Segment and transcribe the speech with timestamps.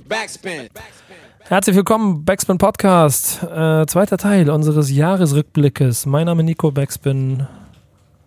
[0.00, 0.68] Backspin.
[1.40, 6.04] Herzlich willkommen, Backspin Podcast, äh, zweiter Teil unseres Jahresrückblickes.
[6.04, 7.46] Mein Name Nico Backspin.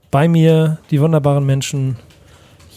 [0.10, 1.98] Bei mir die wunderbaren Menschen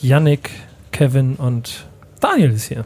[0.03, 0.51] Yannick,
[0.91, 1.87] Kevin und
[2.21, 2.85] Daniel ist hier.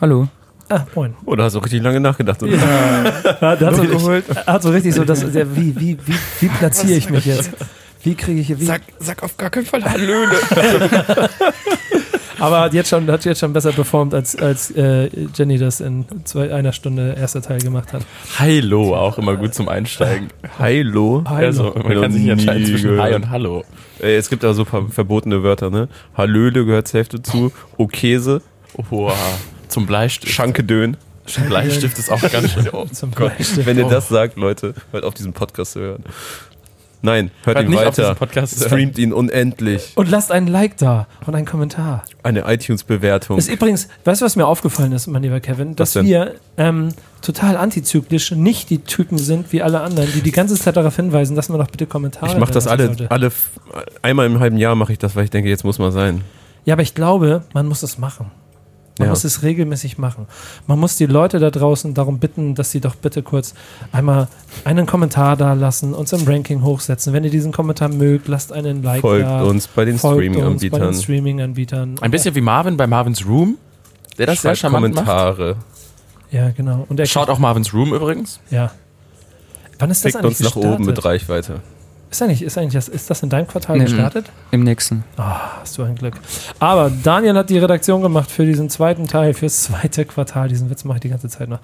[0.00, 0.28] Hallo.
[0.68, 1.14] Ah, moin.
[1.24, 2.42] Oh, da hast du richtig lange nachgedacht.
[2.42, 2.56] Oder?
[2.56, 4.12] Ja, hat, so,
[4.46, 7.50] hat so richtig so, das, der, wie, wie, wie, wie platziere ich mich jetzt?
[8.02, 8.66] Wie kriege ich hier, wie?
[8.66, 10.36] Sag, sag auf gar keinen Fall Hallöle.
[12.38, 16.04] Aber hat jetzt schon, hat jetzt schon besser performt, als, als äh, Jenny das in
[16.24, 18.02] zwei, einer Stunde erster Teil gemacht hat.
[18.38, 20.28] Hallo, auch immer gut zum Einsteigen.
[20.58, 21.24] Hallo.
[21.26, 21.46] Hallo.
[21.46, 23.64] Also, man kann sich nicht entscheiden zwischen Hi und Hallo.
[24.00, 25.88] Ey, es gibt da so ver verbotene Wörter, ne?
[26.16, 27.52] Hallöle gehört zur Hälfte zu.
[27.76, 28.42] Okese.
[28.90, 29.12] Wow.
[29.68, 30.32] Zum Bleistift.
[30.32, 30.96] Schankedön.
[31.48, 32.68] Bleistift ist auch ganz schön.
[32.72, 33.66] Oh, Zum Gott, Bleistift.
[33.66, 36.04] wenn ihr das sagt, Leute, hört auf diesen Podcast zu hören.
[37.00, 38.16] Nein, hört, Hört ihn weiter.
[38.46, 39.92] Streamt ihn unendlich.
[39.94, 42.04] Und lasst einen Like da und einen Kommentar.
[42.22, 43.38] Eine iTunes-Bewertung.
[43.38, 45.76] Ist übrigens, weißt du, was mir aufgefallen ist, mein lieber Kevin?
[45.76, 46.88] Dass wir ähm,
[47.22, 51.36] total antizyklisch nicht die Typen sind wie alle anderen, die die ganze Zeit darauf hinweisen,
[51.36, 53.10] dass man doch bitte Kommentare Ich mache das alle, sollte.
[53.10, 53.30] alle,
[54.02, 56.22] einmal im halben Jahr mache ich das, weil ich denke, jetzt muss mal sein.
[56.64, 58.30] Ja, aber ich glaube, man muss es machen.
[58.98, 59.10] Man Ja.
[59.12, 60.26] muss es regelmäßig machen.
[60.66, 63.54] Man muss die Leute da draußen darum bitten, dass sie doch bitte kurz
[63.92, 64.28] einmal
[64.64, 67.12] einen Kommentar da lassen, uns im Ranking hochsetzen.
[67.12, 69.42] Wenn ihr diesen Kommentar mögt, lasst einen Like Folgt da.
[69.44, 70.94] uns bei den Folgt uns bei den Streaming-Anbietern.
[70.94, 71.94] Streaming-Anbietern.
[72.00, 73.56] Ein bisschen wie Marvin bei Marvin's Room,
[74.18, 75.06] der das sehr Schreibt charmant macht.
[75.06, 75.56] Kommentare.
[76.30, 76.84] Ja, genau.
[76.88, 78.40] Und er Schaut auch Marvin's Room übrigens.
[78.50, 78.70] Ja.
[79.78, 81.04] Wann ist das Fickt eigentlich uns nach oben mit?
[81.04, 81.60] Reichweite.
[82.10, 83.84] Ist, eigentlich, ist, eigentlich das, ist das in deinem Quartal Nee.
[83.84, 84.26] gestartet?
[84.50, 85.04] Im nächsten.
[85.18, 86.14] Ah, hast du ein Glück.
[86.58, 90.48] Aber Daniel hat die Redaktion gemacht für diesen zweiten Teil, fürs zweite Quartal.
[90.48, 91.58] Diesen Witz mache ich die ganze Zeit noch.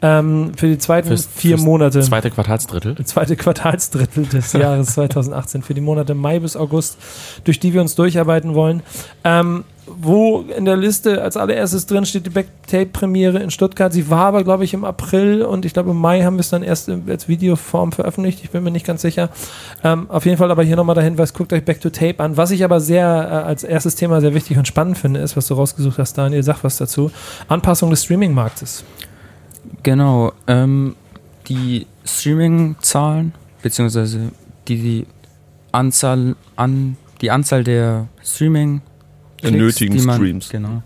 [0.00, 2.00] Ähm, für die zweiten Fürs- vier fürs Monate.
[2.00, 2.96] Zweite Quartalsdrittel.
[3.04, 6.96] zweite Quartalsdrittel des Jahres 2018 für die Monate Mai bis August,
[7.44, 8.82] durch die wir uns durcharbeiten wollen.
[9.24, 13.92] Ähm, wo in der Liste als allererstes drin steht die Backtape-Premiere in Stuttgart.
[13.92, 16.50] Sie war aber, glaube ich, im April und ich glaube im Mai haben wir es
[16.50, 18.40] dann erst als Videoform veröffentlicht.
[18.44, 19.30] Ich bin mir nicht ganz sicher.
[19.82, 22.36] Ähm, auf jeden Fall aber hier nochmal der Hinweis, guckt euch Back to Tape an.
[22.36, 25.48] Was ich aber sehr äh, als erstes Thema sehr wichtig und spannend finde, ist, was
[25.48, 27.10] du rausgesucht hast, Daniel, sag was dazu.
[27.48, 28.84] Anpassung des Streaming-Marktes.
[29.82, 30.32] Genau.
[30.46, 30.94] Ähm,
[31.48, 34.30] die Streaming-Zahlen, beziehungsweise
[34.68, 35.06] die, die
[35.72, 38.82] Anzahl an die Anzahl der Streaming
[39.42, 40.48] Der nötigen die man, Streams.
[40.48, 40.82] Genau.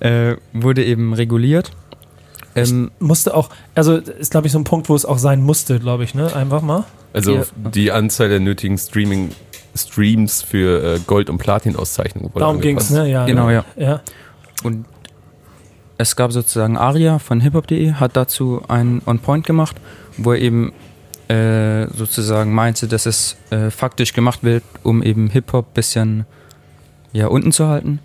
[0.00, 1.70] Äh, wurde eben reguliert.
[2.54, 5.78] Ähm, Musste auch, also ist glaube ich so ein Punkt, wo es auch sein musste,
[5.78, 6.34] glaube ich, ne?
[6.34, 6.84] Einfach mal.
[7.12, 9.30] Also die Anzahl der nötigen Streaming
[9.74, 13.10] Streams für äh, Gold- und Platin-Auszeichnungen wurde Darum ging es, ne?
[13.10, 13.64] Ja, Genau, ja.
[13.76, 14.00] ja.
[14.62, 14.86] Und
[15.98, 19.76] es gab sozusagen Aria von hiphop.de, hat dazu einen On-Point gemacht,
[20.18, 20.72] wo er eben
[21.28, 26.24] äh, sozusagen meinte, dass es äh, faktisch gemacht wird, um eben Hip-Hop bisschen
[27.16, 27.98] ja, unten zu halten.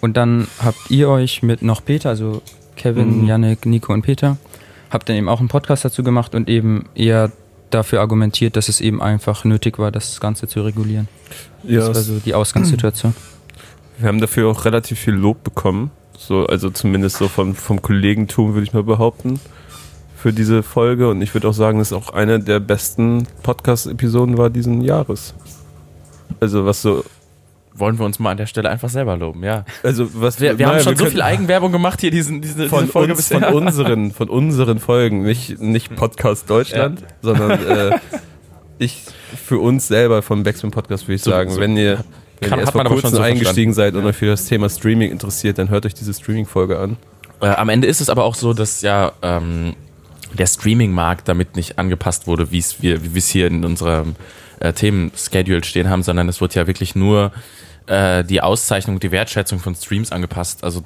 [0.00, 2.42] Und dann habt ihr euch mit noch Peter, also
[2.76, 3.26] Kevin, Mhm.
[3.26, 4.36] Yannick, Nico und Peter,
[4.90, 7.30] habt dann eben auch einen Podcast dazu gemacht und eben eher
[7.70, 11.08] dafür argumentiert, dass es eben einfach nötig war, das Ganze zu regulieren.
[11.64, 13.14] Ja, Das war so die Ausgangssituation.
[13.98, 15.90] wir haben dafür auch relativ viel Lob bekommen.
[16.16, 19.38] So, also zumindest so von, vom Kollegentum, würde ich mal behaupten,
[20.16, 21.08] für diese Folge.
[21.10, 25.34] Und ich würde auch sagen, dass es auch eine der besten Podcast-Episoden war diesen Jahres.
[26.40, 27.04] Also was so,
[27.78, 29.64] Wollen wir uns mal an der Stelle einfach selber loben, ja.
[29.82, 32.68] also was Wir, wir naja, haben schon so können- viel Eigenwerbung gemacht hier, diesen, diese,
[32.68, 37.98] von diese Folge uns, von unseren, von unseren Folgen, nicht, nicht Podcast Deutschland, sondern äh,
[38.78, 39.04] ich
[39.46, 42.04] für uns selber vom Backspin Podcast würde ich So- sagen, so- wenn ihr,
[42.40, 45.10] wenn kann- ihr erst vor kurzem so eingestiegen seid und euch für das Thema Streaming
[45.10, 46.96] interessiert, dann hört euch diese Streaming-Folge an.
[47.40, 49.74] Äh, am Ende ist es aber auch so, dass ja ähm,
[50.36, 54.14] der Streaming-Markt damit nicht angepasst wurde, wie es wir, wie wir es hier in unserem
[54.60, 57.30] äh, Themen-Schedule stehen haben, sondern es wird ja wirklich nur
[57.88, 60.62] äh, die Auszeichnung, die Wertschätzung von Streams angepasst.
[60.62, 60.82] Also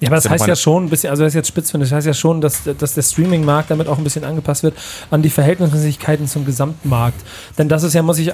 [0.00, 1.92] Ja, aber das heißt ja schon ein bisschen, also das ist jetzt spitz finde, das
[1.92, 4.74] heißt ja schon, dass, dass der Streaming-Markt damit auch ein bisschen angepasst wird
[5.10, 7.20] an die Verhältnismäßigkeiten zum Gesamtmarkt.
[7.58, 8.32] Denn das ist ja, muss ich, äh,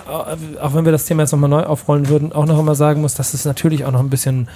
[0.61, 3.15] auch wenn wir das Thema jetzt nochmal neu aufrollen würden, auch noch immer sagen muss,
[3.15, 4.49] dass es natürlich auch noch ein bisschen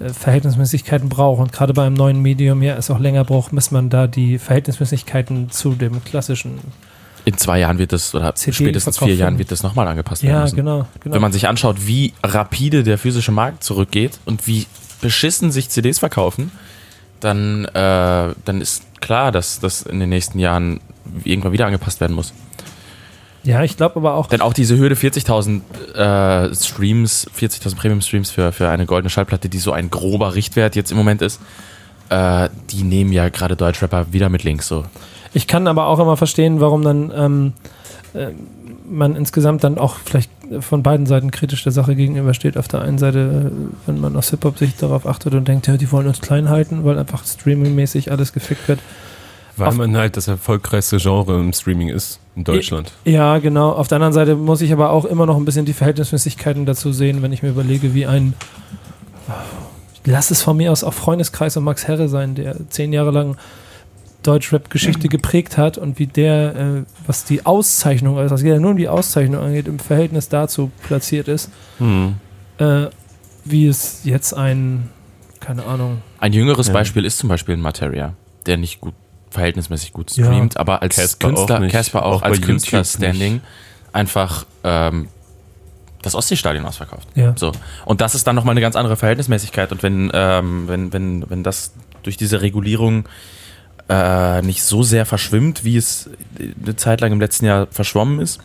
[0.00, 1.40] äh, Verhältnismäßigkeiten braucht.
[1.40, 4.38] Und gerade bei einem neuen Medium ja es auch länger braucht, bis man da die
[4.38, 6.58] Verhältnismäßigkeiten zu dem klassischen.
[7.28, 9.14] In zwei Jahren wird das, oder CD spätestens vier.
[9.14, 10.56] Jahren wird das nochmal angepasst werden Ja, müssen.
[10.56, 10.86] genau.
[11.00, 11.14] genau.
[11.14, 14.66] Wenn man sich anschaut, wie rapide der physische Markt zurückgeht und wie
[15.00, 16.50] beschissen sich CDs verkaufen,
[17.20, 20.80] dann, äh, dann ist klar, dass das in den nächsten Jahren
[21.24, 22.32] irgendwann wieder angepasst werden muss.
[23.44, 25.60] ja, ich glaube aber auch, Denn auch diese Hürde 40.000
[25.94, 30.90] äh, Streams, 40.000 Premium-Streams für, für eine goldene Schallplatte, die so ein grober Richtwert jetzt
[30.90, 31.40] im Moment ist,
[32.10, 34.84] äh, die nehmen ja gerade Deutschrapper wieder mit links so.
[35.34, 37.52] Ich kann aber auch immer verstehen, warum dann ähm,
[38.14, 38.28] äh,
[38.88, 40.30] man insgesamt dann auch vielleicht
[40.60, 42.56] von beiden Seiten kritisch der Sache gegenübersteht.
[42.56, 45.90] Auf der einen Seite, äh, wenn man aus Hip-Hop-Sicht darauf achtet und denkt, ja, die
[45.92, 48.80] wollen uns klein halten, weil einfach streamingmäßig alles gefickt wird.
[49.58, 52.92] Weil Auf- man halt das erfolgreichste Genre im Streaming ist in Deutschland.
[53.04, 53.72] Ja, genau.
[53.72, 56.92] Auf der anderen Seite muss ich aber auch immer noch ein bisschen die Verhältnismäßigkeiten dazu
[56.92, 58.34] sehen, wenn ich mir überlege, wie ein,
[60.04, 63.36] lass es von mir aus auch Freundeskreis und Max Herre sein, der zehn Jahre lang
[64.22, 68.76] Deutschrap-Geschichte geprägt hat und wie der, äh, was die Auszeichnung, also geht ja nur um
[68.76, 72.16] die Auszeichnung angeht, im Verhältnis dazu platziert ist, Hm.
[72.58, 72.86] äh,
[73.44, 74.90] wie es jetzt ein,
[75.40, 76.72] keine Ahnung, Ein jüngeres Ja.
[76.72, 78.14] Beispiel ist zum Beispiel ein Materia,
[78.46, 78.94] der nicht gut,
[79.30, 80.24] verhältnismäßig gut Ja.
[80.26, 81.72] streamt, aber als Casper auch Künstler, nicht.
[81.72, 83.40] Casper auch, Auch als Künstler-Standing
[83.92, 85.08] einfach ähm,
[86.02, 87.06] das Ostseestadion ausverkauft.
[87.14, 87.34] ja.
[87.36, 87.52] So.
[87.84, 89.70] Und das ist dann nochmal eine ganz andere Verhältnismäßigkeit.
[89.72, 91.72] Und wenn, ähm, wenn, wenn, wenn das
[92.02, 93.04] durch diese Regulierung
[93.88, 96.10] äh, nicht so sehr verschwimmt, wie es
[96.62, 98.38] eine Zeit lang im letzten Jahr verschwommen ist,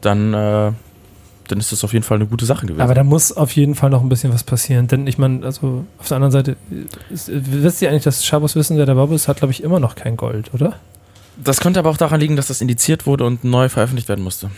[0.00, 0.72] dann, äh,
[1.48, 2.80] dann ist das auf jeden Fall eine gute Sache gewesen.
[2.80, 4.88] Aber da muss auf jeden Fall noch ein bisschen was passieren.
[4.88, 6.56] Denn ich meine, also auf der anderen Seite,
[7.10, 9.78] ist, wisst ihr eigentlich, dass Schabos Wissen, wer der Bob ist, hat, glaube ich, immer
[9.80, 10.74] noch kein Gold, oder?
[11.42, 14.50] das könnte aber auch daran liegen, dass das indiziert wurde und neu veröffentlicht werden musste.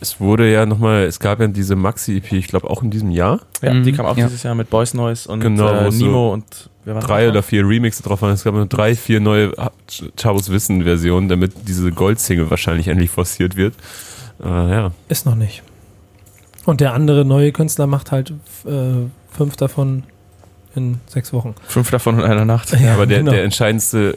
[0.00, 3.40] Es wurde ja nochmal, es gab ja diese Maxi-EP, ich glaube auch in diesem Jahr,
[3.60, 4.26] Ja, Mhm, die kam auch ja.
[4.26, 8.22] dieses Jahr mit Boys Noise und Genau, äh, Nemo und drei oder vier Remixe drauf
[8.22, 8.32] waren.
[8.32, 9.52] Es gab nur drei, vier neue
[10.16, 13.74] Chabos Wissen-Versionen, damit diese Gold-Single wahrscheinlich endlich forciert wird.
[14.42, 14.92] Äh, ja.
[15.08, 15.62] Ist noch nicht.
[16.64, 18.32] Und der andere neue Künstler macht halt
[18.64, 20.04] äh, fünf davon
[20.74, 21.54] in sechs Wochen.
[21.66, 22.78] Fünf davon in einer Nacht.
[22.78, 23.32] Ja, Aber der, genau.
[23.32, 24.16] der entscheidendste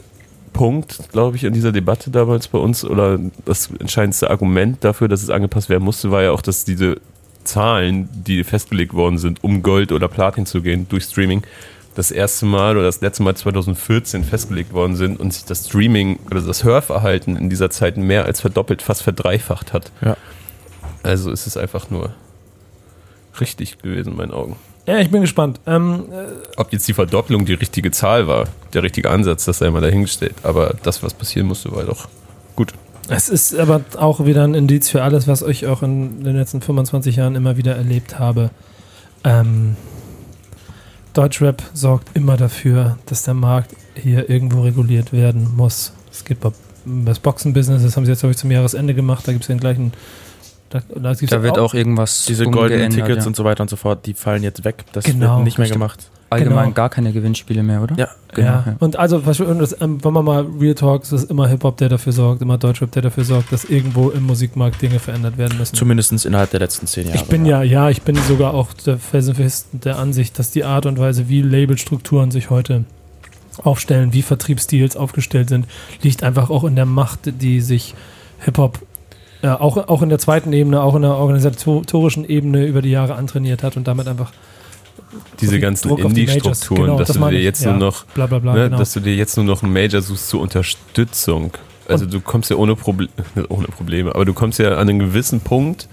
[0.52, 5.22] Punkt, glaube ich, in dieser Debatte damals bei uns oder das entscheidendste Argument dafür, dass
[5.22, 6.96] es angepasst werden musste, war ja auch, dass diese
[7.44, 11.42] Zahlen, die festgelegt worden sind, um Gold oder Platin zu gehen durch Streaming,
[11.96, 16.18] das erste Mal oder das letzte Mal 2014 festgelegt worden sind und sich das Streaming
[16.30, 19.90] oder das Hörverhalten in dieser Zeit mehr als verdoppelt, fast verdreifacht hat.
[20.02, 20.16] Ja.
[21.02, 22.14] Also ist es einfach nur
[23.40, 24.56] richtig gewesen in meinen Augen.
[24.86, 25.58] Ja, ich bin gespannt.
[25.66, 29.70] Ähm, äh, Ob jetzt die Verdopplung die richtige Zahl war, der richtige Ansatz, das sei
[29.70, 30.34] mal dahingestellt.
[30.42, 32.08] Aber das, was passieren musste, war doch
[32.56, 32.74] gut.
[33.08, 36.60] es ist aber auch wieder ein Indiz für alles, was ich auch in den letzten
[36.60, 38.50] 25 Jahren immer wieder erlebt habe.
[39.24, 39.76] Ähm,
[41.16, 45.92] Deutschrap sorgt immer dafür, dass der Markt hier irgendwo reguliert werden muss.
[46.12, 46.50] Es geht bei
[46.84, 49.26] das Boxenbusiness, das haben sie jetzt, glaube ich, zum Jahresende gemacht.
[49.26, 49.92] Da gibt es den gleichen.
[50.68, 53.26] Da, da, Da wird auch auch irgendwas Diese goldenen Tickets ja.
[53.28, 54.84] und so weiter und so fort, die fallen jetzt weg.
[54.92, 55.80] Das Genau, wird nicht mehr stimmt.
[55.80, 56.10] gemacht.
[56.30, 56.74] Allgemein genau.
[56.74, 57.96] gar keine Gewinnspiele mehr, oder?
[57.96, 58.08] Ja.
[58.34, 58.48] genau.
[58.48, 58.64] ja.
[58.66, 58.76] ja.
[58.78, 59.40] und also, das,
[59.80, 62.90] ähm, wenn man mal Real Talk, es ist immer Hip-Hop, der dafür sorgt, immer Deutschrap,
[62.92, 65.74] der dafür sorgt, dass irgendwo im Musikmarkt Dinge verändert werden müssen.
[65.74, 67.18] Zumindest innerhalb der letzten zehn Jahre.
[67.18, 70.86] Ich bin ja, ja, ich bin sogar auch der felsenfest der Ansicht, dass die Art
[70.86, 72.84] und Weise, wie Labelstrukturen sich heute
[73.62, 75.66] aufstellen, wie Vertriebsdeals aufgestellt sind,
[76.02, 77.94] liegt einfach auch in der Macht, die sich
[78.40, 78.80] Hip-Hop
[79.42, 83.14] äh, auch, auch in der zweiten Ebene, auch in der organisatorischen Ebene über die Jahre
[83.14, 84.32] antrainiert hat und damit einfach
[85.40, 87.70] Diese ganzen Indie-Strukturen, genau, dass das du dir jetzt ja.
[87.70, 88.54] nur noch, bla bla bla.
[88.54, 88.78] ne, genau.
[88.78, 91.52] dass du dir jetzt nur noch einen Major suchst zur Unterstützung.
[91.88, 93.08] Also du kommst ja ohne, Proble
[93.48, 95.88] ohne Probleme, aber du kommst ja an einen gewissen Punkt,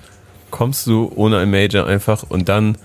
[0.50, 2.78] kommst du ohne ein Major einfach und dann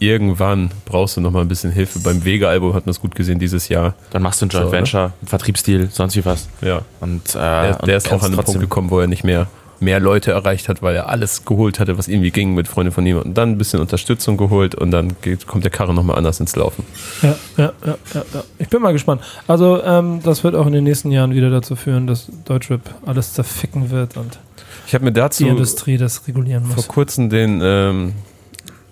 [0.00, 2.00] irgendwann brauchst du noch mal ein bisschen Hilfe.
[2.00, 3.94] Beim Vega-Album hat man es gut gesehen dieses Jahr.
[4.10, 4.78] Dann machst du einen Joint So, ne?
[4.78, 6.48] Venture, einen Vertriebsdeal, sonst wie was.
[6.62, 9.24] Ja, Und, äh, der, und der ist auch an den Punkt gekommen, wo er nicht
[9.24, 9.46] mehr
[9.80, 13.06] mehr Leute erreicht hat, weil er alles geholt hatte, was irgendwie ging mit Freunden von
[13.12, 16.54] und dann ein bisschen Unterstützung geholt und dann geht, kommt der Karre nochmal anders ins
[16.54, 16.84] Laufen.
[17.22, 18.44] Ja, ja, ja, ja, ja.
[18.58, 19.22] Ich bin mal gespannt.
[19.46, 23.32] Also, ähm, das wird auch in den nächsten Jahren wieder dazu führen, dass Deutschrap alles
[23.32, 24.38] zerficken wird und
[24.86, 26.88] Ich habe mir dazu die Industrie das regulieren vor muss.
[26.88, 28.12] kurzem den ähm,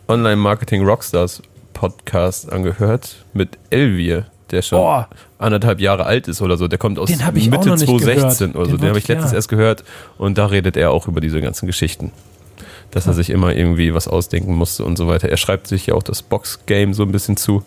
[0.08, 1.42] Online-Marketing Rockstars
[1.74, 5.04] Podcast angehört mit Elvier, der schon Oh,
[5.38, 6.68] anderthalb Jahre alt ist oder so.
[6.68, 8.56] Der kommt aus Mitte noch nicht 2016 gehört.
[8.56, 8.70] oder so.
[8.72, 9.36] Den Den habe ich letztens ja.
[9.36, 9.84] erst gehört
[10.18, 12.12] und da redet er auch über diese ganzen Geschichten.
[12.90, 15.28] Dass er sich immer irgendwie was ausdenken musste und so weiter.
[15.28, 17.62] Er schreibt sich ja auch das Box-Game so ein bisschen zu.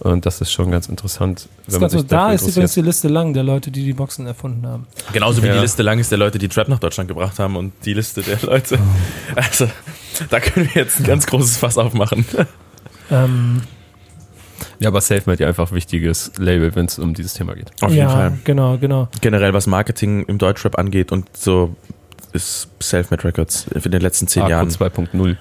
[0.00, 1.48] Und das ist schon ganz interessant.
[1.66, 4.26] das ist ganz so, da ist übrigens die Liste lang der Leute, die die Boxen
[4.26, 4.86] erfunden haben.
[5.12, 5.54] Genauso wie Ja.
[5.54, 8.22] die Liste lang ist der Leute, die Trap nach Deutschland gebracht haben und die Liste
[8.22, 8.78] der Leute.
[9.36, 9.68] Also,
[10.30, 12.24] da können wir jetzt ein ganz großes Fass aufmachen.
[13.10, 13.62] Ähm,
[14.80, 17.70] Ja, aber Selfmade hat ja einfach ein wichtiges Label, wenn es um dieses Thema geht.
[17.82, 18.38] Auf ja, jeden Fall.
[18.44, 19.08] genau, genau.
[19.20, 21.74] Generell, was Marketing im Deutschrap angeht und so
[22.34, 25.36] ist Selfmade Records in den letzten zehn Arco Jahren 2.0.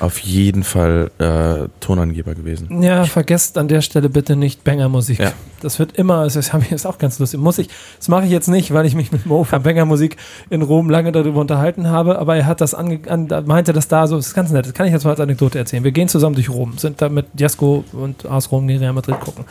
[0.00, 2.82] auf jeden Fall äh, Tonangeber gewesen.
[2.82, 5.20] Ja, vergesst an der Stelle bitte nicht Banger-Musik.
[5.20, 5.32] Ja.
[5.60, 7.38] Das wird immer, das habe ich jetzt auch ganz lustig.
[7.38, 10.16] Muss ich, das mache ich jetzt nicht, weil ich mich mit Mo von Banger-Musik
[10.48, 13.88] in Rom lange darüber unterhalten habe, aber er hat das ange, an, da meinte das
[13.88, 15.84] da so, das ist ganz nett, das kann ich jetzt mal als Anekdote erzählen.
[15.84, 19.20] Wir gehen zusammen durch Rom, sind da mit Jasko und aus Rom gegen Real Madrid
[19.20, 19.44] gucken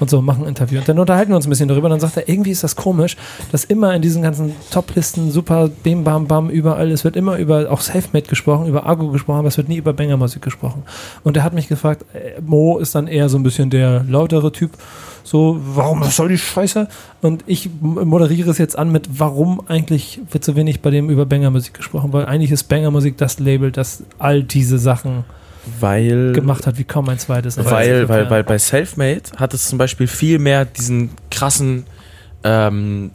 [0.00, 0.78] und so, machen ein Interview.
[0.78, 2.74] Und dann unterhalten wir uns ein bisschen darüber und dann sagt er, irgendwie ist das
[2.76, 3.16] komisch,
[3.52, 6.90] dass immer in diesen ganzen Top-Listen super Bim Bam Bam, überall.
[6.90, 9.92] Es wird immer über auch Selfmade gesprochen, über Argo gesprochen, aber es wird nie über
[9.92, 10.82] Banger-Musik gesprochen.
[11.22, 14.50] Und er hat mich gefragt, äh, Mo ist dann eher so ein bisschen der lautere
[14.50, 14.72] Typ.
[15.22, 16.88] So, warum was soll die Scheiße?
[17.22, 21.26] Und ich moderiere es jetzt an mit, warum eigentlich wird so wenig bei dem über
[21.26, 22.12] Banger-Musik gesprochen?
[22.12, 25.24] Weil eigentlich ist Banger-Musik das Label, das all diese Sachen
[25.78, 27.56] Weil, gemacht hat, wie kaum ein zweites.
[27.56, 31.84] weil, weil, weil bei Selfmade hat es zum Beispiel viel mehr diesen krassen,
[32.42, 33.12] ähm,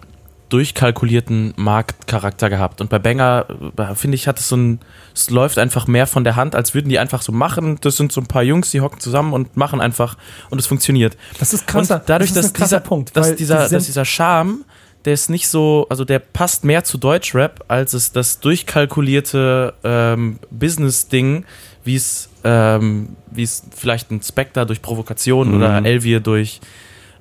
[0.56, 2.80] durchkalkulierten Marktcharakter gehabt.
[2.80, 3.46] Und bei Banger,
[3.78, 4.80] äh, finde ich, hat es so ein,
[5.14, 7.78] es läuft einfach mehr von der Hand, als würden die einfach so machen.
[7.82, 10.16] Das sind so ein paar Jungs, die hocken zusammen und machen einfach
[10.50, 11.18] und es funktioniert.
[11.40, 11.96] das ist krasser.
[11.96, 14.64] Und dadurch, das ist dass dieser, Punkt, dass weil dieser, dass dieser Charme,
[15.04, 20.40] der ist nicht so, also der passt mehr zu Deutschrap, als es das durchkalkulierte ähm,
[20.52, 21.44] Business-Ding,
[21.84, 25.56] wie es ähm, wie es vielleicht ein Spectre durch Provokation Mhm.
[25.56, 26.62] oder Elvier durch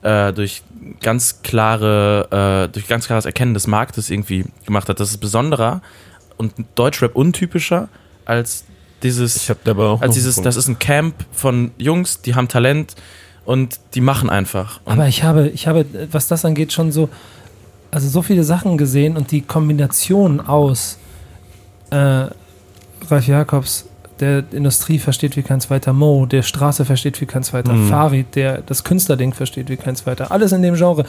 [0.02, 0.62] äh, durch
[1.00, 5.00] ganz klare, äh, durch ganz klares Erkennen des Marktes irgendwie gemacht hat.
[5.00, 5.82] Das ist besonderer
[6.36, 7.88] und Deutschrap untypischer
[8.24, 8.64] als
[9.02, 10.02] dieses Ich habe da aber auch.
[10.02, 12.94] als dieses, das ist ein Camp von Jungs, die haben Talent
[13.44, 14.80] und die machen einfach.
[14.84, 17.10] Und Aber ich habe, ich habe, was das angeht, schon so,
[17.90, 20.98] also so viele Sachen gesehen und die Kombination aus
[21.90, 22.28] äh,
[23.08, 23.86] Ralf Jakobs,
[24.21, 27.88] der Industrie versteht wie kein zweiter, Mo, der Straße versteht wie kein zweiter, Mhm.
[27.88, 31.04] Farid, der das Künstlerding versteht wie kein zweiter, alles in dem Genre,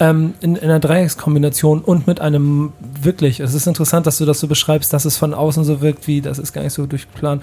[0.00, 4.40] ähm, in, in einer Dreieckskombination und mit einem wirklich, es ist interessant, dass du das
[4.40, 7.42] so beschreibst, dass es von außen so wirkt wie, das ist gar nicht so durchgeplant,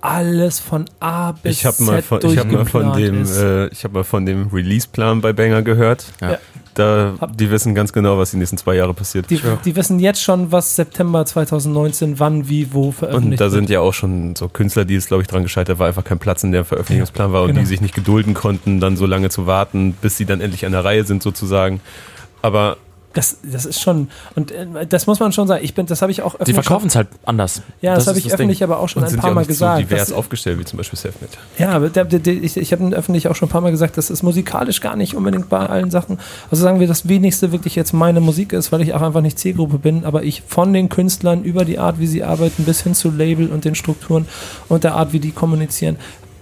[0.00, 3.22] alles von A bis Ich habe Z mal, von- ich hab mal von durchgeplant dem,
[3.22, 3.36] ist.
[3.38, 6.06] äh, ich habe mal von dem Release-Plan bei Banger gehört.
[6.20, 6.32] Ja.
[6.32, 6.38] Ja.
[6.74, 9.28] Da, Hab- die wissen ganz genau, was die nächsten zwei Jahre passiert.
[9.28, 13.62] Die, die wissen jetzt schon, was September 2019, wann, wie, wo Und veröffentlicht da sind
[13.62, 13.70] wird.
[13.70, 16.44] ja auch schon so Künstler, die es, glaube ich, dran gescheitert war, einfach kein Platz
[16.44, 17.60] in der Veröffentlichungsplan war und genau.
[17.60, 20.70] die sich nicht gedulden konnten, dann so lange zu warten, bis sie dann endlich an
[20.72, 21.80] der Reihe sind, sozusagen.
[22.40, 22.76] Aber
[23.12, 26.12] Das, das ist schon, und äh, das muss man schon sagen, ich bin, das habe
[26.12, 27.60] ich auch Die öffentlich verkaufen es halt anders.
[27.80, 28.40] Ja, das, Das habe ich das Ding.
[28.46, 29.80] öffentlich aber auch schon und ein sind paar Mal nicht gesagt.
[29.80, 31.32] so divers dass- aufgestellt, wie zum Beispiel Selfmade.
[31.58, 33.96] Ja, aber der, der, der, ich, ich habe öffentlich auch schon ein paar Mal gesagt,
[33.98, 36.20] das ist musikalisch gar nicht unbedingt bei allen Sachen.
[36.52, 39.40] Also sagen wir, das wenigste wirklich jetzt meine Musik ist, weil ich auch einfach nicht
[39.40, 42.94] Zielgruppe bin, aber ich von den Künstlern über die Art, wie sie arbeiten, bis hin
[42.94, 44.26] zu Label und den Strukturen
[44.68, 45.96] und der Art, wie die kommunizieren,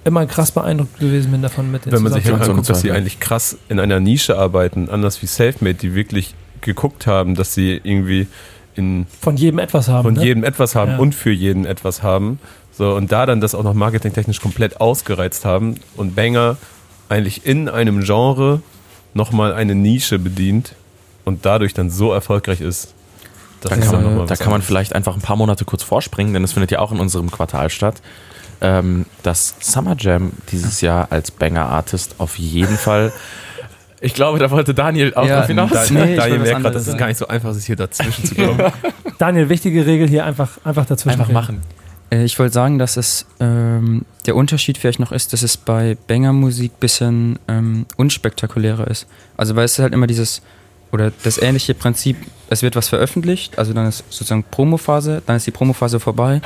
[0.04, 2.92] immer krass beeindruckt gewesen bin davon mit den Wenn man sich so anguckt, dass sie
[2.92, 7.80] eigentlich krass in einer Nische arbeiten, anders wie Selfmade, die wirklich geguckt haben, dass sie
[7.82, 8.26] irgendwie
[8.74, 10.04] in von jedem etwas haben.
[10.04, 10.24] von ne?
[10.24, 10.98] jedem etwas haben Ja.
[10.98, 12.38] und für jeden etwas haben.
[12.72, 16.56] So, und da dann das auch noch marketingtechnisch komplett ausgereizt haben und Banger
[17.08, 18.62] eigentlich in einem Genre
[19.14, 20.74] nochmal eine Nische bedient
[21.24, 22.94] und dadurch dann so erfolgreich ist.
[23.60, 26.32] Das Da ist kann, man, da kann man vielleicht einfach ein paar Monate kurz vorspringen,
[26.32, 28.00] denn es findet ja auch in unserem Quartal statt.
[28.60, 33.12] Ähm, dass Summer Jam dieses Jahr als Banger-Artist auf jeden Fall.
[34.00, 35.70] Ich glaube, da wollte Daniel auch Ja, drauf hinaus.
[35.72, 36.98] Da, Nee, Daniel merkt gerade, anderes das ist sagen.
[36.98, 38.60] gar nicht so einfach, sich hier dazwischen zu kommen.
[39.18, 41.20] Daniel, wichtige Regel hier einfach, einfach dazwischen.
[41.20, 41.34] Einfach reden.
[41.34, 41.62] machen.
[42.10, 45.96] Äh, Ich wollte sagen, dass es ähm, der Unterschied vielleicht noch ist, dass es bei
[46.06, 49.06] Banger-Musik ein bisschen ähm, unspektakulärer ist.
[49.36, 50.42] Also weil es ist halt immer dieses,
[50.92, 52.16] oder das ähnliche Prinzip,
[52.50, 56.40] es wird was veröffentlicht, also dann ist sozusagen Promophase, dann ist die Promophase vorbei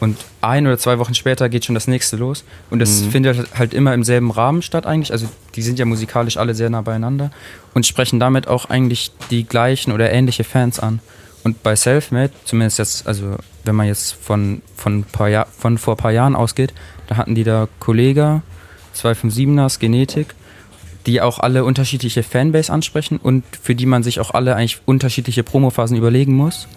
[0.00, 2.44] und ein oder zwei Wochen später geht schon das nächste los.
[2.70, 3.10] Und das Mhm.
[3.10, 5.12] findet halt immer im selben Rahmen statt eigentlich.
[5.12, 5.26] Also
[5.56, 7.30] die sind ja musikalisch alle sehr nah beieinander
[7.74, 11.00] und sprechen damit auch eigentlich die gleichen oder ähnliche Fans an.
[11.44, 15.94] Und bei Selfmade, zumindest jetzt, also wenn man jetzt von, von, paar Jahr, von vor
[15.94, 16.74] ein paar Jahren ausgeht,
[17.06, 18.42] da hatten die da Kollega,
[18.94, 20.34] 257ers, Genetik,
[21.06, 25.42] die auch alle unterschiedliche Fanbase ansprechen und für die man sich auch alle eigentlich unterschiedliche
[25.42, 26.68] Promophasen überlegen muss.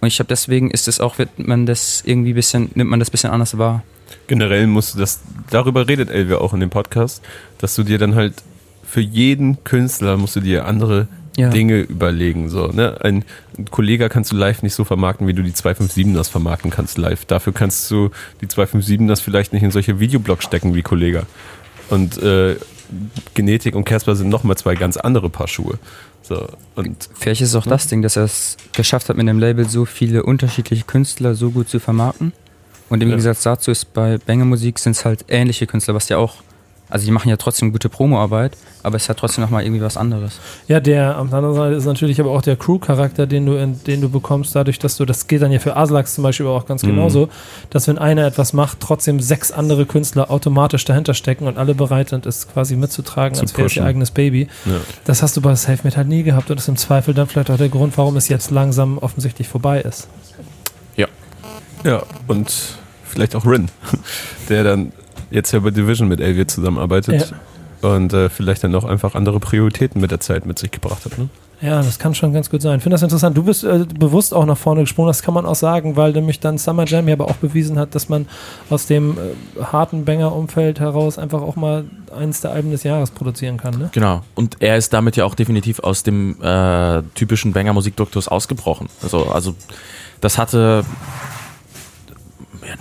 [0.00, 3.10] Und ich glaube, deswegen ist es auch, wird man das irgendwie bisschen, nimmt man das
[3.10, 3.82] bisschen anders wahr.
[4.26, 7.22] Generell musst du das, darüber redet Elvia auch in dem Podcast,
[7.58, 8.34] dass du dir dann halt
[8.84, 11.50] für jeden Künstler musst du dir andere Ja.
[11.50, 12.48] Dinge überlegen.
[12.48, 12.98] So, ne?
[13.02, 13.24] Ein
[13.70, 17.24] Kollege kannst du live nicht so vermarkten, wie du die 257ers vermarkten kannst live.
[17.24, 21.26] Dafür kannst du die 257ers vielleicht nicht in solche Videoblogs stecken wie Kollege.
[21.88, 22.56] Und äh,
[23.34, 25.78] Genetik und Casper sind nochmal zwei ganz andere Paar Schuhe.
[26.22, 26.46] So,
[26.76, 29.68] und Vielleicht ist es auch das Ding, dass er es geschafft hat, mit dem Label
[29.68, 32.32] so viele unterschiedliche Künstler so gut zu vermarkten.
[32.88, 33.14] Und im Ja.
[33.16, 36.36] Gegensatz dazu ist bei Banger Musik sind es halt ähnliche Künstler, was ja auch,
[36.90, 40.38] also die machen ja trotzdem gute Promoarbeit, aber es hat trotzdem nochmal irgendwie was anderes.
[40.68, 44.00] Ja, der am anderen Seite ist natürlich aber auch der Crew-Charakter, den du, in, den
[44.00, 46.82] du bekommst, dadurch, dass du, das geht dann ja für Aslax zum Beispiel auch ganz
[46.82, 46.88] Mhm.
[46.88, 47.28] genauso,
[47.70, 52.08] dass wenn einer etwas macht, trotzdem sechs andere Künstler automatisch dahinter stecken und alle bereit
[52.10, 54.48] sind, es quasi mitzutragen, Zu als wäre es ihr eigenes Baby.
[54.66, 54.72] ja.
[55.04, 57.50] Das hast du bei Selfmade halt nie gehabt und das ist im Zweifel dann vielleicht
[57.50, 60.08] auch der Grund, warum es jetzt langsam offensichtlich vorbei ist.
[61.82, 62.52] Ja, und
[63.04, 63.70] vielleicht auch Rin,
[64.50, 64.92] der dann
[65.30, 67.32] jetzt ja bei Division mit Elvia zusammenarbeitet.
[67.82, 71.16] und äh, vielleicht dann auch einfach andere Prioritäten mit der Zeit mit sich gebracht hat.
[71.16, 71.28] Ne?
[71.62, 72.78] Ja, das kann schon ganz gut sein.
[72.78, 73.36] Ich finde das interessant.
[73.36, 76.40] Du bist äh, bewusst auch nach vorne gesprungen, das kann man auch sagen, weil nämlich
[76.40, 78.26] dann Summer Jam ja aber auch bewiesen hat, dass man
[78.70, 81.84] aus dem äh, harten Banger-Umfeld heraus einfach auch mal
[82.16, 83.78] eins der Alben des Jahres produzieren kann.
[83.78, 83.90] Ne?
[83.92, 84.22] Genau.
[84.34, 88.88] Und er ist damit ja auch definitiv aus dem äh, typischen Banger-Musikduktus ausgebrochen.
[89.02, 89.54] Also, also
[90.22, 91.39] das hatte ja,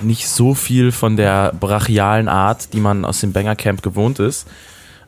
[0.01, 4.47] nicht so viel von der brachialen Art, die man aus dem Banger-Camp gewohnt ist.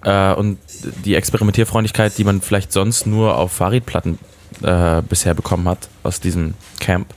[0.03, 0.57] Äh, und
[1.05, 4.17] die Experimentierfreundlichkeit, die man vielleicht sonst nur auf Fahrradplatten
[4.61, 7.13] äh, bisher bekommen hat aus diesem Camp.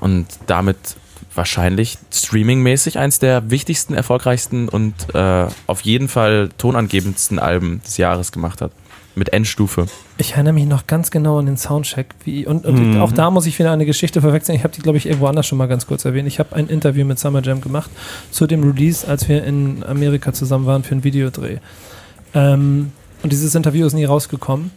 [0.00, 0.76] Und damit
[1.34, 8.32] wahrscheinlich streamingmäßig eins der wichtigsten, erfolgreichsten und äh, auf jeden Fall tonangebendsten Alben des Jahres
[8.32, 8.72] gemacht hat.
[9.18, 9.86] Mit Endstufe.
[10.16, 12.14] Ich erinnere mich noch ganz genau an den Soundcheck.
[12.24, 13.00] Wie, und, und mhm.
[13.00, 14.54] auch da muss ich wieder eine Geschichte verwechseln.
[14.54, 16.28] Ich habe die, glaube ich, irgendwo anders schon mal ganz kurz erwähnt.
[16.28, 17.90] Ich habe ein Interview mit Summer Jam gemacht
[18.30, 21.58] zu dem Release, als wir in Amerika zusammen waren für einen Videodreh.
[22.32, 22.92] Ähm,
[23.24, 24.70] und dieses Interview ist nie rausgekommen.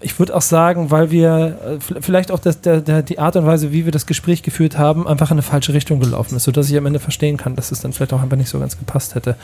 [0.00, 3.46] Ich würde auch sagen, weil wir äh, vielleicht auch das, der, der, die Art und
[3.46, 6.68] Weise, wie wir das Gespräch geführt haben, einfach in eine falsche Richtung gelaufen ist, sodass
[6.68, 9.14] ich am Ende verstehen kann, dass es dann vielleicht auch einfach nicht so ganz gepasst
[9.14, 9.36] hätte.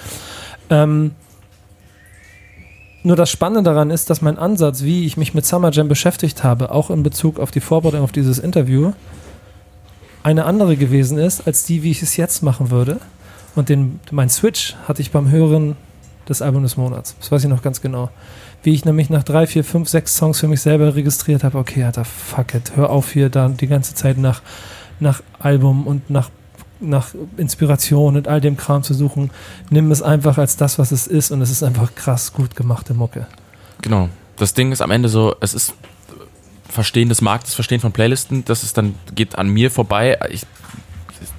[0.70, 1.12] Ähm,
[3.02, 6.44] nur das Spannende daran ist, dass mein Ansatz, wie ich mich mit Summer Jam beschäftigt
[6.44, 8.92] habe, auch in Bezug auf die Vorbereitung auf dieses Interview,
[10.22, 13.00] eine andere gewesen ist, als die, wie ich es jetzt machen würde.
[13.54, 15.76] Und den, mein Switch hatte ich beim Hören
[16.26, 17.16] das Album des Monats.
[17.18, 18.10] Das weiß ich noch ganz genau.
[18.62, 21.82] Wie ich nämlich nach drei, vier, fünf, sechs Songs für mich selber registriert habe, okay,
[21.82, 24.40] Alter, fuck it, hör auf hier da die ganze Zeit nach,
[25.00, 26.30] nach Album und nach,
[26.82, 29.30] nach Inspiration und all dem Kram zu suchen.
[29.70, 32.94] Nimm es einfach als das, was es ist und es ist einfach krass gut gemachte
[32.94, 33.26] Mucke.
[33.82, 34.08] Genau.
[34.36, 35.74] Das Ding ist am Ende so, es ist
[36.68, 40.18] Verstehen des Marktes, Verstehen von Playlisten, das ist dann, geht an mir vorbei.
[40.30, 40.46] Ich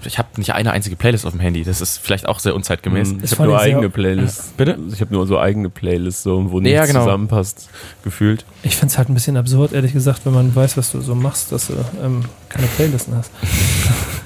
[0.06, 1.64] ich habe nicht eine einzige Playlist auf dem Handy.
[1.64, 3.14] Das ist vielleicht auch sehr unzeitgemäß.
[3.14, 3.22] Mhm.
[3.24, 4.48] Ich habe nur eigene Playlists.
[4.48, 4.54] Ja.
[4.58, 4.80] Bitte?
[4.92, 7.04] Ich habe nur so eigene Playlists, so, wo nichts ja, genau.
[7.04, 7.70] zusammenpasst,
[8.04, 8.46] gefühlt.
[8.64, 11.16] Ich finde es halt ein bisschen absurd, ehrlich gesagt, wenn man weiß, was du so
[11.16, 11.74] machst, dass du
[12.04, 13.32] ähm, keine Playlisten hast.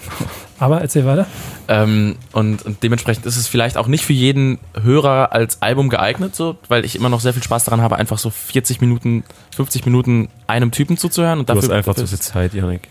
[0.60, 1.28] Aber erzähl weiter.
[1.68, 6.36] Ähm, und, und, dementsprechend ist es vielleicht auch nicht für jeden Hörer als Album geeignet,
[6.36, 9.24] so, weil ich immer noch sehr viel Spaß daran habe, einfach so 40 Minuten,
[9.56, 11.39] 50 Minuten einem Typen zuzuhören.
[11.39, 12.88] Und du dafür, hast einfach zu viel Zeit, Janik.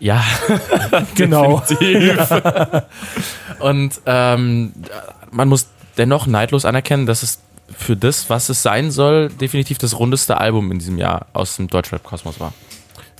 [0.00, 0.24] Ja,
[1.14, 1.62] genau.
[3.60, 4.72] Und ähm,
[5.30, 5.68] man muss
[5.98, 7.40] dennoch neidlos anerkennen, dass es
[7.76, 11.68] für das, was es sein soll, definitiv das rundeste Album in diesem Jahr aus dem
[11.68, 12.52] Deutschrap-Kosmos war.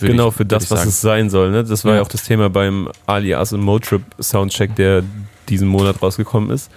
[0.06, 1.50] Genau, ich, für das, was es sein soll.
[1.50, 1.64] Ne?
[1.64, 1.96] Das war ja.
[1.98, 5.02] ja auch das Thema beim Alias und Motrip Soundcheck, der
[5.48, 6.70] diesen Monat rausgekommen ist.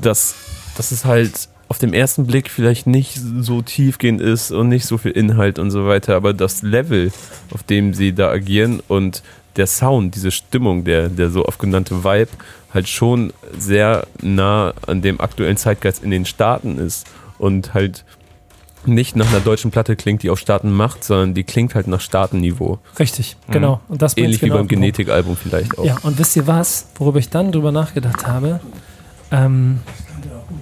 [0.00, 0.34] Dass,
[0.76, 4.98] dass es halt auf dem ersten Blick vielleicht nicht so tiefgehend ist und nicht so
[4.98, 7.10] viel Inhalt und so weiter, aber das Level,
[7.50, 9.22] auf dem sie da agieren und
[9.56, 12.28] der Sound, diese Stimmung, der, der so oft genannte Vibe,
[12.74, 17.06] halt schon sehr nah an dem aktuellen Zeitgeist in den Staaten ist
[17.38, 18.04] und halt
[18.86, 22.00] nicht nach einer deutschen Platte klingt, die auf Staaten macht, sondern die klingt halt nach
[22.00, 22.78] Staatenniveau.
[22.98, 23.80] Richtig, genau.
[23.88, 25.84] Und das Ähnlich genau wie beim Genetikalbum vielleicht auch.
[25.84, 28.60] Ja, und wisst ihr was, worüber ich dann drüber nachgedacht habe?
[29.30, 29.80] Ähm,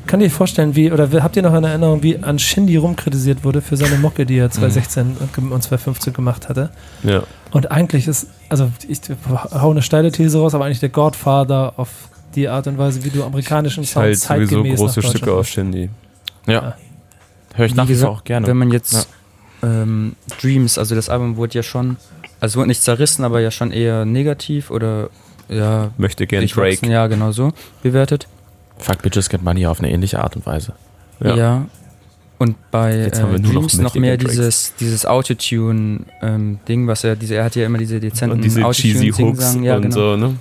[0.07, 3.61] kann dir vorstellen, wie, oder habt ihr noch eine Erinnerung, wie an Shindy rumkritisiert wurde
[3.61, 5.53] für seine Mucke, die er 2016 mhm.
[5.53, 6.71] und 2015 gemacht hatte?
[7.03, 7.23] Ja.
[7.51, 9.01] Und eigentlich ist, also ich
[9.53, 11.89] hau eine steile These raus, aber eigentlich der Godfather auf
[12.35, 15.91] die Art und Weise, wie du amerikanischen Sound halt zeitgemäß sowieso große Stücke aus Shindy.
[16.47, 16.53] Ja.
[16.53, 16.77] ja.
[17.55, 18.47] Höre ich nach wie vor auch gerne.
[18.47, 19.09] Wenn man jetzt
[19.63, 19.83] ja.
[19.83, 21.97] ähm, Dreams, also das Album wurde ja schon,
[22.41, 25.11] also wurde nicht zerrissen, aber ja schon eher negativ oder
[25.49, 25.91] ja.
[25.99, 26.87] Möchte gern Drake.
[26.87, 28.29] Ja, genau so bewertet.
[28.79, 30.75] Fuck Bitches Get Money auf eine ähnliche Art und Weise.
[31.21, 31.37] Ja.
[31.37, 31.67] ja.
[32.39, 37.45] Und bei äh, Dreams noch, noch mehr dieses, dieses Autotune-Ding, ähm, was er, diese, er
[37.45, 39.95] hat ja immer diese dezenten und diese cheesy Hooks ja, und genau.
[39.95, 40.37] so, ne?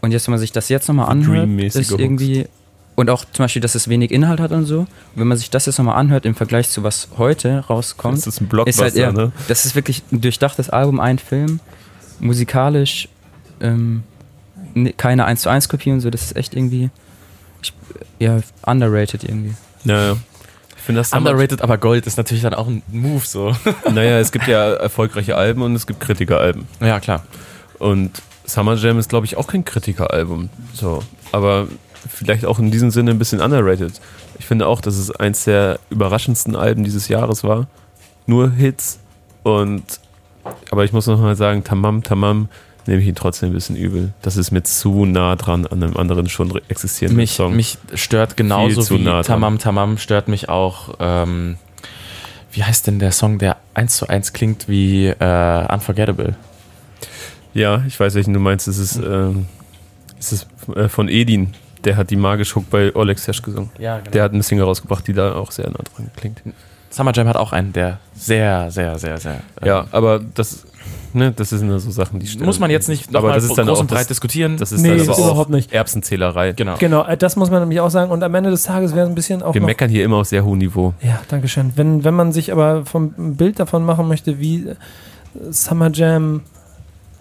[0.00, 2.50] Und jetzt, wenn man sich das jetzt nochmal anhört, ist irgendwie, Hooks.
[2.96, 5.50] Und auch zum Beispiel, dass es wenig Inhalt hat und so, und wenn man sich
[5.50, 8.94] das jetzt nochmal anhört im Vergleich zu was heute rauskommt, das ist ein Blockbuster, ist
[8.94, 9.32] halt eher, ne?
[9.48, 11.60] Das ist wirklich ein durchdachtes Album, ein Film,
[12.18, 13.08] musikalisch,
[13.60, 14.02] ähm,
[14.96, 16.90] keine 1 zu 1 Kopie und so, das ist echt irgendwie
[17.62, 17.72] ich,
[18.18, 19.54] ja, underrated irgendwie.
[19.84, 20.16] Ja, ja.
[20.76, 23.56] Ich finde das underrated, aber Gold ist natürlich dann auch ein Move so.
[23.92, 26.66] Naja, es gibt ja erfolgreiche Alben und es gibt Kritikeralben.
[26.80, 27.24] Ja, klar.
[27.78, 30.48] Und Summer Jam ist, glaube ich, auch kein Kritikeralbum.
[30.72, 31.02] So.
[31.32, 31.66] Aber
[32.08, 34.00] vielleicht auch in diesem Sinne ein bisschen underrated.
[34.38, 37.66] Ich finde auch, dass es eins der überraschendsten Alben dieses Jahres war.
[38.26, 38.98] Nur Hits
[39.42, 39.82] und
[40.70, 42.48] aber ich muss noch mal sagen, Tamam Tamam
[42.86, 44.12] nehme ich ihn trotzdem ein bisschen übel.
[44.22, 47.56] Das ist mir zu nah dran an einem anderen schon existierenden mich, Song.
[47.56, 50.94] Mich stört genauso wie nah Tamam Tamam stört mich auch.
[51.00, 51.56] Ähm,
[52.52, 56.36] wie heißt denn der Song, der eins zu eins klingt wie äh, Unforgettable?
[57.54, 58.68] Ja, ich weiß welchen du meinst.
[58.68, 59.30] Es ist, äh,
[60.18, 61.54] es ist äh, von Edin,
[61.86, 63.70] Der hat die Magisch Hook bei Oleg Sesh gesungen.
[63.78, 64.10] Ja, genau.
[64.10, 66.42] Der hat eine Single rausgebracht, die da auch sehr nah dran klingt.
[66.90, 69.40] Summer Jam hat auch einen, der sehr, sehr, sehr, sehr.
[69.60, 70.66] äh, Ja, aber das,
[71.12, 73.56] ne, das sind so Sachen, die Muss man jetzt nicht noch aber mal das ist
[73.56, 74.56] dann groß auch und breit das, diskutieren.
[74.56, 75.72] das ist Nee, dann ist aber auch überhaupt nicht.
[75.72, 76.52] Erbsenzählerei.
[76.52, 76.76] genau.
[76.78, 78.10] Genau, äh, das muss man nämlich auch sagen.
[78.10, 80.16] Und am Ende des Tages wäre es ein bisschen auch Wir noch meckern hier immer
[80.16, 80.94] auf sehr hohem Niveau.
[81.02, 81.72] Ja, danke schön.
[81.76, 84.66] Wenn, wenn man sich aber vom ein Bild davon machen möchte, wie
[85.50, 86.42] Summer Jam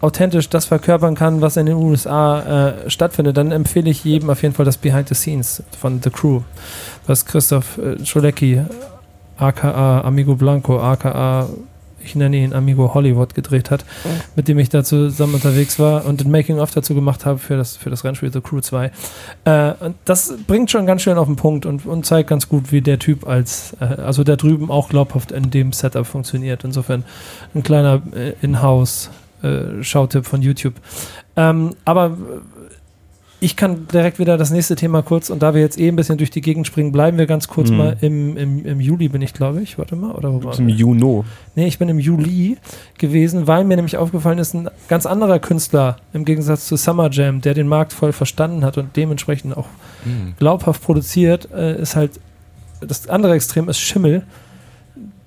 [0.06, 4.44] authentisch das verkörpern kann, was in den USA äh, stattfindet, dann empfehle ich jedem auf
[4.44, 6.42] jeden Fall das Behind the Scenes von The Crew,
[7.08, 8.62] was Christoph äh, Schulecki,
[9.38, 11.48] aka Amigo Blanco, aka
[12.06, 13.84] ich nenne ihn Amigo Hollywood gedreht hat,
[14.36, 17.76] mit dem ich da zusammen unterwegs war und den Making-of dazu gemacht habe für das,
[17.76, 18.92] für das Rennspiel The Crew 2.
[19.46, 22.72] Äh, und das bringt schon ganz schön auf den Punkt und, und zeigt ganz gut,
[22.72, 26.64] wie der Typ als, äh, also da drüben auch glaubhaft in dem Setup funktioniert.
[26.64, 27.04] Insofern
[27.56, 28.34] ein kleiner äh,
[29.42, 30.74] In-House-Schautipp von YouTube.
[31.36, 32.12] Ähm, aber äh,
[33.42, 36.18] ich kann direkt wieder das nächste Thema kurz, und da wir jetzt eh ein bisschen
[36.18, 37.78] durch die Gegend springen, bleiben wir ganz kurz Mhm.
[37.78, 39.78] mal im, im, im Juli bin ich, glaube ich.
[39.78, 41.26] Warte mal, oder wo war Im Juno.
[41.54, 42.58] Nee, ich bin im Juli
[42.98, 47.42] gewesen, weil mir nämlich aufgefallen ist, ein ganz anderer Künstler im Gegensatz zu Summer Jam,
[47.42, 49.68] der den Markt voll verstanden hat und dementsprechend auch
[50.06, 50.34] Hm.
[50.40, 52.12] glaubhaft produziert, äh, ist halt
[52.82, 54.24] das andere Extrem ist Schimmel,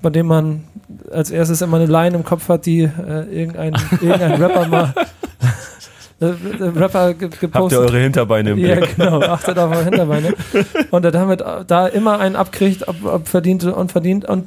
[0.01, 0.65] bei dem man
[1.11, 4.95] als erstes immer eine Line im Kopf hat, die äh, irgendein, irgendein Rapper mal
[6.21, 6.33] äh, äh,
[6.77, 8.97] Rapper ge Habt ihr gepostet eure Hinterbeine im ja, Blick?
[8.97, 10.35] genau, achtet auf eure Hinterbeine.
[10.91, 14.25] Und er damit da immer einen abkriegt, ob, ob verdient oder unverdient.
[14.25, 14.45] Und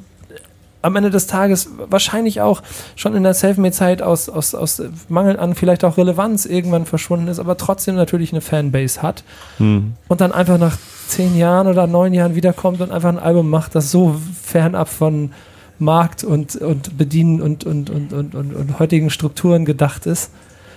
[0.82, 2.62] am Ende des Tages wahrscheinlich auch
[2.96, 7.38] schon in der Selfmade-Zeit aus, aus, aus Mangel an vielleicht auch Relevanz irgendwann verschwunden ist,
[7.38, 9.24] aber trotzdem natürlich eine Fanbase hat.
[9.58, 9.94] Hm.
[10.08, 13.74] Und dann einfach nach zehn Jahren oder neun Jahren wiederkommt und einfach ein Album macht,
[13.74, 15.32] das so fernab von
[15.78, 20.30] Markt und, und Bedienen und, und, und, und, und, und heutigen Strukturen gedacht ist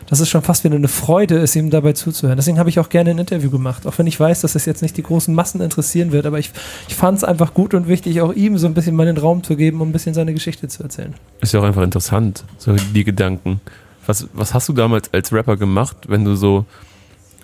[0.07, 2.37] dass es schon fast wieder eine Freude ist, ihm dabei zuzuhören.
[2.37, 4.81] Deswegen habe ich auch gerne ein Interview gemacht, auch wenn ich weiß, dass es jetzt
[4.81, 6.51] nicht die großen Massen interessieren wird, aber ich,
[6.87, 9.43] ich fand es einfach gut und wichtig, auch ihm so ein bisschen mal den Raum
[9.43, 11.13] zu geben, um ein bisschen seine Geschichte zu erzählen.
[11.41, 13.61] Ist ja auch einfach interessant, so die Gedanken.
[14.05, 16.65] Was, was hast du damals als Rapper gemacht, wenn du so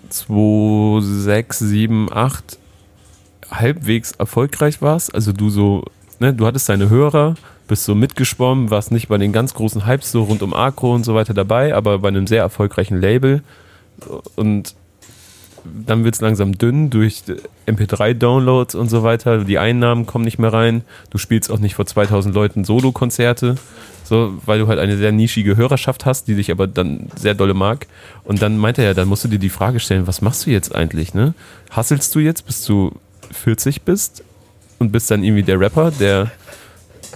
[0.09, 2.59] 2, 6, 7, 8
[3.49, 5.13] halbwegs erfolgreich warst?
[5.15, 5.83] Also du so,
[6.19, 7.35] ne, du hattest deine Hörer,
[7.67, 11.03] bist so mitgeschwommen, warst nicht bei den ganz großen Hypes so rund um Agro und
[11.03, 13.43] so weiter dabei, aber bei einem sehr erfolgreichen Label.
[14.35, 14.75] Und
[15.63, 17.23] dann wird es langsam dünn durch
[17.67, 19.43] MP3-Downloads und so weiter.
[19.43, 20.83] Die Einnahmen kommen nicht mehr rein.
[21.09, 23.55] Du spielst auch nicht vor 2000 Leuten Solo-Konzerte,
[24.03, 27.53] so, weil du halt eine sehr nischige Hörerschaft hast, die dich aber dann sehr dolle
[27.53, 27.87] mag.
[28.23, 30.51] Und dann meinte er ja, dann musst du dir die Frage stellen, was machst du
[30.51, 31.13] jetzt eigentlich?
[31.13, 31.33] Ne?
[31.69, 32.93] Hasselst du jetzt, bis du
[33.31, 34.23] 40 bist
[34.79, 36.31] und bist dann irgendwie der Rapper, der,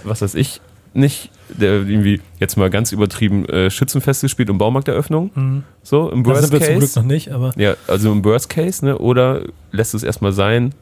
[0.06, 0.60] was weiß ich,
[0.94, 5.64] nicht, der irgendwie jetzt mal ganz übertrieben äh, Schützenfeste spielt und Baumarkteröffnung.
[5.82, 6.78] So, im Worst wir zum Case.
[6.78, 8.98] Glück noch nicht, aber Ja, also im Worst Case, ne?
[8.98, 9.42] Oder
[9.72, 10.72] lässt du es erstmal sein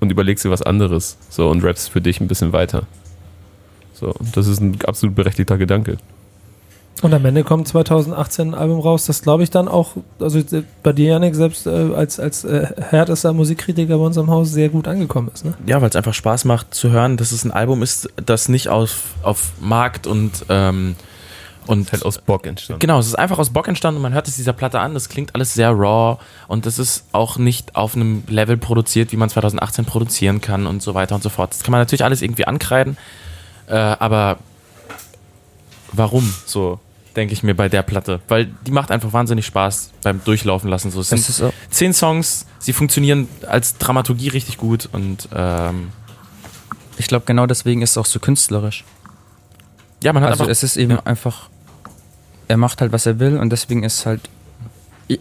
[0.00, 1.18] und überlegst dir was anderes.
[1.28, 2.86] So und rappst für dich ein bisschen weiter.
[3.92, 5.98] So, das ist ein absolut berechtigter Gedanke.
[7.02, 10.40] Und am Ende kommt 2018 ein Album raus, das glaube ich dann auch, also
[10.82, 14.68] bei dir, Janik, selbst äh, als, als äh, härtester Musikkritiker bei uns im Haus sehr
[14.68, 15.44] gut angekommen ist.
[15.44, 15.54] Ne?
[15.66, 18.68] Ja, weil es einfach Spaß macht zu hören, dass es ein Album ist, das nicht
[18.68, 20.96] auf, auf Markt und, ähm,
[21.66, 22.80] und Halt aus Bock entstanden.
[22.80, 24.92] Genau, es ist einfach aus Bock entstanden und man hört es dieser Platte an.
[24.94, 29.16] Das klingt alles sehr raw und es ist auch nicht auf einem Level produziert, wie
[29.16, 31.52] man 2018 produzieren kann und so weiter und so fort.
[31.52, 32.96] Das kann man natürlich alles irgendwie ankreiden,
[33.68, 34.38] äh, aber
[35.92, 36.80] warum so,
[37.16, 38.20] denke ich mir bei der Platte?
[38.28, 40.90] Weil die macht einfach wahnsinnig Spaß beim Durchlaufen lassen.
[40.90, 45.90] So, es sind ist auch, zehn Songs, sie funktionieren als Dramaturgie richtig gut und ähm,
[46.96, 48.84] ich glaube, genau deswegen ist es auch so künstlerisch.
[50.02, 51.02] ja, man hat Also einfach es ist eben ja.
[51.04, 51.48] einfach,
[52.48, 54.28] er macht halt, was er will und deswegen ist halt,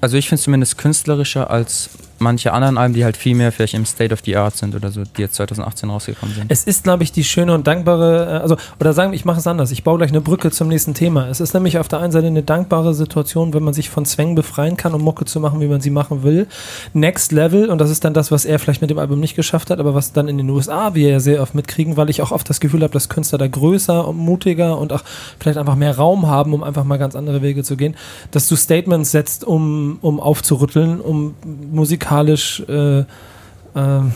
[0.02, 1.89] also ich finde es zumindest künstlerischer als
[2.21, 4.91] manche anderen Alben, die halt viel mehr vielleicht im State of the Art sind oder
[4.91, 6.51] so, die jetzt 2018 rausgekommen sind.
[6.51, 9.39] Es ist, glaube ich, die schöne und dankbare, äh, also, oder sagen wir, ich mache
[9.39, 9.71] es anders.
[9.71, 11.27] Ich baue gleich eine Brücke zum nächsten Thema.
[11.27, 14.36] Es ist nämlich auf der einen Seite eine dankbare Situation, wenn man sich von Zwängen
[14.36, 16.47] befreien kann, um Mucke zu machen, wie man sie machen will.
[16.93, 19.69] Next Level, und das ist dann das, was er vielleicht mit dem Album nicht geschafft
[19.69, 22.32] hat, aber was dann in den USA wir ja sehr oft mitkriegen, weil ich auch
[22.32, 25.03] oft das Gefühl habe, dass Künstler da größer und mutiger und auch
[25.39, 27.95] vielleicht einfach mehr Raum haben, um einfach mal ganz andere Wege zu gehen,
[28.32, 31.36] dass du Statements setzt, um, um aufzurütteln, um
[31.71, 33.06] musikalisch äh,
[33.76, 34.12] ähm,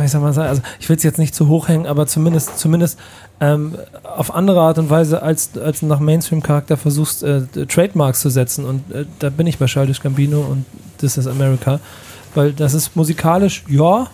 [0.00, 2.58] wie soll man sagen, also ich will es jetzt nicht zu hoch hängen, aber zumindest,
[2.58, 2.98] zumindest
[3.40, 8.64] ähm, auf andere Art und Weise als, als nach Mainstream-Charakter versuchst, äh, Trademarks zu setzen.
[8.64, 10.64] Und äh, da bin ich bei Childish Gambino und
[10.98, 11.80] This is America.
[12.34, 14.08] Weil das ist musikalisch, ja,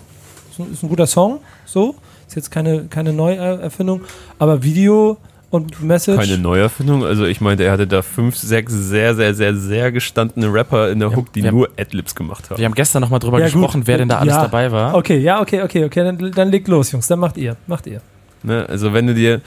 [0.51, 1.95] ist ein, ist ein guter Song, so.
[2.27, 4.01] Ist jetzt keine, keine Neuerfindung,
[4.39, 5.19] aber Video
[5.55, 6.19] und Message.
[6.19, 7.05] Keine Neuerfindung.
[7.05, 10.99] Also ich meinte, er hatte da fünf, sechs sehr, sehr, sehr, sehr gestandene Rapper in
[10.99, 12.59] der Ja, Hook, die nur Adlibs gemacht haben.
[12.59, 13.55] Wir haben gestern nochmal drüber Ja, gut.
[13.55, 14.43] gesprochen, wer denn da alles Ja.
[14.43, 14.95] dabei war.
[14.97, 18.01] Okay, ja, okay, okay, okay, dann, dann legt los, Jungs, dann macht ihr, macht ihr.
[18.43, 18.67] Ne?
[18.69, 19.41] Also wenn du dir,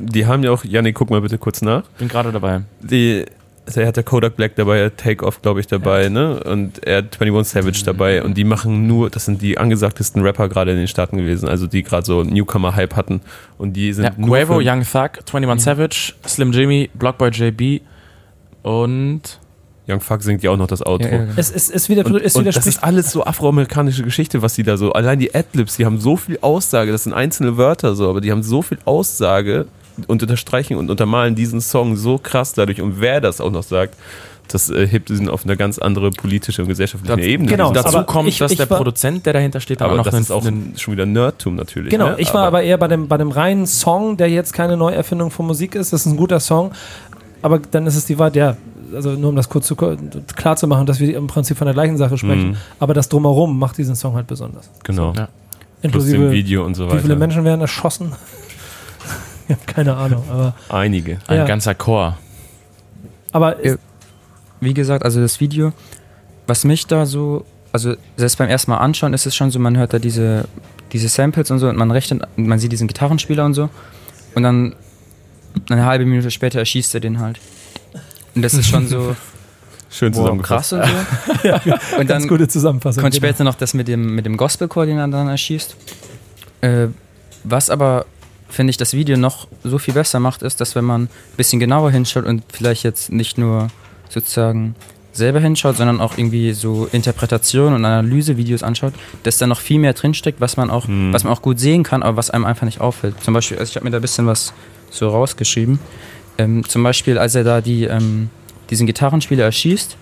[0.00, 1.82] die haben ja auch, Janik, guck mal bitte kurz nach.
[1.98, 2.62] Bin gerade dabei.
[2.80, 3.24] Die,
[3.66, 6.42] also er hat der Kodak Black dabei, er hat Take Off, glaube ich, dabei, ne?
[6.44, 10.48] Und er hat 21 Savage dabei und die machen nur, das sind die angesagtesten Rapper
[10.48, 13.20] gerade in den Staaten gewesen, also die gerade so Newcomer-Hype hatten.
[13.58, 17.82] Und die sind Ja, nur Quavo, für- Young Thug, 21 Savage, Slim Jimmy, Blockboy JB
[18.62, 19.20] und
[19.88, 21.06] Young Fuck singt ja auch noch das Outro.
[21.06, 21.32] Ja, ja, genau.
[21.36, 24.54] Es ist, ist wieder, Und, es und das widerspricht ist alles so afroamerikanische Geschichte, was
[24.54, 27.94] die da so, allein die Adlibs, die haben so viel Aussage, das sind einzelne Wörter
[27.94, 29.66] so, aber die haben so viel Aussage
[30.06, 33.94] und unterstreichen und untermalen diesen Song so krass dadurch und wer das auch noch sagt,
[34.48, 37.50] das äh, hebt diesen auf eine ganz andere politische und gesellschaftliche Das- Ebene.
[37.50, 39.96] genau, dazu aber kommt, ich- dass ich der war- Produzent, der dahinter steht, aber auch
[39.96, 41.90] noch das einen, ist auch einen schon wieder Nerdtum natürlich.
[41.90, 42.14] Genau, ne?
[42.18, 45.46] ich war aber eher bei dem, bei dem reinen Song, der jetzt keine Neuerfindung von
[45.46, 45.92] Musik ist.
[45.92, 46.70] Das ist ein guter Song.
[47.42, 48.56] Aber dann ist es die Wahrheit, ja,
[48.94, 51.74] also nur um das kurz zu, klar zu machen, dass wir im Prinzip von der
[51.74, 52.50] gleichen Sache sprechen.
[52.50, 52.56] Mhm.
[52.78, 54.70] Aber das Drumherum macht diesen Song halt besonders.
[54.84, 55.08] Genau.
[55.16, 55.28] Ja.
[55.82, 57.16] Plus dem Inklusive, Video und so wie viele weiter.
[57.16, 58.12] Menschen werden erschossen?
[59.48, 60.24] ich habe keine Ahnung.
[60.30, 61.18] Aber, Einige.
[61.26, 61.44] ein Ja.
[61.44, 62.18] ganzer Chor.
[63.32, 63.76] aber Ja.
[64.60, 65.72] Wie gesagt, also das Video,
[66.46, 69.76] was mich da so, also selbst beim ersten Mal anschauen, ist es schon so, man
[69.76, 70.48] hört da diese,
[70.92, 73.68] diese Samples und so und man rechnet, man sieht diesen Gitarrenspieler und so
[74.34, 74.74] und dann
[75.70, 77.38] eine halbe Minute später erschießt er den halt.
[78.34, 79.14] Und das ist schon so
[79.90, 80.70] Schön wow, zusammengefasst.
[80.70, 80.90] krass
[81.42, 81.72] und so.
[81.98, 83.02] und ganz dann gute Zusammenfassung.
[83.02, 83.26] kommt genau.
[83.26, 85.76] später noch das mit dem, mit dem Gospelchor, den er dann erschießt.
[86.62, 86.88] Äh,
[87.44, 88.06] was aber,
[88.48, 91.60] finde ich, das Video noch so viel besser macht, ist, dass wenn man ein bisschen
[91.60, 93.68] genauer hinschaut und vielleicht jetzt nicht nur
[94.08, 94.74] sozusagen
[95.12, 99.94] selber hinschaut, sondern auch irgendwie so Interpretation und Analysevideos anschaut, dass da noch viel mehr
[99.94, 101.12] drinsteckt, was man auch, Mhm.
[101.12, 103.14] was man auch gut sehen kann, aber was einem einfach nicht auffällt.
[103.24, 104.52] Zum Beispiel, also ich habe mir da ein bisschen was
[104.90, 105.78] so rausgeschrieben.
[106.38, 108.28] Ähm, zum Beispiel, als er da die, ähm,
[108.68, 109.96] diesen Gitarrenspieler erschießt,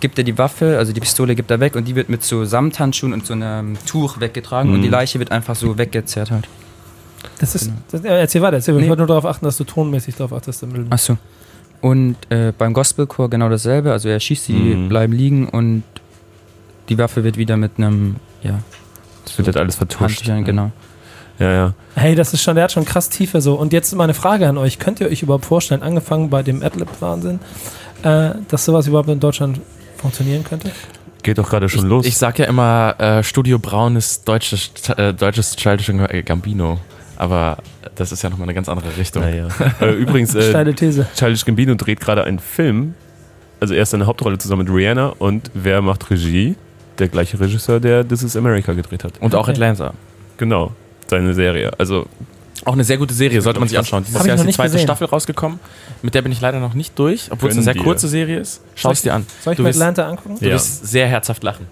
[0.00, 2.44] gibt er die Waffe, also die Pistole gibt er weg und die wird mit so
[2.44, 4.82] Samthandschuhen und so einem Tuch weggetragen und Mhm.
[4.82, 6.46] die Leiche wird einfach so weggezerrt halt.
[7.40, 8.80] Das ist, das, äh, erzähl weiter, erzähl weiter.
[8.80, 8.90] Ich Nee.
[8.90, 10.62] wollte nur darauf achten, dass du tonmäßig darauf achtest.
[10.62, 10.86] Im Bild.
[10.90, 11.16] Achso.
[11.80, 14.88] Und äh, beim Gospelchor genau dasselbe, also er schießt, die Mhm.
[14.88, 15.84] bleiben liegen und
[16.88, 18.58] die Waffe wird wieder mit einem, ja,
[19.24, 20.00] Das wird halt alles vertuscht.
[20.00, 20.70] Handtüchern, genau.
[21.38, 21.74] Ja, ja.
[21.94, 23.54] Hey, das ist schon, der hat schon krass Tiefe so.
[23.54, 27.38] Und jetzt meine Frage an euch: Könnt ihr euch überhaupt vorstellen, angefangen bei dem Adlib-Wahnsinn,
[28.02, 29.60] äh, dass sowas überhaupt in Deutschland
[29.98, 30.72] funktionieren könnte?
[31.22, 32.06] Geht doch gerade schon Ich, los.
[32.06, 35.92] ich sag ja immer, äh, Studio Braun ist deutsches, äh, deutsches Childish
[36.24, 36.78] Gambino.
[37.20, 37.58] Aber
[37.96, 39.22] das ist ja nochmal eine ganz andere Richtung.
[39.22, 39.48] naja.
[39.80, 41.06] äh, übrigens, äh, Steile These.
[41.16, 42.94] Childish Gambino dreht gerade einen Film.
[43.60, 46.54] Also er ist eine Hauptrolle zusammen mit Rihanna und wer macht Regie?
[47.00, 49.14] Der gleiche Regisseur, der This is America gedreht hat.
[49.20, 49.50] Und auch Okay.
[49.52, 49.94] Atlanta.
[50.36, 50.72] Genau,
[51.08, 51.72] seine Serie.
[51.76, 52.06] Also
[52.64, 54.04] Auch eine sehr gute Serie, sollte man sich anschauen.
[54.04, 54.86] Dieses Jahr ist die zweite gesehen.
[54.86, 55.58] Staffel rausgekommen.
[56.02, 57.82] Mit der bin ich leider noch nicht durch, obwohl es eine sehr dir.
[57.82, 58.62] kurze Serie ist.
[58.76, 59.26] Schau es dir an.
[59.42, 60.36] Soll ich Du mir wirst- Atlanta angucken?
[60.38, 60.54] Du Ja.
[60.54, 61.66] wirst sehr herzhaft lachen.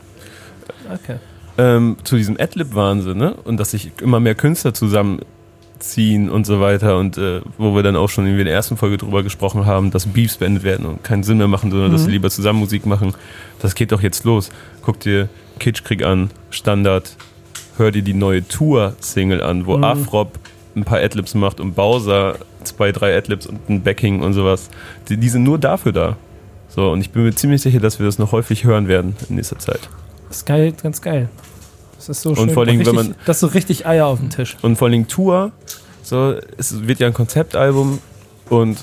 [0.93, 1.17] Okay.
[1.59, 3.35] ähm, zu diesem Adlib-Wahnsinn, ne?
[3.45, 4.75] Und dass sich immer mehr Künstler
[5.79, 8.97] zusammenziehen und so weiter und äh, wo wir dann auch schon in der ersten Folge
[8.99, 12.07] drüber gesprochen haben, dass Beefs beendet werden und keinen Sinn mehr machen, sondern dass Mhm.
[12.07, 13.15] sie lieber zusammen Musik machen.
[13.61, 14.51] Das geht doch jetzt los.
[14.83, 17.17] Guck dir Kitschkrieg an, Standard,
[17.77, 19.85] hör dir die neue Tour-Single an, wo Mhm.
[19.85, 20.39] Afrop
[20.75, 24.69] ein paar Adlibs macht und Bowser zwei, drei Adlibs und ein Backing und sowas.
[25.09, 26.17] Die, die sind nur dafür da.
[26.69, 29.37] So, und ich bin mir ziemlich sicher, dass wir das noch häufig hören werden in
[29.37, 29.89] nächster Zeit.
[30.29, 31.29] Das ist geil, ganz geil.
[31.97, 32.51] Das ist so schön.
[32.51, 34.57] vor allem, wenn man- das ist so richtig Eier auf dem Tisch.
[34.63, 35.53] Und vor allen Dingen Tour,
[36.03, 37.99] so, es wird ja ein Konzeptalbum
[38.51, 38.79] und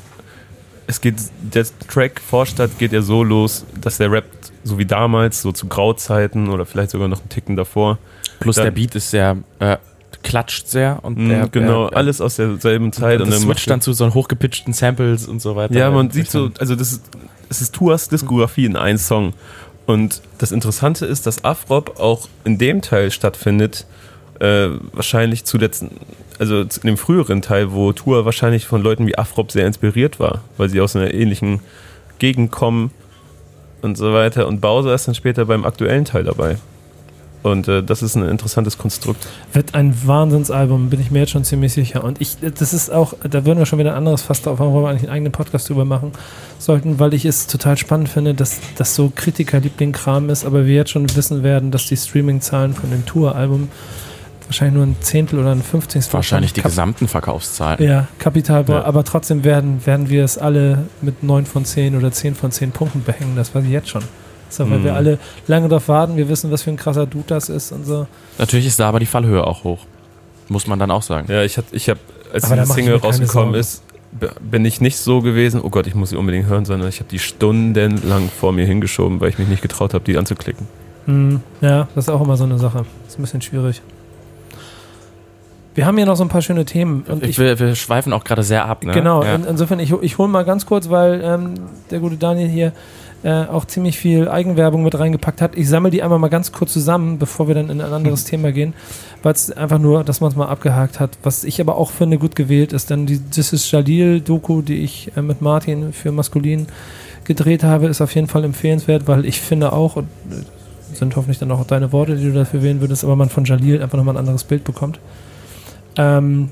[0.87, 5.41] es geht, der Track Vorstadt geht ja so los, dass der rappt so wie damals,
[5.41, 7.97] so zu Grauzeiten oder vielleicht sogar noch einen Ticken davor.
[8.39, 9.77] Plus Dann- der Beat ist sehr, äh,
[10.23, 10.99] klatscht sehr.
[11.03, 13.19] Und Mhm, der, genau, der, alles aus derselben Zeit.
[13.21, 15.73] Und das dann switcht dann zu so hochgepitchten Samples und so weiter.
[15.75, 17.01] Ja, man sieht so, also das ist,
[17.49, 19.33] es ist Tuas Diskografie in einem Song.
[19.85, 23.85] Und das Interessante ist, dass Afrop auch in dem Teil stattfindet,
[24.39, 25.85] äh, wahrscheinlich zuletzt,
[26.39, 30.41] also in dem früheren Teil, wo Tua wahrscheinlich von Leuten wie Afrop sehr inspiriert war,
[30.57, 31.59] weil sie aus einer ähnlichen
[32.19, 32.91] Gegend kommen
[33.81, 34.47] und so weiter.
[34.47, 36.57] Und Bowser ist dann später beim aktuellen Teil dabei.
[37.43, 39.27] Und äh, das ist ein interessantes Konstrukt.
[39.51, 42.03] Wird ein Wahnsinnsalbum, bin ich mir jetzt schon ziemlich sicher.
[42.03, 44.73] Und ich, das ist auch, da würden wir schon wieder ein anderes Fass drauf haben,
[44.73, 46.13] wo wir eigentlich einen eigenen Podcast drüber machen
[46.57, 50.91] sollten, weil ich es total spannend finde, dass das so Kritikerliebling-Kram ist, aber wir jetzt
[50.91, 53.67] schon wissen werden, dass die Streaming-Zahlen von dem Tour-Album
[54.47, 57.83] wahrscheinlich nur ein Zehntel oder ein Fünfzigstel Wahrscheinlich die Kap- gesamten Verkaufszahlen.
[57.85, 58.83] Ja, Kapital, Ja.
[58.83, 62.71] aber trotzdem werden, werden wir es alle mit 9 von 10 oder 10 von 10
[62.71, 64.03] Punkten behängen, das weiß ich jetzt schon.
[64.55, 64.83] So, weil Mhm.
[64.83, 67.85] wir alle lange darauf warten, wir wissen, was für ein krasser Dude das ist und
[67.85, 68.07] so.
[68.37, 69.79] Natürlich ist da aber die Fallhöhe auch hoch.
[70.49, 71.31] Muss man dann auch sagen.
[71.31, 71.99] Ja, ich, hab- ich habe
[72.33, 73.83] als Aber ich Single rausgekommen ist,
[74.41, 77.09] bin ich nicht so gewesen, oh Gott, ich muss sie unbedingt hören, sondern ich habe
[77.09, 80.67] die stundenlang vor mir hingeschoben, weil ich mich nicht getraut habe, die anzuklicken.
[81.05, 82.85] Hm, ja, das ist auch immer so eine Sache.
[83.07, 83.81] Ist ein bisschen schwierig.
[85.75, 87.03] Wir haben hier noch so ein paar schöne Themen.
[87.07, 88.93] Und Ich, wir, wir schweifen auch gerade sehr ab, ne?
[88.93, 89.35] genau, Ja.
[89.35, 91.53] in, insofern, ich, ich hole mal ganz kurz, weil ähm,
[91.89, 92.73] der gute Daniel hier
[93.23, 95.55] äh, auch ziemlich viel Eigenwerbung mit reingepackt hat.
[95.57, 98.51] Ich sammle die einmal mal ganz kurz zusammen, bevor wir dann in ein anderes Thema
[98.51, 98.73] gehen,
[99.23, 101.17] weil es einfach nur, dass man es mal abgehakt hat.
[101.23, 105.11] Was ich aber auch finde gut gewählt ist, dann die This is Jalil-Doku, die ich
[105.15, 106.67] äh, mit Martin für Maskulin
[107.23, 111.39] gedreht habe, ist auf jeden Fall empfehlenswert, weil ich finde auch, und äh, sind hoffentlich
[111.39, 114.15] dann auch deine Worte, die du dafür wählen würdest, aber man von Jalil einfach nochmal
[114.15, 114.99] ein anderes Bild bekommt.
[115.97, 116.51] Ähm,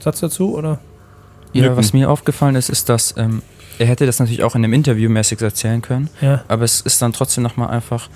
[0.00, 0.78] Satz dazu, oder?
[1.52, 1.76] Ja, Nicken.
[1.76, 3.42] was mir aufgefallen ist, ist, dass ähm,
[3.78, 6.44] er hätte das natürlich auch in einem Interview mäßig erzählen können, Ja.
[6.48, 8.08] aber es ist dann trotzdem nochmal einfach,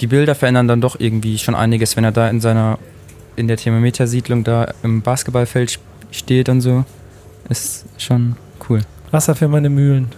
[0.00, 2.78] die Bilder verändern dann doch irgendwie schon einiges, wenn er da in seiner,
[3.36, 5.78] in der Thermometersiedlung da im Basketballfeld
[6.10, 6.84] steht und so.
[7.48, 8.36] Ist schon
[8.68, 8.80] cool.
[9.10, 10.08] Wasser für meine Mühlen.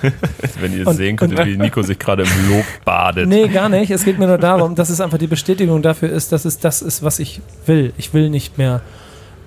[0.60, 3.28] Wenn ihr Und- sehen könntet, wie Nico sich gerade im Lob badet.
[3.28, 3.90] Nee, gar nicht.
[3.90, 6.80] Es geht mir nur darum, dass es einfach die Bestätigung dafür ist, dass es das
[6.80, 7.92] ist, was ich will.
[7.98, 8.80] Ich will nicht mehr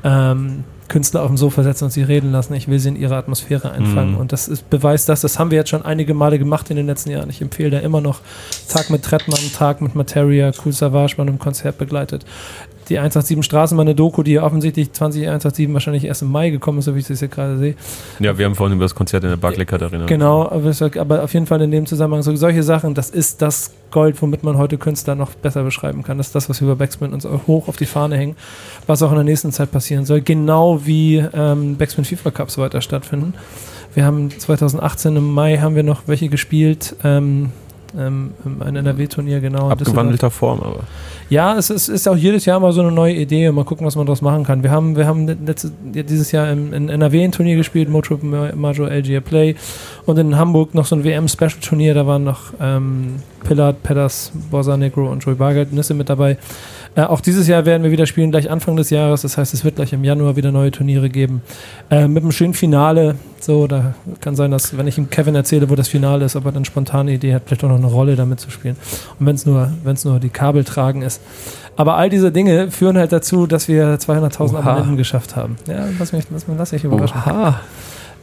[0.04, 2.54] ähm, Künstler auf dem Sofa setzen und sie reden lassen.
[2.54, 4.14] Ich will sie in ihre Atmosphäre einfangen.
[4.14, 4.18] Mhm.
[4.18, 5.22] Und das ist beweist das.
[5.22, 7.30] Das haben wir jetzt schon einige Male gemacht in den letzten Jahren.
[7.30, 8.20] Ich empfehle da immer noch
[8.68, 12.26] Tag mit Trettmann, Tag mit Materia, Cool Savage, man im Konzert begleitet.
[12.92, 16.94] Die 187 Straßenbahn, eine Doku, die offensichtlich 20187 wahrscheinlich erst im Mai gekommen ist, so
[16.96, 17.76] wie ich das hier gerade sehe.
[18.20, 20.06] Ja, wir haben vorhin über das Konzert in der Barclay Arena.
[20.08, 23.72] Genau, aber, es- auf jeden Fall in dem Zusammenhang so, solche Sachen, das ist das
[23.92, 26.18] Gold, womit man heute Künstler noch besser beschreiben kann.
[26.18, 28.36] Das ist das, was wir bei Backspin uns hoch auf die Fahne hängen,
[28.88, 30.20] was auch in der nächsten Zeit passieren soll.
[30.20, 33.34] Genau wie ähm, Backspin FIFA Cups weiter stattfinden.
[33.94, 36.96] Wir haben 2018 im Mai haben wir noch welche gespielt.
[37.06, 37.52] Ähm,
[37.98, 39.68] ähm, ein NRW-Turnier, genau.
[39.68, 39.72] in.
[39.72, 40.82] Abgewandelter Form, aber.
[41.30, 43.96] Ja, es ist, ist auch jedes Jahr mal so eine neue Idee mal gucken, was
[43.96, 44.64] man daraus machen kann.
[44.64, 48.20] Wir haben, wir haben letzte, ja, dieses Jahr im, in NRW ein Turnier gespielt, Moto
[48.22, 49.56] Major LGA Play
[50.06, 55.10] und in Hamburg noch so ein WM-Special-Turnier, da waren noch ähm, Pillard, Pedders, Borsa Negro
[55.10, 56.38] und Joey Bargeld Nisse mit dabei.
[56.96, 59.22] Äh, auch dieses Jahr werden wir wieder spielen, gleich Anfang des Jahres.
[59.22, 61.42] Das heißt, es wird gleich im Januar wieder neue Turniere geben.
[61.90, 63.16] Äh, mit einem schönen Finale.
[63.40, 66.46] So, da kann sein, dass, wenn ich ihm Kevin erzähle, wo das Finale ist, ob
[66.46, 68.76] er dann spontane Idee hat, vielleicht auch noch eine Rolle damit zu spielen.
[69.20, 71.22] Und wenn es nur, wenn's nur die Kabel tragen ist.
[71.78, 74.60] Aber all diese Dinge führen halt dazu, dass wir 200.000 Oha.
[74.60, 75.56] Abonnenten geschafft haben.
[75.68, 77.22] Ja, lass mich, lass mich, lass mich überraschen.
[77.26, 77.62] Oha.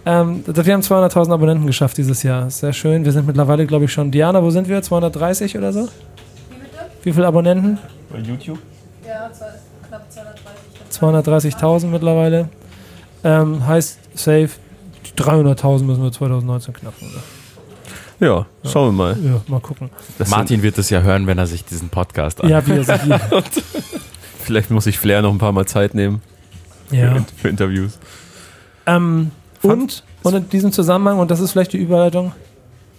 [0.04, 2.50] Ähm, wir haben 200.000 Abonnenten geschafft dieses Jahr.
[2.50, 3.04] Sehr schön.
[3.04, 4.10] Wir sind mittlerweile, glaube ich, schon.
[4.10, 4.82] Diana, wo sind wir?
[4.82, 5.88] 230 oder so?
[7.02, 7.78] Wie viele Abonnenten?
[8.10, 8.58] Bei YouTube?
[9.06, 9.30] Ja,
[9.88, 11.56] knapp 230.
[11.56, 12.48] 230.000 mittlerweile.
[13.24, 14.50] Ähm, heißt safe,
[15.06, 17.08] die 300.000 müssen wir 2019 knacken.
[17.08, 17.22] Oder?
[18.20, 19.16] Ja, schauen wir mal.
[19.22, 19.90] Ja, mal gucken.
[20.18, 22.48] Das Martin wird es ja hören, wenn er sich diesen Podcast an.
[22.48, 23.20] Ja, wie er sich hier.
[24.40, 26.22] Vielleicht muss ich Flair noch ein paar Mal Zeit nehmen
[26.90, 27.14] ja.
[27.14, 27.98] für, für Interviews.
[28.86, 29.30] Ähm,
[29.62, 32.32] und, und in diesem Zusammenhang, und das ist vielleicht die Überleitung,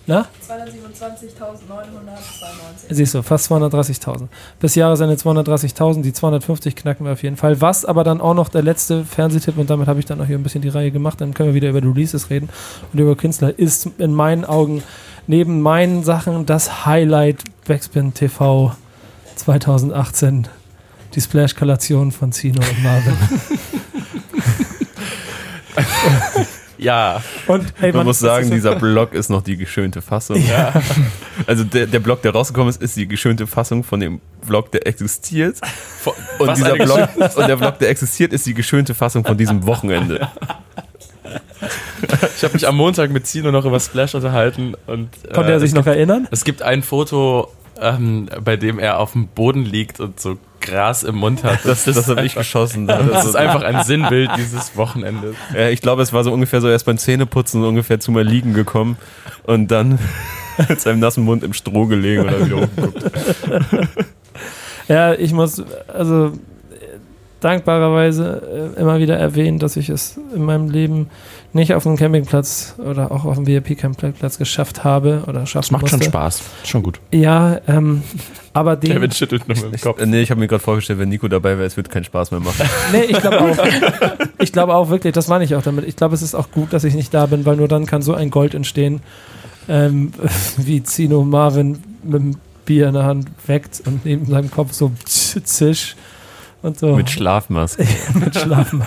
[0.10, 0.26] na?
[0.50, 2.90] 227.992.
[2.90, 4.28] Siehst du, fast 230.000.
[4.60, 7.62] Bis Jahresende 230.000, die 250 knacken wir auf jeden Fall.
[7.62, 10.38] Was aber dann auch noch der letzte Fernsehtipp, und damit habe ich dann auch hier
[10.38, 12.50] ein bisschen die Reihe gemacht, dann können wir wieder über Releases reden
[12.92, 14.84] und über Künstler, ist in meinen Augen
[15.28, 18.74] neben meinen Sachen das Highlight Backspin TV
[19.36, 20.48] 2018.
[21.14, 23.16] Die Splash-Kalation von Zino und Marvin.
[26.80, 27.22] Ja.
[27.48, 30.42] Und ey, Man, muss das sagen, dieser Blog ist noch die geschönte Fassung.
[31.48, 34.86] Also der, der Blog, der rausgekommen ist, ist die geschönte Fassung von dem Blog, der
[34.86, 35.60] existiert.
[36.38, 39.66] Und Was dieser Blog und der Blog, der existiert, ist die geschönte Fassung von diesem
[39.66, 40.28] Wochenende.
[42.38, 45.60] Ich habe mich am Montag mit Zino noch über Splash unterhalten und Konnte äh, er
[45.60, 46.28] sich noch erinnern?
[46.32, 51.04] Es gibt ein Foto, ähm, bei dem er auf dem Boden liegt und so Gras
[51.04, 51.60] im Mund hat.
[51.64, 52.88] Das, das habe ich geschossen.
[52.88, 55.36] Das ist einfach ein Sinnbild dieses Wochenendes.
[55.54, 58.24] Ja, ich glaube, es war so ungefähr so erst beim Zähneputzen so ungefähr zu mal
[58.24, 58.98] liegen gekommen
[59.44, 60.00] und dann
[60.70, 63.12] mit seinem nassen Mund im Stroh gelegen oder wieder hochgeguckt.
[64.90, 66.32] Ja, ich muss also
[67.42, 71.10] dankbarerweise äh, immer wieder erwähnen, dass ich es in meinem Leben
[71.54, 75.90] nicht auf einem Campingplatz oder auch auf dem VIP-Campingplatz geschafft habe oder Das schaffen macht
[75.90, 76.12] schon musste.
[76.12, 76.42] Spaß.
[76.64, 77.00] Schon gut.
[77.12, 78.04] Ja, ähm,
[78.54, 80.00] aber den, Kevin schüttelt nur mit dem Kopf.
[80.00, 82.32] Äh, Nee, ich habe mir gerade vorgestellt, wenn Nico dabei wäre, es wird keinen Spaß
[82.32, 82.68] mehr machen.
[82.92, 83.58] nee, ich glaube auch,
[84.40, 85.86] ich glaube auch wirklich, das meine ich auch damit.
[85.88, 88.02] Ich glaube, es ist auch gut, dass ich nicht da bin, weil nur dann kann
[88.02, 89.02] so ein Gold entstehen,
[89.68, 90.12] ähm,
[90.58, 94.92] wie Zino Marvin mit dem Bier in der Hand weckt und neben seinem Kopf so
[95.06, 95.96] zisch
[96.62, 96.96] und so.
[96.96, 97.86] Mit Schlafmaske.
[98.14, 98.84] mit Schlafen.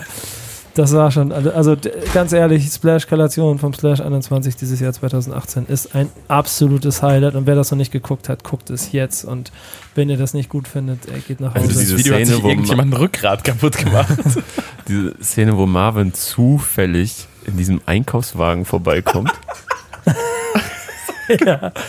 [0.74, 1.76] Das war schon, also, also
[2.14, 7.54] ganz ehrlich, Splash-Kalation vom Splash 21 dieses Jahr 2018 ist ein absolutes Highlight und wer
[7.54, 9.52] das noch nicht geguckt hat, guckt es jetzt und
[9.94, 11.66] wenn ihr das nicht gut findet, geht nach Hause.
[11.66, 14.16] Also dieses diese Video hat Szene, sich wo irgendjemand ein Rückgrat kaputt gemacht.
[14.88, 19.32] diese Szene, wo Marvin zufällig in diesem Einkaufswagen vorbeikommt.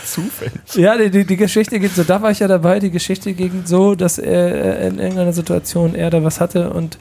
[0.06, 0.74] Zufällig.
[0.74, 3.62] Ja, die, die, die Geschichte geht so, da war ich ja dabei, die Geschichte ging
[3.64, 6.98] so, dass er in irgendeiner Situation er da was hatte und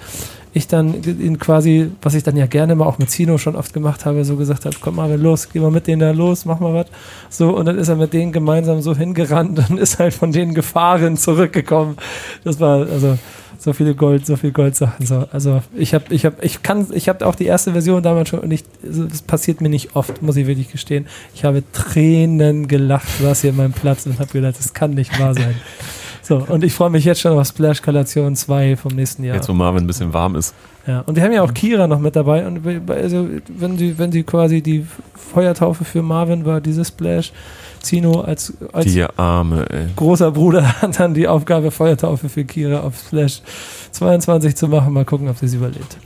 [0.54, 3.74] ich dann ihn quasi, was ich dann ja gerne mal auch mit Zino schon oft
[3.74, 6.60] gemacht habe, so gesagt habe, komm mal los, geh mal mit denen da los, mach
[6.60, 6.88] mal was.
[7.30, 10.54] So, und dann ist er mit denen gemeinsam so hingerannt und ist halt von denen
[10.54, 11.98] gefahren zurückgekommen.
[12.44, 13.18] Das war, also,
[13.64, 15.06] so viele Gold, so viel Goldsachen.
[15.06, 15.26] So.
[15.32, 18.40] Also ich habe, ich habe, ich kann, ich habe auch die erste Version damals schon
[18.40, 21.08] und ich, also das passiert mir nicht oft, muss ich wirklich gestehen.
[21.34, 25.18] Ich habe Tränen gelacht, saß hier an meinem Platz und habe gedacht, das kann nicht
[25.18, 25.56] wahr sein.
[26.24, 29.36] So, und ich freue mich jetzt schon auf Splash Collation 2 vom nächsten Jahr.
[29.36, 30.56] Jetzt, wo Marvin ein bisschen warm ist.
[30.88, 32.48] Ja, und wir haben ja auch Kira noch mit dabei.
[32.48, 37.34] Und also, wenn sie, wenn sie quasi die Feuertaufe für Marvin war, diese Splash,
[37.82, 39.66] Zino als, als Die Arme,
[39.98, 43.42] großer Bruder hat dann die Aufgabe, Feuertaufe für Kira auf Splash
[43.92, 44.94] 22 zu machen.
[44.94, 45.98] Mal gucken, ob sie es überlebt.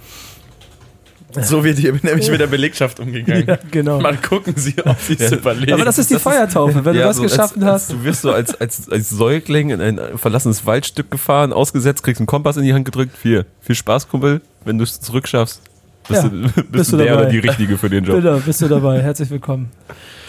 [1.43, 3.45] So wird hier nämlich mit der Belegschaft umgegangen.
[3.47, 3.99] Ja, genau.
[3.99, 5.37] Mal gucken Sie, ob Sie es Ja.
[5.37, 5.73] überleben.
[5.73, 6.83] Aber das ist die Feuertaufe.
[6.85, 9.69] Wenn du das so geschaffen als, hast, Als, du wirst so als, als, als Säugling
[9.69, 13.17] in ein verlassenes Waldstück gefahren, ausgesetzt, kriegst einen Kompass in die Hand gedrückt.
[13.17, 14.41] Viel, viel Spaß, Kumpel.
[14.65, 15.61] Wenn du es zurückschaffst,
[16.07, 17.21] bist, Ja, du, bist, bist du der dabei.
[17.21, 18.15] oder die Richtige für den Job.
[18.17, 19.01] Bitte, bist du dabei.
[19.01, 19.69] Herzlich willkommen.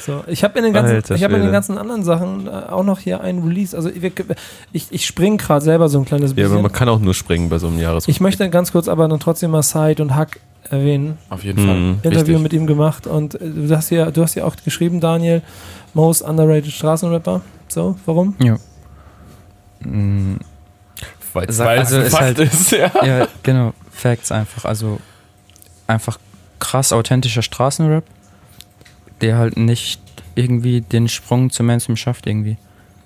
[0.00, 2.50] So, ich habe in den ganzen, Alter ich habe in den ganzen anderen Sachen äh,
[2.50, 3.76] auch noch hier einen Release.
[3.76, 4.10] Also wir,
[4.72, 6.52] ich, ich springe gerade selber so ein kleines Ja, bisschen.
[6.52, 8.08] aber man kann auch nur springen bei so einem Jahres.
[8.08, 11.18] ich möchte ganz kurz aber dann trotzdem mal Side und Hack erwähnen.
[11.28, 11.76] Auf jeden Fall.
[11.76, 11.98] Mhm.
[12.02, 12.42] Interview Wichtig.
[12.42, 15.42] mit ihm gemacht und äh, du hast ja, du hast ja auch geschrieben, Daniel,
[15.94, 17.42] most underrated Straßenrapper.
[17.68, 18.34] So, warum?
[18.42, 18.56] Ja.
[19.80, 20.36] Mm,
[21.34, 22.90] Weil- also es ist Fakt halt- ist, ja.
[23.04, 23.72] ja, genau.
[23.92, 24.64] Facts einfach.
[24.64, 24.98] Also
[25.88, 26.18] einfach
[26.60, 28.04] krass authentischer Straßenrap,
[29.20, 30.00] der halt nicht
[30.34, 32.56] irgendwie den Sprung zum Mainstream schafft irgendwie.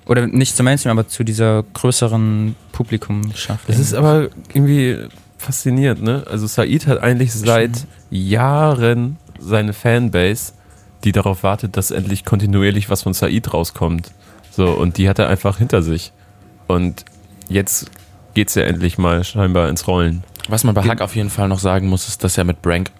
[0.06, 3.68] Oder nicht zum Mainstream, aber zu dieser größeren Publikum schafft.
[3.68, 4.98] Das ist aber irgendwie
[5.38, 6.24] faszinierend, ne?
[6.28, 10.52] Also Said hat eigentlich seit Jahren seine Fanbase,
[11.04, 14.12] die darauf wartet, dass endlich kontinuierlich was von Said rauskommt.
[14.50, 16.12] So, und die hat er einfach hinter sich.
[16.66, 17.04] Und
[17.48, 17.90] jetzt
[18.34, 20.24] geht's ja endlich mal scheinbar ins Rollen.
[20.48, 22.90] Was man bei Hack auf jeden Fall noch sagen muss, ist, dass er mit Brank,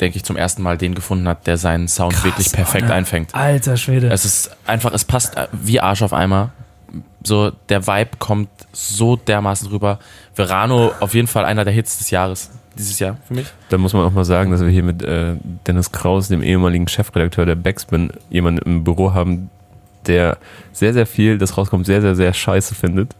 [0.00, 2.94] denke ich, zum ersten Mal den gefunden hat, der seinen Sound Krass, wirklich perfekt Alter.
[2.94, 3.34] einfängt.
[3.34, 4.08] Alter Schwede.
[4.10, 6.50] Es ist einfach, es passt wie Arsch auf Eimer.
[7.22, 9.98] So, der Vibe kommt so dermaßen rüber.
[10.34, 12.50] Verano auf jeden Fall einer der Hits des Jahres.
[12.78, 13.46] Dieses Jahr für mich.
[13.70, 15.34] Da muss man auch mal sagen, dass wir hier mit äh,
[15.66, 19.50] Dennis Kraus, dem ehemaligen Chefredakteur der Backspin, jemanden im Büro haben,
[20.06, 20.38] der
[20.72, 23.16] sehr, sehr viel, das rauskommt, sehr, sehr, sehr scheiße findet.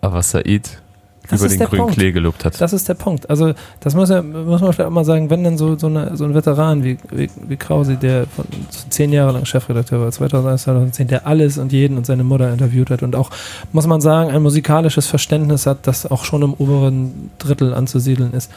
[0.00, 0.81] Aber Said
[1.28, 1.94] Das über ist den der grünen Punkt.
[1.94, 2.60] Klee gelobt hat.
[2.60, 3.30] Das ist der Punkt.
[3.30, 6.16] Also, das muss, ja, muss man vielleicht auch mal sagen, wenn dann so, so, eine,
[6.16, 8.44] so ein Veteran wie, wie, wie Krause, der von,
[8.90, 12.90] zehn Jahre lang Chefredakteur war, 2001, 2010, der alles und jeden und seine Mutter interviewt
[12.90, 13.30] hat und auch,
[13.72, 18.50] muss man sagen, ein musikalisches Verständnis hat, das auch schon im oberen Drittel anzusiedeln ist.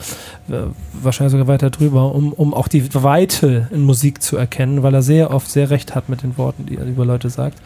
[0.50, 0.64] Äh,
[1.02, 5.02] Wahrscheinlich sogar weiter drüber, um, um auch die Weite in Musik zu erkennen, weil er
[5.02, 7.60] sehr oft sehr recht hat mit den Worten, die er über Leute sagt.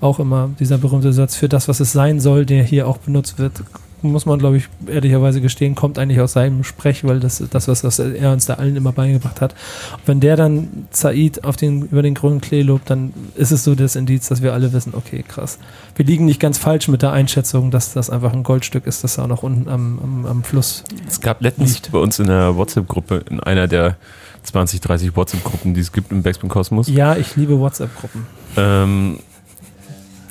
[0.00, 3.38] Auch immer dieser berühmte Satz, für das, was es sein soll, der hier auch benutzt
[3.38, 3.62] wird,
[4.02, 7.84] muss man, glaube ich, ehrlicherweise gestehen, kommt eigentlich aus seinem Sprech, weil das das, was,
[7.84, 9.52] was er uns da allen immer beigebracht hat.
[9.92, 13.64] Und wenn der dann Said auf den, über den grünen Klee lobt, dann ist es
[13.64, 15.58] so das Indiz, dass wir alle wissen, okay, krass.
[15.96, 19.16] Wir liegen nicht ganz falsch mit der Einschätzung, dass das einfach ein Goldstück ist, das
[19.16, 20.84] da auch noch unten am, am, am Fluss.
[21.06, 21.92] Es gab letztens Liegt.
[21.92, 23.96] bei uns in der WhatsApp-Gruppe, in einer der
[24.44, 28.26] 20, 30 WhatsApp-Gruppen, die es gibt im Backspin Kosmos, Ja, ich liebe WhatsApp-Gruppen.
[28.56, 29.18] ähm,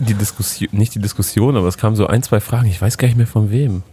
[0.01, 3.07] die Diskussion, nicht die Diskussion, aber es kamen so ein, zwei Fragen, ich weiß gar
[3.07, 3.83] nicht mehr von wem.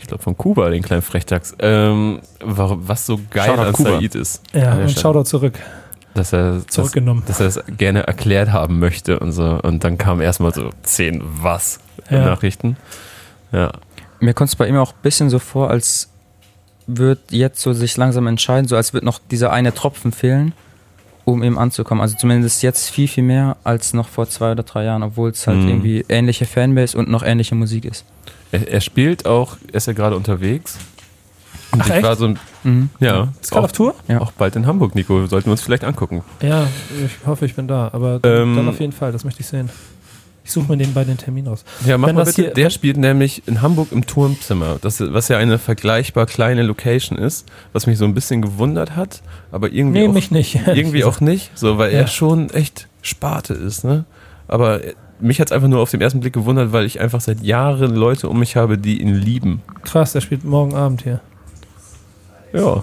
[0.00, 1.54] Ich glaube von Kuba, den kleinen Frechdachs.
[1.58, 3.90] Ähm, wa- was so geil Shoutout an Kuba.
[4.00, 4.42] Said ist.
[4.54, 4.90] Ja, und.
[4.90, 5.58] Shoutout zurück.
[6.14, 7.22] Dass er, dass, Zurückgenommen.
[7.26, 9.60] dass er es gerne erklärt haben möchte und so.
[9.62, 11.78] Und dann kamen erstmal so zehn was
[12.10, 12.24] Ja.
[12.24, 12.76] Nachrichten.
[13.52, 13.70] Ja.
[14.18, 16.08] Mir kommt es bei ihm auch ein bisschen so vor, als
[16.86, 20.52] wird jetzt so sich langsam entscheiden, so als wird noch dieser eine Tropfen fehlen,
[21.32, 22.00] um ihm anzukommen.
[22.02, 25.46] Also zumindest jetzt viel, viel mehr als noch vor zwei oder drei Jahren, obwohl es
[25.46, 25.68] halt Mhm.
[25.68, 28.04] irgendwie ähnliche Fanbase und noch ähnliche Musik ist.
[28.52, 30.76] Er, er spielt auch, er ist ja gerade unterwegs.
[31.72, 32.02] Und Ach, ich echt?
[32.02, 32.90] war so ein, Mhm.
[32.98, 33.94] ja, Ist gerade auf Tour?
[34.08, 34.20] Ja.
[34.20, 35.26] auch bald in Hamburg, Nico.
[35.26, 36.22] Sollten wir uns vielleicht angucken.
[36.42, 36.66] Ja,
[37.04, 37.90] ich hoffe, ich bin da.
[37.92, 39.70] Aber Ähm, dann auf jeden Fall, das möchte ich sehen.
[40.42, 41.64] Ich suche mir nebenbei den Termin aus.
[41.86, 42.50] Ja, mach Wenn mal bitte.
[42.50, 47.46] Der spielt nämlich in Hamburg im Turmzimmer, das, was ja eine vergleichbar kleine Location ist,
[47.72, 49.22] was mich so ein bisschen gewundert hat,
[49.52, 50.58] aber irgendwie, Nee, auch, mich nicht.
[50.66, 52.00] irgendwie auch nicht, so, weil Ja.
[52.00, 54.04] er schon echt Sparte ist, ne?
[54.48, 54.80] Aber
[55.20, 57.94] mich hat es einfach nur auf den ersten Blick gewundert, weil ich einfach seit Jahren
[57.94, 59.60] Leute um mich habe, die ihn lieben.
[59.84, 61.20] Krass, der spielt morgen Abend hier.
[62.52, 62.82] Ja.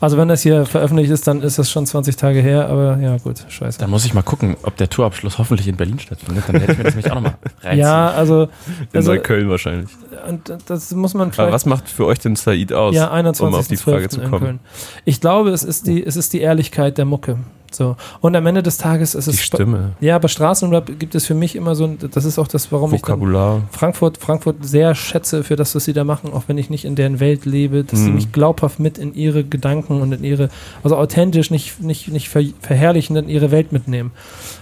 [0.00, 3.16] Also wenn das hier veröffentlicht ist, dann ist das schon 20 Tage her, aber ja
[3.16, 3.78] gut, scheiße.
[3.78, 6.44] Dann muss ich mal gucken, ob der Tourabschluss hoffentlich in Berlin stattfindet.
[6.46, 7.78] Dann hätte ich mir das nämlich auch nochmal reinziehen.
[7.80, 8.48] Ja, also, In
[8.94, 9.88] also Neukölln wahrscheinlich.
[10.28, 12.94] und das muss man Aber vielleicht was macht für euch denn Said aus?
[12.94, 13.46] ja, 21.
[13.54, 14.44] um auf die Frage zu in kommen.
[14.44, 14.60] Köln.
[15.04, 17.38] Ich glaube, es ist die, es ist die Ehrlichkeit der Mucke.
[17.72, 17.96] So.
[18.20, 19.42] Und am Ende des Tages ist Die es.
[19.42, 22.70] Stimme, Ja, bei Straßenrap gibt es für mich immer so ein, das ist auch das,
[22.72, 23.62] warum ich Vokabular.
[23.70, 26.94] Frankfurt, Frankfurt sehr schätze für das, was sie da machen, auch wenn ich nicht in
[26.96, 28.14] deren Welt lebe, dass sie Mhm.
[28.14, 30.48] mich glaubhaft mit in ihre Gedanken und in ihre,
[30.82, 34.12] also authentisch, nicht, nicht, nicht ver verherrlichen, in ihre Welt mitnehmen.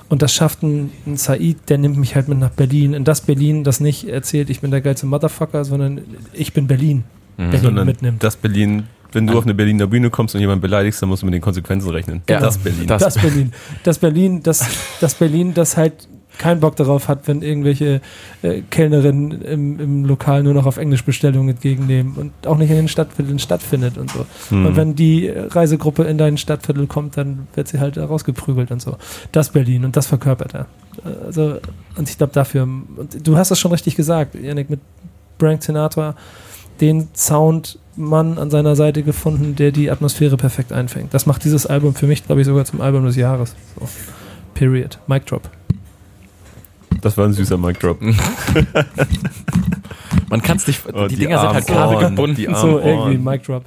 [0.09, 3.21] Und das schafft ein, ein Said, der nimmt mich halt mit nach Berlin, in das
[3.21, 6.01] Berlin, das nicht erzählt, ich bin der geilste Motherfucker, sondern
[6.33, 7.05] ich bin Berlin.
[7.37, 7.51] Mhm.
[7.51, 8.23] Berlin Sondern mitnimmt.
[8.23, 8.85] das Berlin,
[9.15, 11.43] wenn du auf eine Berliner Bühne kommst und jemanden beleidigst, dann musst du mit den
[11.43, 12.23] Konsequenzen rechnen.
[12.29, 12.41] Ja.
[12.41, 12.87] Das Berlin.
[12.87, 13.53] Das- Das Berlin.
[13.85, 14.67] Das Berlin, das,
[15.01, 18.01] das Berlin, das halt keinen Bock darauf hat, wenn irgendwelche
[18.43, 22.77] äh, Kellnerinnen im, im Lokal nur noch auf Englisch Bestellungen entgegennehmen und auch nicht in
[22.77, 24.27] den Stadtvierteln stattfindet und so.
[24.49, 24.67] Hm.
[24.67, 28.97] Und wenn die Reisegruppe in dein Stadtviertel kommt, dann wird sie halt rausgeprügelt und so.
[29.31, 30.67] Das Berlin und das verkörpert er.
[31.25, 31.59] Also,
[31.97, 34.81] und ich glaube dafür, und du hast es schon richtig gesagt, Janik, mit
[35.39, 36.17] Frank Sinatra,
[36.81, 37.09] den
[37.95, 41.13] Soundmann an seiner Seite gefunden, der die Atmosphäre perfekt einfängt.
[41.15, 43.55] Das macht dieses Album für mich, glaube ich, sogar zum Album des Jahres.
[43.79, 43.89] So.
[44.55, 44.99] Period.
[45.07, 45.51] Mic drop.
[47.01, 48.01] Das war ein süßer Mic Drop.
[50.31, 52.17] Man kann es nicht, Oh, die, die Dinger sind halt die armen
[52.55, 53.19] so irgendwie.
[53.19, 53.65] Mic drop.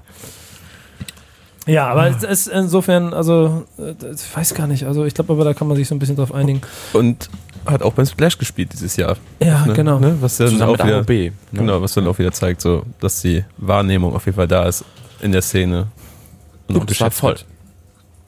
[1.67, 5.43] Ja, aber es ist insofern, also, äh, ich weiß gar nicht, also ich glaube aber,
[5.43, 6.61] da kann man sich so ein bisschen drauf einigen.
[6.93, 7.29] Und
[7.67, 9.17] hat auch beim Splash gespielt dieses Jahr.
[9.41, 9.73] Ja, ne?
[9.73, 9.99] genau.
[9.99, 10.17] Ne?
[10.21, 11.09] Was dann Zusammen auch wieder, AOB.
[11.09, 11.31] Ne?
[11.53, 14.83] genau, was dann auch wieder zeigt, so, dass die Wahrnehmung auf jeden Fall da ist
[15.21, 15.87] in der Szene.
[16.67, 17.31] Und Und es war voll.
[17.31, 17.45] wird.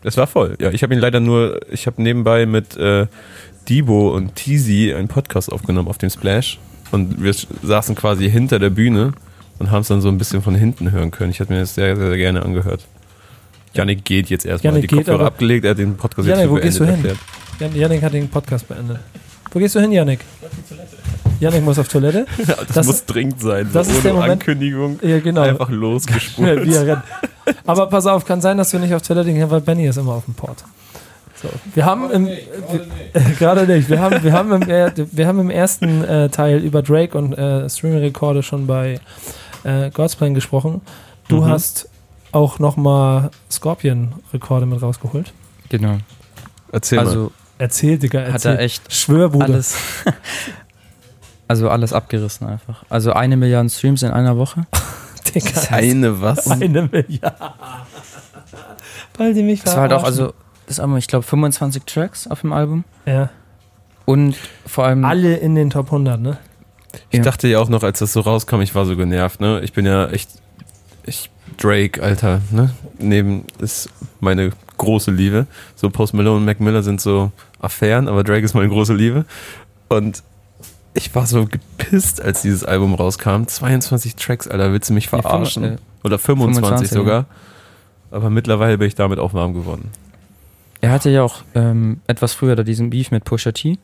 [0.03, 0.55] Es war voll.
[0.59, 3.07] Ja, ich habe ihn leider nur, ich habe nebenbei mit äh,
[3.67, 6.57] Debo und Teasy einen Podcast aufgenommen auf dem Splash.
[6.91, 7.33] Und wir
[7.63, 9.11] saßen quasi hinter der Bühne
[9.59, 11.31] und haben es dann so ein bisschen von hinten hören können.
[11.31, 12.87] Ich hätte mir das sehr, sehr gerne angehört.
[13.73, 14.73] Janik geht jetzt erstmal.
[14.73, 16.85] Janik Die geht, Kopfhörer abgelegt, er hat den Podcast Janik, jetzt wo für gehst du
[16.85, 17.17] beendet hin?
[17.59, 17.75] erklärt.
[17.75, 18.99] Janik hat den Podcast beendet.
[19.51, 20.19] Wo gehst du hin, Janik?
[21.39, 22.25] Janik muss auf Toilette.
[22.47, 23.69] Das, Das muss dringend sein.
[23.73, 24.99] das so ist der ohne Moment- Ankündigung.
[25.01, 25.41] Ja, genau.
[25.41, 26.67] Einfach Ja, losgespult.
[26.67, 27.03] er.
[27.65, 30.13] Aber pass auf, kann sein, dass du nicht auf Toilette gehen, weil Benny ist immer
[30.13, 30.63] auf dem Port.
[31.41, 31.47] So.
[31.73, 32.37] Wir haben im, wir,
[33.39, 33.89] gerade nicht.
[33.89, 37.69] Wir haben, wir haben im, wir haben im ersten äh, Teil über Drake und äh,
[37.69, 38.99] Streaming-Rekorde schon bei
[39.63, 40.81] äh, God's Plan gesprochen.
[41.29, 41.45] Du Mhm.
[41.45, 41.87] hast
[42.33, 45.31] auch nochmal Scorpion-Rekorde mit rausgeholt.
[45.69, 45.97] Genau.
[46.71, 47.29] Erzähl mal.
[47.59, 48.51] Also Erzähl, Digga, hat erzähl.
[48.53, 49.45] er echt Schwör, Bruder.
[49.45, 49.75] alles.
[51.47, 52.83] Also alles abgerissen einfach.
[52.89, 54.67] Also eine Milliarde Streams in einer Woche.
[55.33, 56.47] Digga, Eine was?
[56.47, 57.35] eine Milliarde.
[59.17, 60.33] Weil die mich Das war halt auch, also
[60.67, 62.83] das Album, ich glaube 25 Tracks auf dem Album.
[63.07, 63.29] Ja.
[64.05, 64.35] Und
[64.67, 65.03] vor allem.
[65.05, 66.37] Alle in den Top 100, ne?
[67.09, 67.23] Ich Ja.
[67.23, 69.59] dachte ja auch noch, als das so rauskam, ich war so genervt, ne?
[69.63, 70.29] Ich bin ja echt.
[71.05, 71.31] Ich.
[71.57, 72.69] Drake, Alter, ne?
[72.99, 73.89] Neben ist
[74.19, 75.45] meine große Liebe.
[75.75, 79.25] So Post Malone und Mac Miller sind so Affären, aber Drake ist meine große Liebe.
[79.89, 80.23] Und
[80.95, 83.43] ich war so gepisst, als dieses Album rauskam.
[83.45, 85.63] 22 Tracks, Alter, willst du mich verarschen?
[85.63, 87.25] fünf- äh, Oder 25, 25, sogar.
[88.11, 89.91] Aber mittlerweile bin ich damit auch warm geworden.
[90.81, 93.77] Er hatte ja auch ähm, etwas früher da diesen Beef mit Pusha T.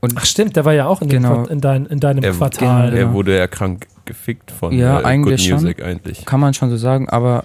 [0.00, 1.44] Und Ach stimmt, der war ja auch in, Genau.
[1.46, 2.90] In, dein, in deinem Er- Quartal.
[2.90, 3.00] genau.
[3.02, 5.62] Er wurde ja krank gefickt von Ja, äh, eigentlich Good schon.
[5.62, 6.24] Music eigentlich.
[6.26, 7.44] kann man schon so sagen, aber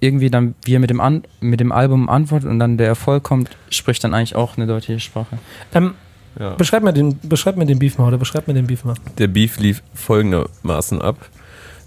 [0.00, 3.22] irgendwie dann, wie er mit dem, An mit dem Album antwortet und dann der Erfolg
[3.22, 5.38] kommt, spricht dann eigentlich auch eine deutliche Sprache.
[5.74, 5.94] Ähm,
[6.38, 6.50] Ja.
[6.50, 8.94] beschreib, mir den, beschreib mir den Beef mal, oder beschreib mir den Beef mal.
[9.16, 11.16] Der Beef lief folgendermaßen ab.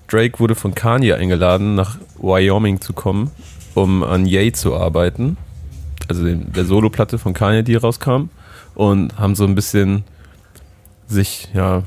[0.08, 3.30] Drake wurde von Kanye eingeladen, nach Wyoming zu kommen,
[3.76, 5.38] um an Ye zu arbeiten.
[6.08, 8.30] Also den, der Soloplatte von Kanye, die rauskam.
[8.74, 10.04] Und haben so ein bisschen
[11.08, 11.84] sich, ja,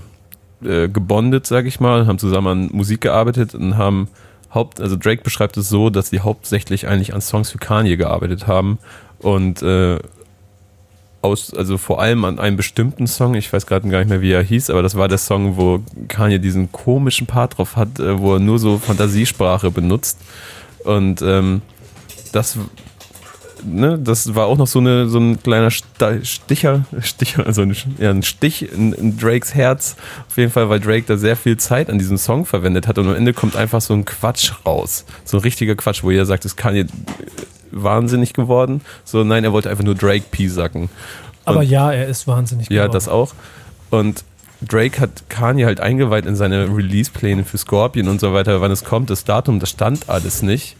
[0.65, 4.07] äh, gebondet, sag ich mal, haben zusammen an Musik gearbeitet und haben
[4.55, 8.47] Haupt, also Drake beschreibt es so, dass sie hauptsächlich eigentlich an Songs für Kanye gearbeitet
[8.47, 8.79] haben
[9.19, 9.99] und äh,
[11.23, 14.33] aus, also vor allem an einem bestimmten Song, ich weiß gerade gar nicht mehr, wie
[14.33, 18.19] er hieß, aber das war der Song, wo Kanye diesen komischen Part drauf hat, äh,
[18.19, 20.19] wo er nur so Fantasiesprache benutzt.
[20.85, 21.63] Und ähm,
[22.33, 22.59] das,
[23.65, 27.77] ne, das war auch noch so, eine, so ein kleiner Sta- Sticher, Sticher, also ein,
[27.99, 29.97] ja, ein Stich in, in Drakes Herz.
[30.29, 33.09] Auf jeden Fall, weil Drake da sehr viel Zeit an diesem Song verwendet hat und
[33.09, 35.05] am Ende kommt einfach so ein Quatsch raus.
[35.25, 36.93] So ein richtiger Quatsch, wo jeder sagt, es kann jetzt
[37.71, 38.81] wahnsinnig geworden.
[39.05, 40.89] So, nein, er wollte einfach nur Drake P sacken.
[41.45, 42.93] Aber Und- ja, er ist wahnsinnig ja, geworden.
[42.93, 43.35] das auch.
[43.91, 44.25] Und
[44.61, 48.85] Drake hat Kanye halt eingeweiht in seine Release-Pläne für Scorpion und so weiter, wann es
[48.85, 49.11] kommt.
[49.11, 50.77] Das Datum, das stand alles nicht.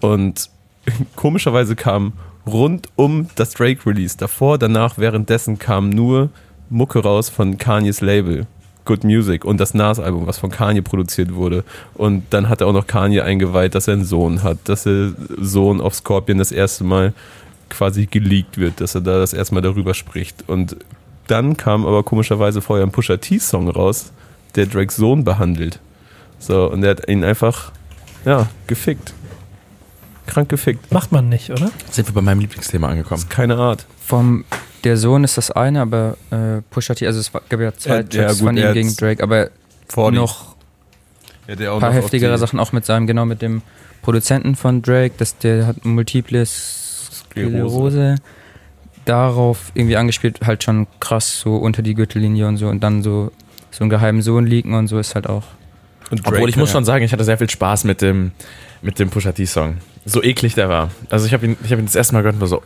[0.00, 0.48] Und
[1.16, 2.12] komischerweise kam
[2.46, 6.30] rund um das Drake-Release, davor, danach, währenddessen kam nur
[6.70, 8.46] Mucke raus von Kanyes Label.
[8.84, 11.64] Good Music und das Nas-Album, was von Kanye produziert wurde.
[11.94, 15.12] Und dann hat er auch noch Kanye eingeweiht, dass er einen Sohn hat, dass der
[15.40, 17.14] Sohn auf Scorpion das erste Mal
[17.70, 20.44] quasi geleakt wird, dass er da das erste Mal darüber spricht.
[20.48, 20.76] Und
[21.26, 24.12] dann kam aber komischerweise vorher ein Pusha T-Song raus,
[24.54, 25.80] der Drakes Sohn behandelt.
[26.38, 27.72] So, und der hat ihn einfach,
[28.24, 29.14] ja, gefickt.
[30.26, 30.90] Krank gefickt.
[30.92, 31.70] Macht man nicht, oder?
[31.90, 33.20] Sind wir bei meinem Lieblingsthema Das angekommen.
[33.22, 33.84] ist keine Art.
[34.04, 34.44] Vom
[34.84, 37.96] der Sohn ist das eine, aber äh, Pusha T, also es gab ja zwei Ja,
[37.96, 39.50] ja, Tracks gut, von ihm gegen Drake, aber
[40.12, 40.54] noch
[41.46, 43.62] ja, ein paar noch auf heftigere Sachen, auch mit seinem, genau mit dem
[44.02, 48.16] Produzenten von Drake, dass der hat multiple Sklerose.
[49.04, 53.30] Darauf irgendwie angespielt, halt schon krass so unter die Gürtellinie und so und dann so
[53.70, 55.42] so einen geheimen Sohn liegen und so ist halt auch.
[56.10, 58.32] Und Obwohl Drake- ich muss schon sagen, ich hatte sehr viel Spaß mit dem,
[58.82, 59.78] mit dem Pusha T-Song.
[60.06, 60.90] So eklig der war.
[61.10, 62.62] Also ich habe ihn, ich hab ihn das erste Mal gehört und war so,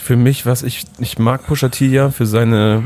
[0.00, 2.82] Für mich, was ich, ich mag Pusha T ja für seine,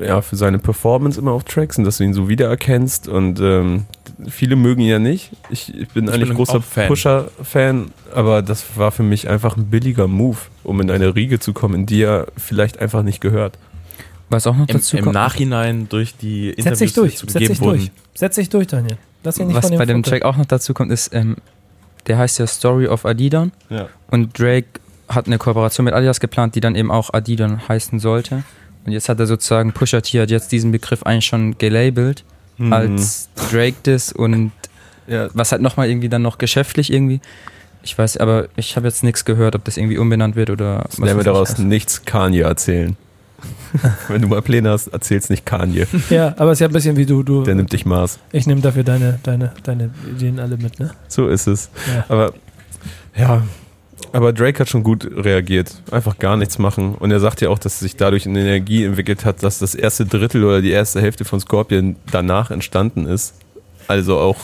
[0.00, 3.86] ja, für seine Performance immer auf Tracks und dass du ihn so wiedererkennst und ähm,
[4.28, 5.30] viele mögen ihn ja nicht.
[5.50, 6.88] Ich, ich bin Ich eigentlich bin großer auch Fan.
[6.88, 11.52] Pusha-Fan, aber das war für mich einfach ein billiger Move, um in eine Riege zu
[11.52, 13.58] kommen, in die er vielleicht einfach nicht gehört.
[14.30, 17.48] Was auch noch im, dazu im kommt, Nachhinein durch die Setz Interviews, dich durch, setz
[17.48, 17.90] dich durch.
[18.14, 18.98] Setz dich durch, Daniel.
[19.24, 20.02] Lass dich nicht was von dem bei dem.
[20.02, 21.36] Track auch noch dazu kommt, ist, ähm,
[22.08, 23.88] der heißt ja Story of Adidon Ja.
[24.10, 24.66] und Drake
[25.08, 28.42] hat eine Kooperation mit Adidas geplant, die dann eben auch Adidon heißen sollte.
[28.84, 32.24] Und jetzt hat er sozusagen, Pusha T hat jetzt diesen Begriff eigentlich schon gelabelt
[32.70, 34.50] als Drake das und
[35.06, 37.20] ja, was halt nochmal irgendwie dann noch geschäftlich irgendwie.
[37.84, 41.16] Ich weiß, aber ich habe jetzt nichts gehört, ob das irgendwie umbenannt wird oder wir
[41.16, 41.58] weiß daraus ich.
[41.60, 42.96] nichts Kanye erzählen.
[44.08, 45.86] Wenn du mal Pläne hast, erzähl's nicht Kanye.
[46.10, 47.22] Ja, aber es ist ja ein bisschen wie du.
[47.22, 48.18] du Der nimmt dich Maß.
[48.32, 50.90] ich nehme dafür deine, deine, deine Ideen alle mit, ne?
[51.08, 51.70] So ist es.
[51.94, 52.04] Ja.
[52.08, 52.32] Aber
[53.16, 53.42] ja,
[54.12, 55.82] aber Drake hat schon gut reagiert.
[55.90, 56.94] Einfach gar nichts machen.
[56.94, 60.06] Und er sagt ja auch, dass sich dadurch eine Energie entwickelt hat, dass das erste
[60.06, 63.34] Drittel oder die erste Hälfte von Scorpion danach entstanden ist.
[63.86, 64.36] Also auch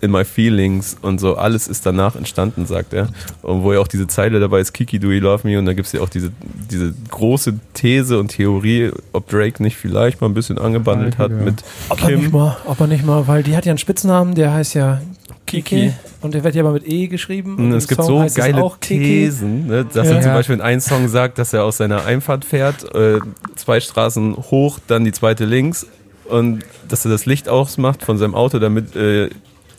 [0.00, 3.08] in my feelings und so, alles ist danach entstanden, sagt er.
[3.42, 5.58] Und wo ja auch diese Zeile dabei ist, Kiki, do you love me?
[5.58, 6.30] Und da gibt es ja auch diese,
[6.70, 11.36] diese große These und Theorie, ob Drake nicht vielleicht mal ein bisschen angebandelt hat Ja.
[11.36, 12.30] mit Ob er nicht Kim.
[12.32, 15.00] mal, ob er nicht mal, weil die hat ja einen Spitznamen, der heißt ja
[15.46, 15.62] Kiki.
[15.62, 15.92] Kiki.
[16.22, 17.56] Und der wird ja aber mit E geschrieben.
[17.56, 18.70] Und es gibt Song so geile.
[18.80, 19.84] Thesen, ne?
[19.92, 20.14] dass Ja.
[20.14, 20.36] er zum Ja.
[20.36, 23.18] Beispiel in einem Song sagt, dass er aus seiner Einfahrt fährt, äh,
[23.56, 25.86] zwei Straßen hoch, dann die zweite links
[26.28, 29.30] und dass er das Licht ausmacht von seinem Auto, damit äh,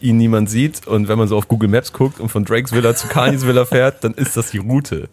[0.01, 0.87] ihn niemand sieht.
[0.87, 3.65] Und wenn man so auf Google Maps guckt und von Drakes Villa zu Kanyes Villa
[3.65, 5.09] fährt, dann ist das die Route.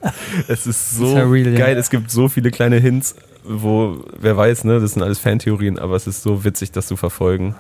[0.49, 1.59] Es ist so ja real, ja.
[1.59, 1.77] geil.
[1.77, 3.15] Es gibt so viele kleine Hints,
[3.45, 6.97] wo, wer weiß, ne, das sind alles Fantheorien, aber es ist so witzig, das zu
[6.97, 7.55] verfolgen.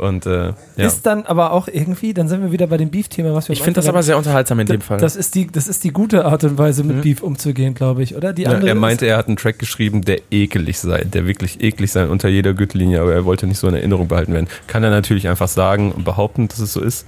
[0.00, 0.86] Und äh, ja.
[0.86, 3.62] Ist dann aber auch irgendwie, dann sind wir wieder bei dem Beef-Thema, was wir Ich
[3.62, 4.82] finde das aber sehr unterhaltsam in dem hatten.
[4.82, 4.98] Fall.
[4.98, 7.00] Das ist, die, das ist die gute Art und Weise, mit Mhm.
[7.02, 8.32] Beef umzugehen, glaube ich, oder?
[8.32, 11.60] Die Ja, andere er meinte, er hat einen Track geschrieben, der ekelig sei, der wirklich
[11.62, 14.48] eklig sei unter jeder Gürtellinie, aber er wollte nicht so in Erinnerung behalten werden.
[14.68, 17.06] Kann er natürlich einfach sagen und behaupten, dass es so ist.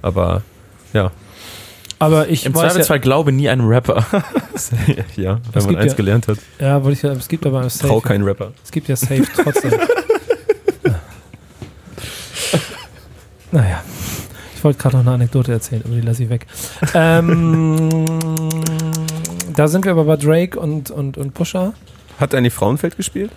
[0.00, 0.42] Aber
[0.92, 1.10] ja,
[1.98, 4.04] aber ich Im weiß ja, Zweifelsfall glaube nie einem Rapper.
[5.16, 7.68] ja, wenn man eins ja- gelernt hat, ja, wollte ich ja, es gibt aber trau
[7.68, 8.52] safe, kein Rapper.
[8.64, 9.72] es gibt ja safe trotzdem.
[13.52, 13.82] naja,
[14.54, 16.46] ich wollte gerade noch eine Anekdote erzählen, aber die lasse ich weg.
[16.94, 18.04] ähm,
[19.54, 21.74] da sind wir aber bei Drake und, und, und Pusha.
[22.18, 23.30] Hat eigentlich Frauenfeld gespielt?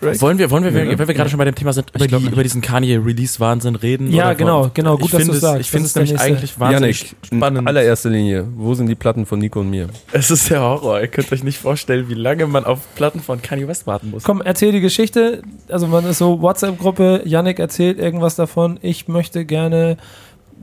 [0.00, 0.20] Drake?
[0.20, 2.14] Wollen wir, wollen wir, Ja, wenn wir gerade schon bei dem Thema sind, über, die,
[2.14, 4.12] über diesen Kanye-Release-Wahnsinn reden?
[4.12, 5.60] Ja, Oder genau, genau, gut, ich dass finde du es- sagst.
[5.62, 7.68] Ich finde es nämlich nächste- eigentlich wahnsinnig Janik, in spannend.
[7.68, 9.88] allererster Linie, wo sind die Platten von Nico und mir?
[10.12, 11.00] Es ist der Horror.
[11.00, 14.22] Ihr könnt euch nicht vorstellen, wie lange man auf Platten von Kanye West warten muss.
[14.22, 15.42] Komm, erzähl die Geschichte.
[15.68, 18.78] Also man ist so WhatsApp-Gruppe, Yannick erzählt irgendwas davon.
[18.82, 19.96] Ich möchte gerne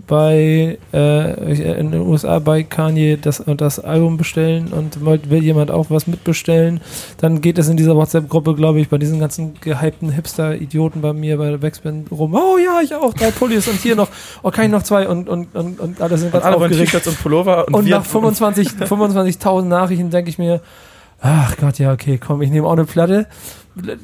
[0.08, 5.72] bei äh, in den USA bei Kanye das und das Album bestellen und will jemand
[5.72, 6.82] auch was mitbestellen.
[7.18, 11.38] Dann geht es in dieser WhatsApp-Gruppe, glaube ich, bei diesen ganzen gehypten Hipster-Idioten bei mir
[11.38, 12.34] bei der Backspin rum.
[12.34, 14.10] Oh ja, ich auch, drei Pullis und hier noch,
[14.44, 16.92] oh, kann ich noch zwei und, und, und, und alle sind ganz alle wollen aufgeregt.
[16.92, 20.62] T-Shirts und Pullover und, Und nach 25 25.000 Nachrichten denke ich mir,
[21.22, 23.28] ach Gott, ja, okay, komm, ich nehme auch eine Platte.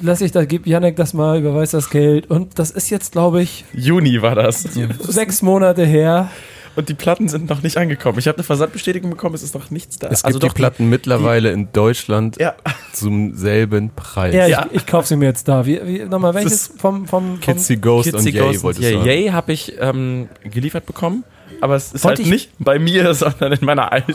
[0.01, 2.29] Lass ich da, gib Janek das mal, überweis das Geld.
[2.29, 4.63] Und das ist jetzt, glaube ich, Juni war das.
[4.99, 6.29] sechs Monate her.
[6.77, 8.19] Und die Platten sind noch nicht angekommen.
[8.19, 10.07] Ich habe eine Versandbestätigung bekommen, es ist noch nichts da.
[10.07, 12.53] Es gibt also die doch Platten mittlerweile in Deutschland Ja.
[12.91, 14.33] zum selben Preis.
[14.35, 14.65] Ja, Ja.
[14.71, 15.65] ich, ich kaufe sie mir jetzt da.
[15.65, 18.87] Wie, wie, nochmal, welches vom, vom, vom Kitsy Ghost Kitsy und Yay Ghost wolltest du
[18.89, 18.93] Yay.
[18.97, 19.05] sagen.
[19.07, 21.23] Yay habe ich ähm, geliefert bekommen.
[21.61, 24.13] Aber es ist Wollte halt ich- nicht bei mir, sondern in meiner alten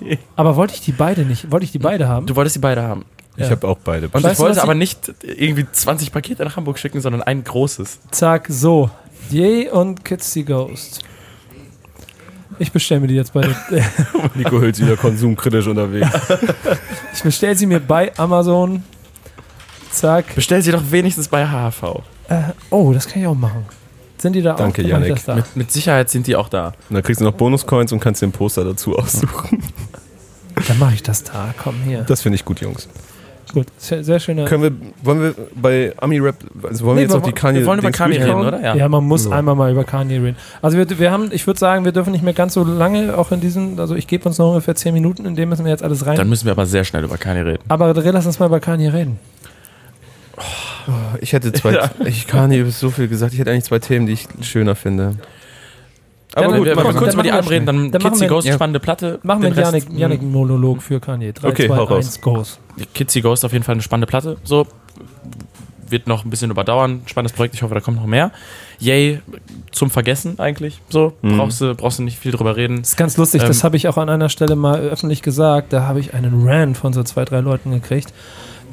[0.00, 0.16] WG.
[0.34, 1.50] Aber wollte ich die beide nicht?
[1.50, 2.24] Wollte ich die beide haben?
[2.24, 3.04] Du wolltest die beide haben.
[3.38, 3.50] Ich Ja.
[3.50, 4.08] habe auch beide.
[4.08, 7.44] Und ich du, wollte aber ich- nicht irgendwie 20 Pakete nach Hamburg schicken, sondern ein
[7.44, 8.00] großes.
[8.10, 8.90] Zack, so.
[9.30, 11.00] Yay und Kitsy Ghost.
[12.58, 13.42] Ich bestelle mir die jetzt bei
[14.34, 16.08] Nico Hülz wieder konsumkritisch unterwegs.
[17.14, 18.82] Ich bestelle sie mir bei Amazon.
[19.90, 20.34] Zack.
[20.36, 22.02] Bestell sie doch wenigstens bei HHV.
[22.28, 23.64] Äh, oh, das kann ich auch machen.
[24.18, 24.88] Sind die da Danke, auch?
[24.88, 25.14] Dann mach ich Yannick.
[25.16, 25.34] Das da.
[25.36, 26.68] Mit, mit Sicherheit sind die auch da.
[26.88, 29.62] Und dann kriegst du noch Bonuscoins und kannst dir ein Poster dazu aussuchen.
[30.66, 31.54] Dann mache ich das da.
[31.62, 32.02] Komm hier.
[32.02, 32.88] Das finde ich gut, Jungs.
[33.52, 34.44] Gut, sehr, sehr schöner.
[34.44, 34.72] Können wir,
[35.02, 37.66] wollen wir bei Ami Rap, also wollen Nee, wir jetzt wir noch die Kanye wir
[37.66, 38.76] wollen über Kanye reden, oder?
[38.76, 39.32] Ja, man muss Ja.
[39.32, 40.36] einmal mal über Kanye reden.
[40.60, 43.32] Also wir, wir haben, ich würde sagen, wir dürfen nicht mehr ganz so lange auch
[43.32, 45.82] in diesen, also ich gebe uns noch ungefähr 10 Minuten, in dem müssen wir jetzt
[45.82, 46.16] alles rein.
[46.16, 47.62] Dann müssen wir aber sehr schnell über Kanye reden.
[47.68, 49.18] aber lass uns mal über Kanye reden.
[51.20, 54.26] Ich hätte zwei, ich Kanye so viel gesagt, ich hätte eigentlich zwei Themen, die ich
[54.42, 55.14] schöner finde.
[56.34, 58.46] Dann- Aber Wenn gut, wenn wir dann kurz über die reden, dann, Dann Kitsy Ghost,
[58.46, 58.54] ja.
[58.54, 59.18] spannende Platte.
[59.22, 61.32] Machen wir Janik, Janik Monolog für Kanye.
[61.32, 62.04] 3, Okay, 2, hau raus.
[62.04, 62.58] 1, Goes.
[62.76, 64.36] mh, Kitsy Ghost auf jeden Fall eine spannende Platte.
[64.44, 64.66] So
[65.88, 67.00] wird noch ein bisschen überdauern.
[67.06, 67.54] Spannendes Projekt.
[67.54, 68.30] Ich hoffe, da kommt noch mehr.
[68.78, 69.20] Yay,
[69.72, 70.82] zum Vergessen eigentlich.
[70.90, 71.38] So Mhm.
[71.38, 72.80] brauchst du brauchst du nicht viel drüber reden.
[72.80, 75.72] Das ist ganz lustig, das Ähm, habe ich auch an einer Stelle mal öffentlich gesagt.
[75.72, 78.12] Da habe ich einen Rant von so zwei, drei Leuten gekriegt,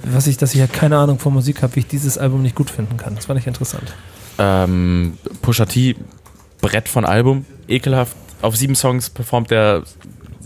[0.04, 2.56] was ich, dass ich ja keine Ahnung von Musik habe, wie ich dieses Album nicht
[2.56, 3.16] gut finden kann.
[3.16, 3.94] Das fand ich interessant.
[4.38, 5.96] Ähm, Pusha T,
[6.70, 8.16] Brett von Album, ekelhaft.
[8.42, 9.84] Auf sieben Songs performt er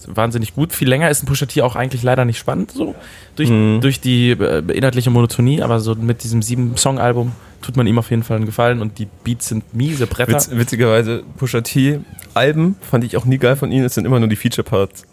[0.07, 0.73] wahnsinnig gut.
[0.73, 2.95] Viel länger ist ein Pusha T auch eigentlich leider nicht spannend, so
[3.35, 3.79] durch, Mhm.
[3.81, 7.99] durch die äh, inhaltliche Monotonie, aber so mit diesem sieben Song Album tut man ihm
[7.99, 10.33] auf jeden Fall einen Gefallen und die Beats sind miese Bretter.
[10.33, 11.99] Witz, witzigerweise, Pusha T,
[12.33, 15.03] Alben fand ich auch nie geil von ihnen, es sind immer nur die Feature-Parts.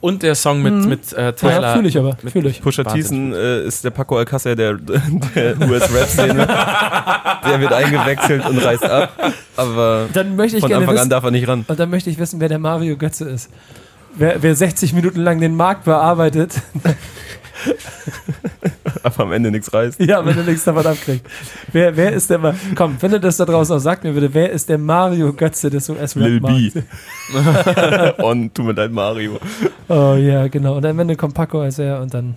[0.00, 0.88] Und der Song mit, Mhm.
[0.88, 1.60] mit äh, Tyler.
[1.62, 2.60] Ja, fühle ich aber, fühle ich.
[2.62, 3.32] Pusha T ist, Wahnsinn.
[3.32, 6.46] ein, äh, ist der Paco Alcácer der, der US-Rap-Szene.
[7.46, 9.12] der wird eingewechselt und reißt ab,
[9.56, 11.64] aber Dann möchte ich von gerne Anfang an wissen, darf er nicht ran.
[11.66, 13.50] und dann möchte ich wissen, wer der Mario Götze ist.
[14.14, 16.54] Wer, wer 60 Minuten lang den Markt bearbeitet,
[19.02, 20.00] Aber am Ende nichts reißt.
[20.00, 21.26] ja, wenn er nichts davon abkriegt.
[21.72, 24.32] Wer, wer ist der Ma Komm, wenn ihr das da draußen auch sagt mir bitte,
[24.32, 26.70] wer ist der Mario Götze des Lil B.
[28.22, 29.38] Und tut mir leid, Mario.
[29.88, 30.76] Oh ja, genau.
[30.76, 32.34] Und am Ende kommt Paco als er und dann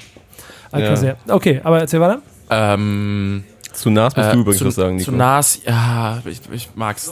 [0.72, 1.18] Alcacer.
[1.28, 2.22] Okay, aber erzähl weiter.
[2.50, 3.44] Ähm,
[3.74, 5.12] Zu Nas musst äh, du übrigens zu, was sagen, Nico.
[5.12, 7.12] Zu Nas, ja, ich, ich mag's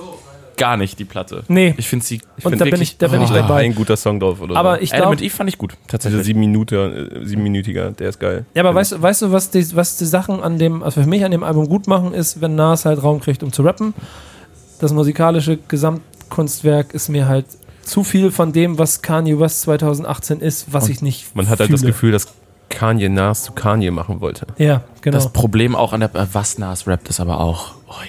[0.60, 1.44] gar nicht, die Platte.
[1.48, 2.16] Nee, Ich finde sie.
[2.38, 3.34] Ich und find da bin wirklich- ich, da bin ich Oh.
[3.34, 3.64] dabei.
[3.66, 4.82] ein guter Song drauf oder Aber so.
[4.82, 6.24] ich glaube, mit Eve fand ich gut, tatsächlich.
[6.24, 8.46] sieben Minuten, äh, siebenminütiger, der ist geil.
[8.54, 11.08] ja, aber weißt, du- weißt du, was die, was die Sachen an dem, also für
[11.08, 13.94] mich an dem Album gut machen, ist, wenn Nas halt Raum kriegt, um zu rappen.
[14.80, 17.46] Das musikalische Gesamtkunstwerk ist mir halt
[17.84, 21.60] zu viel von dem, was Kanye West 2018 ist, was Und ich nicht Man hat
[21.60, 21.92] halt das fühle.
[21.92, 22.28] Gefühl, dass
[22.70, 24.46] Kanye Nas zu Kanye machen wollte.
[24.58, 25.16] Ja, genau.
[25.16, 27.72] Das Problem auch an der was Nas rappt ist aber auch.
[27.88, 28.06] Ui,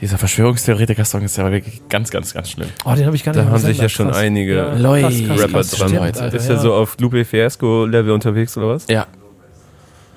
[0.00, 2.68] dieser Verschwörungstheoretiker-Song ist ja wirklich ganz, ganz, ganz schlimm.
[2.84, 4.16] oh, den habe ich gar nicht Da haben sich ja schon krass.
[4.18, 5.88] einige Ja, Leute, krass, krass, Rapper dran.
[5.88, 6.00] stimmt.
[6.20, 8.86] Alter, Ist er so auf Lupe Fiasco-Level unterwegs oder was?
[8.88, 9.06] Ja,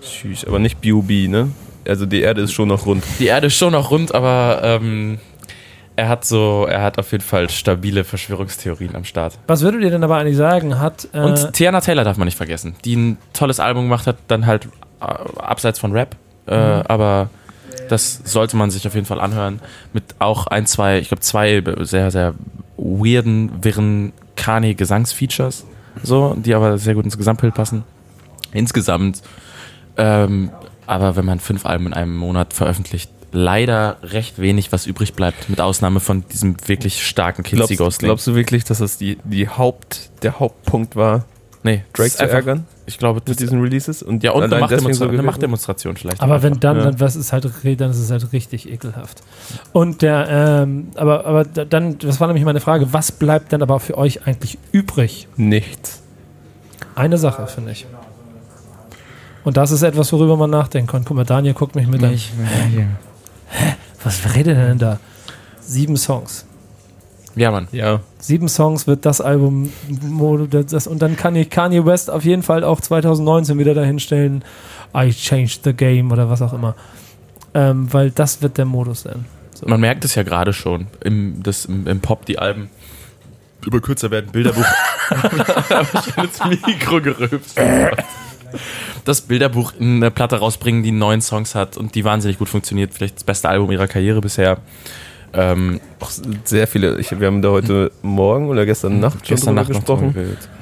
[0.01, 1.51] Tschüss, aber nicht B.O.B., ne?
[1.87, 3.03] Also die Erde ist schon noch rund.
[3.19, 5.17] die Erde ist schon noch rund, aber ähm,
[5.95, 9.37] er hat so, er hat auf jeden Fall stabile Verschwörungstheorien am Start.
[9.47, 10.79] Was würdet ihr denn aber eigentlich sagen?
[10.79, 14.17] Hat äh, Und Tiana Taylor darf man nicht vergessen, die ein tolles Album gemacht hat,
[14.27, 14.65] dann halt
[15.01, 15.05] äh,
[15.39, 16.15] abseits von Rap.
[16.47, 17.29] Äh, aber
[17.89, 19.59] das sollte man sich auf jeden Fall anhören.
[19.93, 22.33] Mit auch ein, zwei, ich glaube zwei sehr, sehr
[22.77, 25.65] weirden, wirren Kanye-Gesangsfeatures.
[26.01, 27.83] So, die aber sehr gut ins Gesamtbild passen.
[28.51, 29.21] Insgesamt,
[29.97, 30.49] ähm,
[30.87, 35.49] aber wenn man fünf Alben in einem Monat veröffentlicht, leider recht wenig, was übrig bleibt,
[35.49, 37.99] mit Ausnahme von diesem wirklich starken Kinsey Glaubst, Ghost.
[37.99, 41.25] glaubst du wirklich, dass das die, die Haupt, der Hauptpunkt war,
[41.63, 44.03] nee, Drake zu einfach- ärgern Ich glaube, mit diesen Releases?
[44.03, 46.21] Und Ja, und eine allein Machtdemonstration, eine gewählt Machtdemonstration vielleicht.
[46.21, 46.83] Aber wenn dann, Ja.
[46.85, 49.21] dann, was ist halt, dann ist es halt richtig ekelhaft.
[49.71, 50.27] Und der,
[50.63, 53.97] ähm, aber, aber da- dann, das war nämlich meine Frage, was bleibt denn aber für
[53.97, 55.27] euch eigentlich übrig?
[55.37, 56.01] Nichts.
[56.95, 57.85] Eine Sache, finde ich.
[59.43, 61.03] Und das ist etwas, worüber man nachdenken kann.
[61.05, 62.11] Guck mal, Daniel guckt mich mit an.
[62.71, 62.87] Hier.
[64.03, 64.99] Was redet denn da?
[65.61, 66.45] Sieben Songs.
[67.35, 67.67] Ja, Mann.
[67.71, 68.01] Ja.
[68.19, 69.71] Sieben Songs wird das Album
[70.49, 74.43] das, und dann kann ich Kanye West auf jeden Fall auch 2019 wieder dahinstellen.
[74.95, 76.75] I changed the game oder was auch immer.
[77.55, 79.25] Ähm, weil das wird der Modus sein.
[79.53, 79.67] So.
[79.67, 82.69] Man merkt es ja gerade schon im, das, im, im Pop, die Alben
[83.65, 84.31] über kürzer werden.
[84.31, 84.65] Bilderbuch.
[85.09, 87.59] Habe ich ins Mikro gerülpst.
[89.05, 92.93] Das Bilderbuch in eine Platte rausbringen, die neun Songs hat und die wahnsinnig gut funktioniert.
[92.93, 94.57] Vielleicht das beste Album ihrer Karriere bisher.
[95.33, 96.11] Ähm, Auch
[96.43, 96.99] sehr viele.
[96.99, 100.15] Ich, wir haben da heute Morgen oder gestern Nacht schon gestern Nacht gesprochen.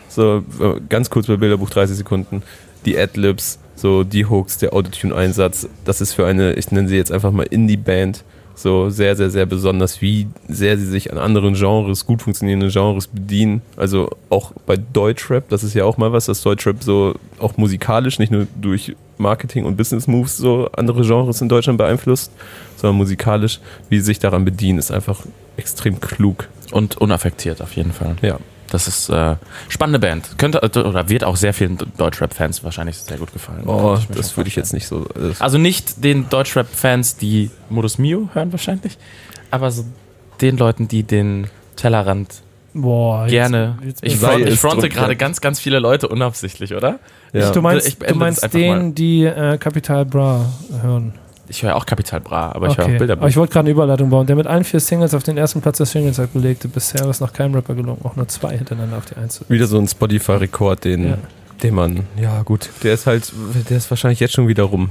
[0.07, 2.43] So, äh, ganz kurz bei Bilderbuch, 30 Sekunden.
[2.85, 7.11] Die Adlibs, so die Hooks, der Autotune-Einsatz, das ist für eine, ich nenne sie jetzt
[7.11, 8.23] einfach mal Indie-Band,
[8.55, 13.07] so sehr, sehr, sehr besonders, wie sehr sie sich an anderen Genres, gut funktionierenden Genres
[13.07, 13.61] bedienen.
[13.75, 18.19] Also auch bei Deutschrap, das ist ja auch mal was, dass Deutschrap so auch musikalisch,
[18.19, 22.31] nicht nur durch Marketing und Business Moves so andere Genres in Deutschland beeinflusst,
[22.81, 23.59] sondern musikalisch,
[23.89, 25.19] wie sie sich daran bedienen, ist einfach
[25.57, 26.47] extrem klug.
[26.71, 28.15] Und unaffektiert auf jeden Fall.
[28.21, 28.37] Ja.
[28.69, 29.35] Das ist äh,
[29.67, 30.37] spannende Band.
[30.37, 33.63] Könnte äh, oder wird auch sehr vielen Deutschrap-Fans wahrscheinlich sehr gut gefallen.
[33.67, 35.05] Oh, ich das würde ich jetzt nicht so.
[35.13, 38.97] Das Also nicht den Deutschrap-Fans, die Modus Mio hören wahrscheinlich,
[39.51, 39.83] aber so
[40.39, 42.41] den Leuten, die den Tellerrand
[42.73, 43.77] Boah, jetzt- gerne.
[43.83, 46.99] jetzt- ich, front, ich fronte gerade ganz, ganz viele Leute unabsichtlich, oder?
[47.33, 47.51] ja.
[47.51, 48.91] Du meinst, Ich du meinst den, mal.
[48.93, 50.45] die äh, Capital Bra
[50.81, 51.13] hören.
[51.51, 52.95] Ich höre auch Kapital Bra, aber ich höre okay.
[52.95, 53.13] auch Bilder.
[53.13, 54.25] Aber ich wollte gerade eine Überleitung bauen.
[54.25, 56.67] Der mit allen vier Singles auf den ersten Platz der Singles hat belegte.
[56.69, 59.35] Bisher ist noch kein Rapper gelungen, auch nur zwei hintereinander auf die Eins.
[59.35, 61.17] zu- Wieder so ein Spotify-Rekord, den, Ja.
[61.61, 62.03] den man.
[62.17, 62.69] Ja, gut.
[62.83, 63.31] Der ist halt.
[63.69, 64.89] Der ist wahrscheinlich jetzt schon wieder rum.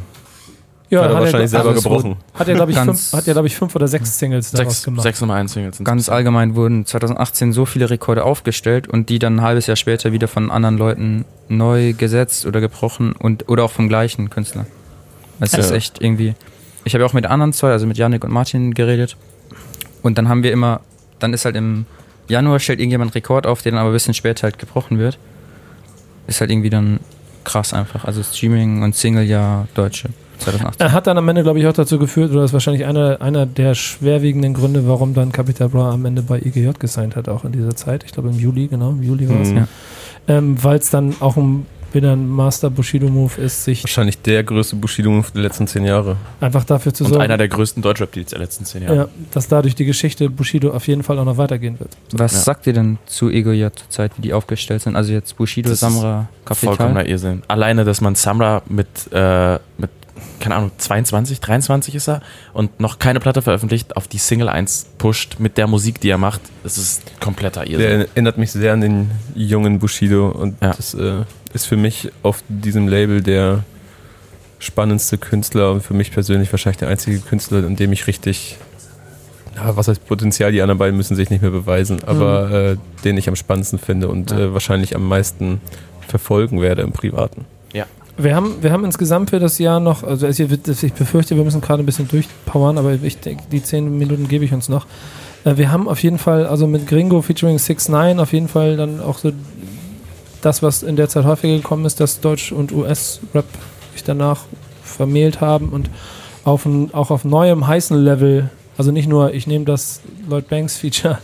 [0.91, 2.17] Ja, hat er hat wahrscheinlich er, selber also gebrochen.
[2.35, 4.85] hat er glaube ich, fünf, hat er, glaub ich, fünf oder sechs Singles daraus sechs,
[4.85, 5.03] gemacht.
[5.05, 5.79] sechs Nummer 1 Singles.
[5.85, 10.13] Ganz allgemein wurden 2018 so viele Rekorde aufgestellt und die dann ein halbes Jahr später
[10.13, 14.67] wieder von anderen Leuten neu gesetzt oder gebrochen und oder auch vom gleichen Künstler.
[15.41, 15.77] Es ist Ja.
[15.77, 16.35] echt irgendwie.
[16.85, 19.17] Ich habe ja auch mit anderen zwei, also mit Yannick und Martin geredet.
[20.03, 20.81] Und dann haben wir immer,
[21.19, 21.87] dann ist halt im
[22.29, 25.19] Januar stellt irgendjemand einen Rekord auf, der dann aber ein bisschen später halt gebrochen wird.
[26.27, 27.01] Ist halt irgendwie dann
[27.45, 28.05] krass einfach.
[28.05, 30.87] Also Streaming und Single-Jahr Deutsche 2018.
[30.87, 33.47] Er hat dann am Ende, glaube ich, auch dazu geführt, oder ist wahrscheinlich einer, einer
[33.47, 37.53] der schwerwiegenden Gründe, warum dann Capital Bra am Ende bei IGJ gesigned hat, auch in
[37.53, 38.05] dieser Zeit.
[38.05, 39.51] Ich glaube im Juli, genau, im Juli war es.
[39.51, 39.57] Mhm.
[39.57, 39.69] Ja.
[40.29, 44.77] Ähm, Weil es dann auch ein, wieder ein Master Bushido-Move ist, sich Wahrscheinlich der größte
[44.77, 46.17] Bushido-Move der letzten zehn Jahre.
[46.41, 48.97] einfach dafür zu Und sorgen, einer der größten Deutschrap-Deals der letzten zehn Jahre.
[48.97, 51.91] ja, dass dadurch die Geschichte Bushido auf jeden Fall auch noch weitergehen wird.
[52.13, 52.39] Was Ja.
[52.41, 54.97] sagt ihr denn zu Ego zur Zeit, wie die aufgestellt sind?
[54.97, 57.11] Also jetzt Bushido, Das Samra, Vollkommener Kapital.
[57.11, 57.43] Irrsinn.
[57.49, 59.91] Alleine, dass man Samra mit, äh, mit,
[60.41, 62.21] keine Ahnung, 22, 23 ist er
[62.53, 66.19] und noch keine Platte veröffentlicht, auf die Single 1 pusht mit der Musik, die er
[66.19, 66.41] macht.
[66.63, 67.79] Das ist kompletter Irrsinn.
[67.79, 70.73] Der erinnert mich sehr an den jungen Bushido und Ja.
[70.75, 73.65] das äh, ist für mich auf diesem Label der
[74.59, 78.57] spannendste Künstler und für mich persönlich wahrscheinlich der einzige Künstler, an dem ich richtig,
[79.57, 83.17] ja, was heißt Potenzial, die anderen beiden müssen sich nicht mehr beweisen, aber äh, den
[83.17, 84.39] ich am spannendsten finde und Ja.
[84.39, 85.61] äh, wahrscheinlich am meisten
[86.07, 87.47] verfolgen werde im Privaten.
[88.23, 90.39] Wir haben, wir haben insgesamt für das Jahr noch, also ich
[90.93, 94.53] befürchte, wir müssen gerade ein bisschen durchpowern, aber ich denke, die zehn Minuten gebe ich
[94.53, 94.87] uns noch.
[95.45, 98.77] Äh, Wir haben auf jeden Fall, also mit Gringo featuring 6 9 auf jeden Fall
[98.77, 99.33] dann auch so
[100.43, 103.47] das, was in der Zeit häufiger gekommen ist, dass Deutsch und US-Rap
[103.93, 104.41] sich danach
[104.83, 105.91] vermählt haben und
[106.45, 110.77] auf ein, auch auf neuem heißen Level, also nicht nur, ich nehme das Lloyd Banks
[110.77, 111.19] Feature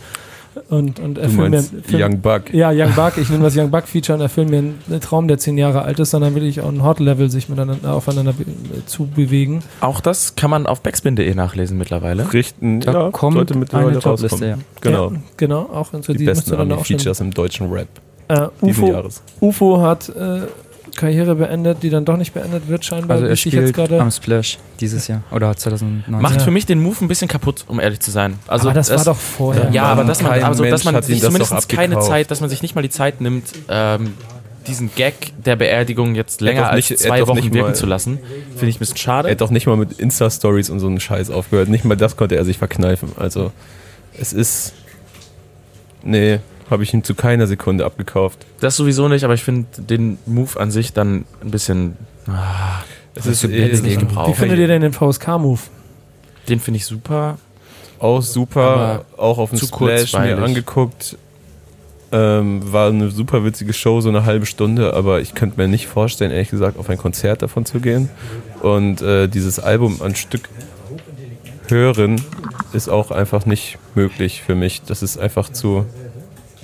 [0.69, 2.53] und, und Du erfülle mir meinst Young Buck.
[2.53, 5.37] ja, Young Buck, ich nehme das Young Buck Feature und erfülle mir einen Traum, der
[5.37, 8.45] zehn Jahre alt ist, sondern will ich auch ein Hot Level sich miteinander aufeinander be
[8.85, 9.61] zu bewegen.
[9.81, 12.31] Auch das kann man auf backspin.de nachlesen mittlerweile.
[12.33, 14.57] Richten, Da ja, kommt sollte mittlerweile eine Topliste, ja.
[14.81, 15.11] Genau.
[15.11, 17.87] Ja, genau, auch zu Die diesem besten Ami-Features im deutschen Rap
[18.27, 19.21] Äh, UFO, Jahres.
[19.39, 20.41] UFO hat äh,
[20.97, 23.15] Karriere beendet, die dann doch nicht beendet wird, scheinbar.
[23.15, 24.01] Also er ich jetzt spielt gerade.
[24.01, 26.21] am Splash dieses Jahr oder 2019.
[26.21, 28.37] Macht für mich den Move ein bisschen kaputt, um ehrlich zu sein.
[28.47, 29.69] Also aber das, war es- doch vorher.
[29.71, 31.99] Ja, aber dass man, also, dass man sich ihm das zumindest keine.
[31.99, 34.15] Zeit, dass man sich nicht mal die Zeit nimmt, ähm,
[34.67, 35.13] diesen Gag
[35.45, 38.19] der Beerdigung jetzt Er länger nicht- als er zwei Wochen nicht wirken mal- zu lassen,
[38.55, 39.31] finde ich ein bisschen Er schade.
[39.31, 41.69] hat doch nicht mal mit Insta-Stories und so einen Scheiß aufgehört.
[41.69, 43.11] Nicht mal das konnte er sich verkneifen.
[43.17, 43.53] Also,
[44.19, 44.73] es ist.
[46.03, 46.39] Nee,
[46.69, 48.45] habe ich ihm zu keiner Sekunde abgekauft.
[48.59, 51.97] Das sowieso nicht, aber ich finde den Move an sich dann ein bisschen.
[52.27, 52.81] Ah,
[53.15, 54.29] Es ist so eh nicht gebraucht.
[54.29, 55.59] Wie findet ihr denn den VSK-Move?
[56.49, 57.37] den finde ich super.
[57.99, 61.17] Auch super, auch auf dem Splash mir angeguckt.
[62.09, 65.87] Ähm, war eine super witzige Show, so eine halbe Stunde, aber ich könnte mir nicht
[65.87, 68.09] vorstellen, ehrlich gesagt, auf ein Konzert davon zu gehen.
[68.61, 70.47] Und äh, dieses Album an Stück
[71.67, 72.21] hören
[72.71, 74.83] ist auch einfach nicht möglich für mich.
[74.83, 75.85] Das ist einfach zu.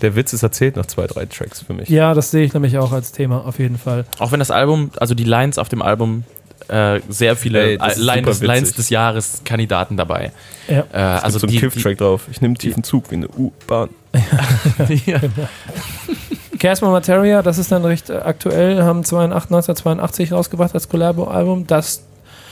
[0.03, 1.89] Der Witz ist erzählt nach zwei, drei Tracks für mich.
[1.89, 4.05] Ja, das sehe ich nämlich auch als Thema, auf jeden Fall.
[4.19, 6.25] Auch wenn das Album, also die Lines auf dem Album,
[6.67, 8.75] äh, sehr viele Ey, das ist Line super des, Lines witzig.
[8.75, 10.31] des Jahres Kandidaten dabei.
[10.67, 10.83] Ja.
[10.93, 12.27] Äh, Also so ein die, Kiff-Track drauf.
[12.31, 13.89] Ich nehme tiefen Zug wie eine U-Bahn.
[15.05, 15.19] ja.
[16.59, 21.67] Casper Materia, das ist dann recht äh, aktuell, haben 82, 1982 rausgebracht als Collabo-Album.
[21.67, 22.03] Das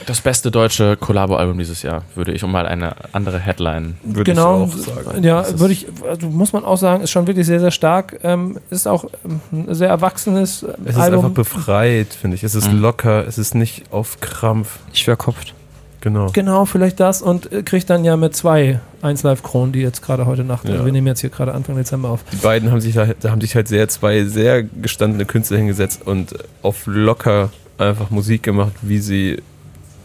[0.06, 3.96] Das beste deutsche Collabo-Album dieses Jahr, würde ich um mal eine andere Headline.
[4.02, 5.22] Würde genau, ich auch sagen.
[5.22, 8.18] ja, Das würde ich, also muss man auch sagen, ist schon wirklich sehr, sehr stark.
[8.24, 11.20] Ähm, ist auch ähm, ein sehr erwachsenes äh, Es ist Album.
[11.26, 12.42] einfach befreit, finde ich.
[12.44, 12.80] Es ist Mhm.
[12.80, 14.78] locker, es ist nicht auf Krampf.
[14.92, 15.54] Ich verkopft.
[16.00, 16.30] Genau.
[16.32, 20.02] Genau, vielleicht das und äh, kriegt dann ja mit zwei 1 Live Kronen, die jetzt
[20.02, 20.72] gerade heute Nacht, Ja.
[20.72, 22.24] also wir nehmen jetzt hier gerade Anfang Dezember auf.
[22.32, 26.02] Die beiden haben sich, da, da haben sich halt sehr zwei sehr gestandene Künstler hingesetzt
[26.04, 29.42] und auf locker einfach Musik gemacht, wie sie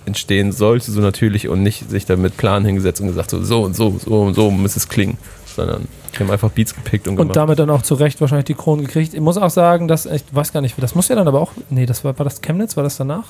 [0.08, 3.62] entstehen sollte, so natürlich und nicht sich da mit Plan hingesetzt und gesagt, so, so
[3.64, 5.18] und so, so und so muss es klingen,
[5.55, 7.36] sondern die haben einfach Beats gepickt und, Und gemacht.
[7.36, 9.14] damit dann auch zu Recht wahrscheinlich die Kronen gekriegt.
[9.14, 11.51] Ich muss auch sagen, dass, ich weiß gar nicht, das muss ja dann aber auch,
[11.70, 13.26] nee, das war, war das Chemnitz, war das danach?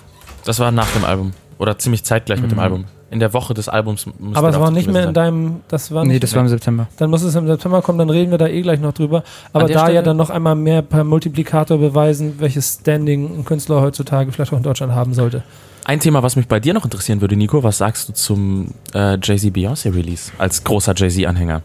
[0.45, 1.34] Das war nach dem Album.
[1.59, 2.63] Oder ziemlich zeitgleich mit dem Mhm.
[2.63, 2.86] Album.
[3.09, 4.05] In der Woche des Albums.
[4.34, 5.61] Aber es war nicht mehr in deinem.
[5.69, 6.88] Das war Nee, nicht das war im September.
[6.97, 9.23] Dann muss es im September kommen, dann reden wir da eh gleich noch drüber.
[9.53, 13.82] Aber da ja Stelle- dann noch einmal mehr per Multiplikator beweisen, welches Standing ein Künstler
[13.82, 15.41] heutzutage vielleicht auch in Deutschland haben sollte.
[15.88, 19.17] Ein Thema, was mich bei dir noch interessieren würde, Nico, was sagst du zum äh,
[19.23, 21.61] Jay-Z Beyoncé Release als großer Jay-Z-Anhänger?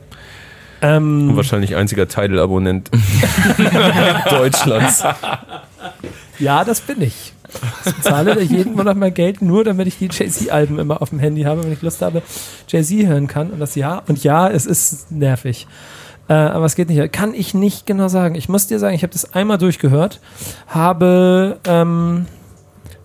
[0.81, 2.89] Ähm, Und wahrscheinlich einziger Tidal-Abonnent
[4.31, 5.03] Deutschlands.
[6.39, 7.33] ja, das bin ich.
[7.85, 11.43] Ich zahle jeden Monat mal Geld, nur damit ich die Jay-Z-Alben immer auf dem Handy
[11.43, 12.23] habe, wenn ich Lust habe,
[12.69, 13.51] Jay-Z hören kann.
[13.51, 15.67] Und das ja, und ja, es ist nervig.
[16.29, 17.13] Äh, aber es geht nicht.
[17.13, 18.37] Kann ich nicht genau sagen.
[18.37, 20.21] Ich muss dir sagen, ich habe das einmal durchgehört,
[20.69, 21.59] habe.
[21.67, 22.27] Ähm,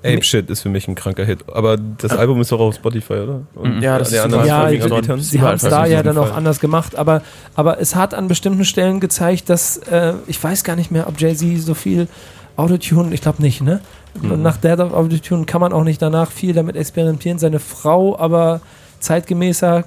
[0.04, 1.46] Ape Shit ist für mich ein kranker Hit.
[1.52, 3.42] Aber das Album ist doch auf Spotify, oder?
[3.56, 5.20] Und Ja, das ist anderen Ja, Anbietern?
[5.20, 7.22] Sie haben es da ja dann auch anders gemacht, aber,
[7.56, 11.20] aber es hat an bestimmten Stellen gezeigt, dass äh, ich weiß gar nicht mehr, ob
[11.20, 12.08] Jay-Z so viel
[12.56, 13.82] Autotune, ich glaube nicht, ne?
[14.24, 17.38] Und nach Death of Autotune kann man auch nicht danach viel damit experimentieren.
[17.38, 18.62] Seine Frau aber
[19.00, 19.80] zeitgemäßer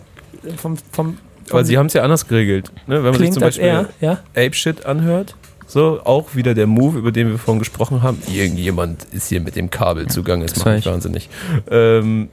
[0.44, 1.18] äh, vom, vom,
[1.50, 2.70] Aber sie haben es ja anders geregelt.
[2.86, 3.02] Ne?
[3.02, 4.12] Wenn man sich zum Beispiel er, ja?
[4.36, 5.34] Ape Shit anhört,
[5.70, 8.18] so auch wieder der Move, über den wir vorhin gesprochen haben.
[8.32, 10.92] Irgendjemand ist hier mit dem Kabel zugange, das Das macht mich ich.
[10.92, 11.28] wahnsinnig.
[11.70, 12.28] Ähm,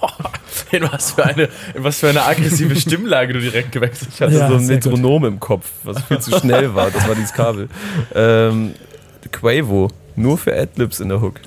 [0.72, 1.42] In was für eine,
[1.74, 4.68] in was für eine aggressive Stimmlage du direkt gewechselt ich hatte Ja, so ein gut.
[4.68, 6.90] Metronom im Kopf, was viel zu schnell war.
[6.90, 7.68] Das war dieses Kabel.
[8.14, 8.74] Ähm,
[9.32, 11.40] Quavo, nur für Adlibs in der Hook.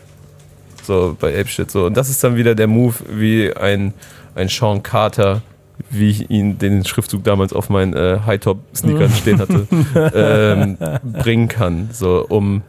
[0.84, 1.72] So bei Ape Shit.
[1.72, 1.86] So.
[1.86, 3.94] Und das ist dann wieder der Move, wie ein,
[4.36, 5.42] ein Sean Carter,
[5.90, 9.68] wie ich ihn den Schriftzug damals auf meinen äh, High-Top-Sneakern stehen hatte,
[10.16, 11.90] ähm, bringen kann.
[11.92, 12.62] So, um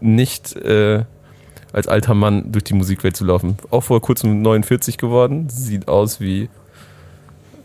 [0.00, 1.04] nicht äh,
[1.72, 3.56] als alter Mann durch die Musikwelt zu laufen.
[3.70, 5.48] Auch vor kurzem 49 geworden.
[5.48, 6.48] Sieht aus wie,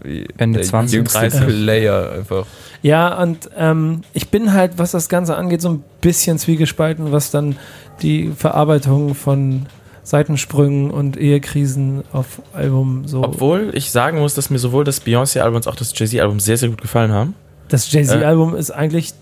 [0.04, 1.46] wie Ende der 20, jüngste 30.
[1.46, 2.46] Player einfach.
[2.82, 7.32] Ja, und ähm, ich bin halt, was das Ganze angeht, so ein bisschen zwiegespalten, was
[7.32, 7.58] dann
[8.02, 9.66] die Verarbeitung von
[10.08, 13.24] Seitensprüngen und Ehekrisen auf Album so.
[13.24, 16.70] Obwohl ich sagen muss, dass mir sowohl das Beyoncé-Album als auch das Jay-Z-Album sehr, sehr
[16.70, 17.36] gut gefallen haben.
[17.68, 19.14] Das Jay-Z-Album ist eigentlich,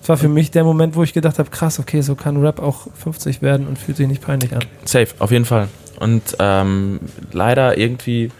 [0.00, 2.60] das war für mich der Moment, wo ich gedacht habe, krass, okay, so kann Rap
[2.60, 4.60] auch 50 werden und fühlt sich nicht peinlich an.
[4.84, 5.68] Safe, auf jeden Fall.
[6.00, 7.00] Und ähm,
[7.32, 8.30] leider irgendwie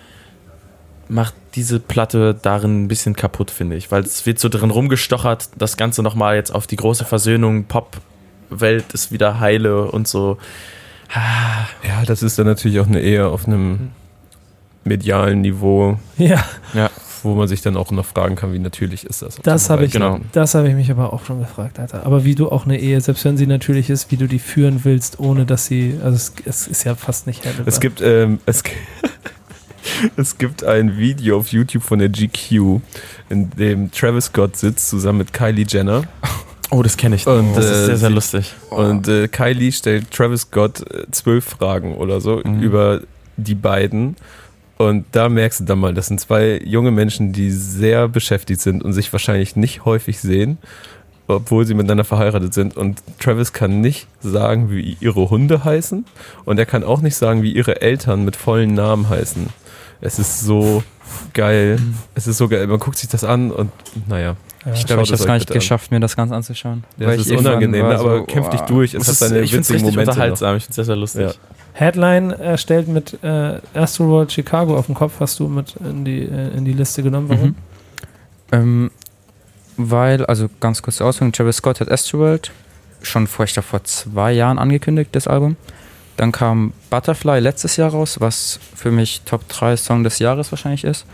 [1.09, 5.49] macht diese Platte darin ein bisschen kaputt, finde ich, weil es wird so drin rumgestochert,
[5.57, 10.37] das Ganze nochmal jetzt auf die große Versöhnung, Pop-Welt ist wieder heile und so.
[11.15, 13.91] Ja, das ist dann natürlich auch eine eher auf einem
[14.85, 16.45] medialen Niveau, Ja,
[17.23, 19.37] wo man sich dann auch noch fragen kann, wie natürlich ist das.
[19.43, 20.21] das habe ich, Genau.
[20.33, 22.07] das habe ich mich aber auch schon gefragt, Alter.
[22.07, 24.85] Aber wie du auch eine Ehe, selbst wenn sie natürlich ist, wie du die führen
[24.85, 27.67] willst, ohne dass sie, also es, es ist ja fast nicht handelbar.
[27.67, 28.63] Es gibt, ähm, es,
[30.17, 32.81] es gibt ein Video auf YouTube von der GQ,
[33.29, 36.03] in dem Travis Scott sitzt zusammen mit Kylie Jenner.
[36.71, 37.27] Oh, das kenne ich.
[37.27, 38.55] Und, das äh, ist sehr, sehr lustig.
[38.71, 42.61] Und äh, Kylie stellt Travis Scott äh, zwölf Fragen oder so Mhm.
[42.61, 43.01] über
[43.37, 44.17] die beiden.
[44.79, 48.83] Und da merkst du dann mal, das sind zwei junge Menschen, die sehr beschäftigt sind
[48.83, 50.59] und sich wahrscheinlich nicht häufig sehen,
[51.29, 52.77] obwohl sie miteinander verheiratet sind.
[52.77, 56.05] Und Travis kann nicht sagen, wie ihre Hunde heißen.
[56.45, 59.49] Und er kann auch nicht sagen, wie ihre Eltern mit vollen Namen heißen.
[60.03, 60.83] Es ist so
[61.35, 61.79] geil.
[62.15, 62.67] Es ist so geil.
[62.67, 63.71] Man guckt sich das an und
[64.09, 64.37] naja.
[64.65, 65.61] ja, Ich glaube, ich es habe euch gar nicht bitte an.
[65.61, 66.85] geschafft, mir das ganz anzuschauen.
[66.99, 67.99] Ja, Weil das ist irgendwann unangenehm, ne?
[67.99, 68.95] aber so, kämpf dich durch.
[68.95, 70.11] Es Das hat ist, seine ich finde es witzigen Momente.
[70.11, 70.57] unterhaltsam.
[70.57, 71.23] Ich finde es sehr, sehr lustig.
[71.23, 71.33] Ja.
[71.73, 76.57] Headline erstellt mit äh, Astroworld Chicago auf dem Kopf, hast du mit in die, äh,
[76.57, 77.29] in die Liste genommen.
[77.29, 77.49] Warum?
[77.49, 77.55] Mhm.
[78.53, 78.91] Ähm,
[79.77, 82.51] weil, also ganz kurz Ausführung, Travis Scott hat Astroworld
[83.03, 85.57] schon vor, ich glaube, vor zwei Jahren angekündigt, das Album.
[86.17, 90.85] Dann kam Butterfly letztes Jahr raus, was für mich Top 3 Song des Jahres wahrscheinlich
[90.85, 91.07] ist.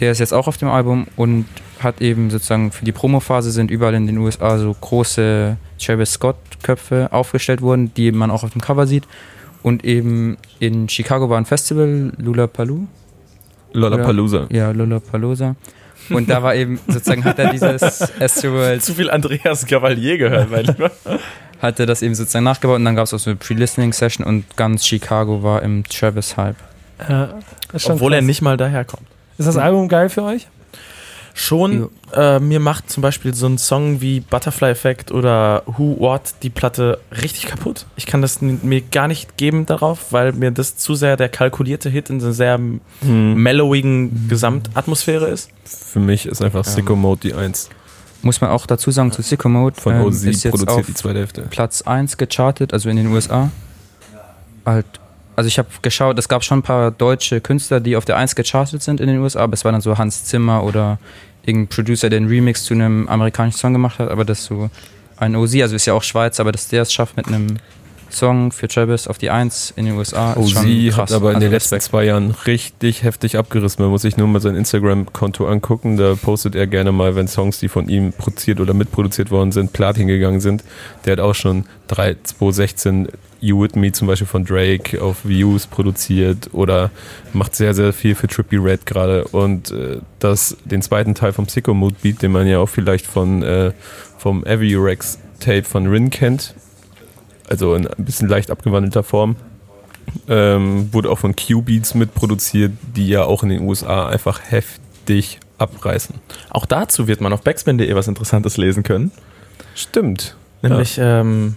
[0.00, 1.46] Der ist jetzt auch auf dem Album und
[1.80, 6.36] hat eben sozusagen für die Promophase sind überall in den USA so große Travis Scott
[6.62, 9.04] Köpfe aufgestellt worden, die man auch auf dem Cover sieht.
[9.62, 12.86] Und eben in Chicago war ein Festival, Lollapalooza.
[13.72, 14.46] Lollapalooza.
[14.50, 15.56] Ja, Lollapalooza.
[16.10, 17.82] Und da war eben, sozusagen hat er dieses
[18.20, 20.90] Astroworld, Zu viel Andreas Gavalier gehört, mein Lieber.
[21.60, 24.56] hat er das eben sozusagen nachgebaut und dann gab es auch so eine Pre-Listening-Session und
[24.56, 26.56] ganz Chicago war im Travis-Hype.
[27.08, 27.34] Ja,
[27.72, 28.26] ist schon Obwohl er krass.
[28.26, 29.06] nicht mal daherkommt.
[29.38, 30.48] Ist das Album geil für euch?
[31.34, 36.34] Schon, äh, mir macht zum Beispiel so ein Song wie Butterfly Effect oder Who What
[36.42, 37.86] die Platte richtig kaputt.
[37.94, 41.90] Ich kann das mir gar nicht geben darauf, weil mir das zu sehr der kalkulierte
[41.90, 43.34] Hit in so einer sehr Hm.
[43.34, 45.50] mellowigen Gesamtatmosphäre ist.
[45.64, 47.70] Für mich ist einfach Sicko Mode die Eins.
[48.22, 50.94] Muss man auch dazu sagen, zu Sicko Mode Von ähm, ist jetzt produziert auf die
[50.94, 51.42] zweite Hälfte.
[51.42, 53.50] Platz 1 gechartet, also in den USA.
[54.66, 54.86] Halt,
[55.36, 58.34] also ich habe geschaut, es gab schon ein paar deutsche Künstler, die auf der 1
[58.34, 60.98] gechartet sind in den USA, aber es war dann so Hans Zimmer oder
[61.46, 64.68] irgendein Producer, der einen Remix zu einem amerikanischen Song gemacht hat, aber das so
[65.16, 67.58] ein OZ, also ist ja auch Schweiz, aber dass der es schafft mit einem
[68.10, 70.34] Song für Travis auf die 1 in den USA.
[70.36, 71.10] Oh, sie krass.
[71.10, 71.82] hat aber in Also den letzten Respekt.
[71.90, 73.82] zwei Jahren richtig heftig abgerissen.
[73.82, 75.96] Man muss sich nur mal sein Instagram-Konto angucken.
[75.96, 79.72] Da postet er gerne mal, wenn Songs, die von ihm produziert oder mitproduziert worden sind,
[79.72, 80.64] Platin gegangen sind.
[81.04, 83.08] Der hat auch schon 3, 2016
[83.40, 86.90] You With Me zum Beispiel von Drake auf Views produziert oder
[87.32, 89.24] macht sehr, sehr viel für Trippy Red gerade.
[89.28, 93.06] Und äh, das, den zweiten Teil vom Sicko Mood Beat, den man ja auch vielleicht
[93.06, 93.72] von, äh,
[94.18, 96.54] vom Avi Rex Tape von Rin kennt,
[97.48, 99.36] also in ein bisschen leicht abgewandelter Form.
[100.26, 106.14] Ähm, wurde auch von Q-Beats mitproduziert, die ja auch in den USA einfach heftig abreißen.
[106.50, 109.10] Auch dazu wird man auf backspin.de was Interessantes lesen können.
[109.74, 110.36] Stimmt.
[110.62, 111.56] Nämlich ähm,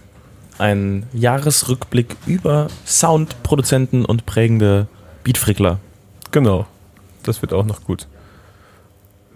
[0.57, 4.87] ein Jahresrückblick über Soundproduzenten und prägende
[5.23, 5.79] Beatfrickler.
[6.31, 6.67] Genau.
[7.23, 8.07] Das wird auch noch gut.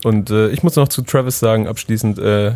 [0.03, 2.53] Und äh, ich muss noch zu Travis sagen, abschließend, äh,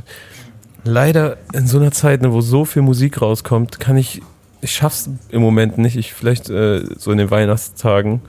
[0.84, 4.22] leider in so einer Zeit, ne, wo so viel Musik rauskommt, kann ich,
[4.62, 5.96] ich schaff's im Moment nicht.
[5.96, 8.22] Ich vielleicht äh, so in den Weihnachtstagen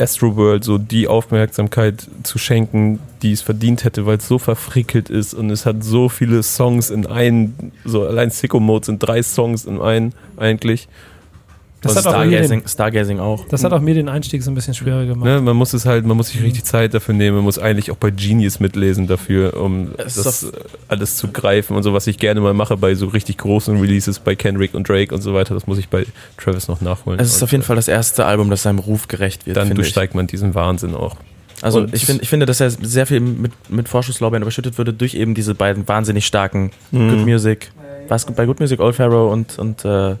[0.00, 5.34] Astroworld so die Aufmerksamkeit zu schenken, die es verdient hätte, weil es so verfrickelt ist
[5.34, 9.66] und es hat so viele Songs in einen, so allein Sicko Mode sind drei Songs
[9.66, 10.88] in einen eigentlich.
[11.82, 13.46] Das Und hat, auch mir den, Stargazing, Stargazing auch.
[13.48, 15.24] das hat auch mir den Einstieg so ein bisschen schwerer gemacht.
[15.24, 17.90] Ne, man muss es halt, man muss sich richtig Zeit dafür nehmen, man muss eigentlich
[17.90, 20.52] auch bei Genius mitlesen dafür, um Es das äh,
[20.88, 24.18] alles zu greifen und so, was ich gerne mal mache bei so richtig großen Releases
[24.18, 26.04] bei Kendrick und Drake und so weiter, das muss ich bei
[26.36, 27.18] Travis noch nachholen.
[27.18, 29.56] Es ist Und, auf jeden Fall das erste Album, das seinem Ruf gerecht wird.
[29.56, 29.86] Dann finde ich.
[29.86, 31.16] durchsteigt man diesen Wahnsinn auch.
[31.62, 34.92] Also Und- ich, find, ich finde, dass er sehr viel mit, mit Vorschusslorbeeren überschüttet würde
[34.92, 37.08] durch eben diese beiden wahnsinnig starken Mhm.
[37.08, 37.70] Good Music.
[38.08, 40.16] War es bei Good Music Old Pharaoh und, und äh,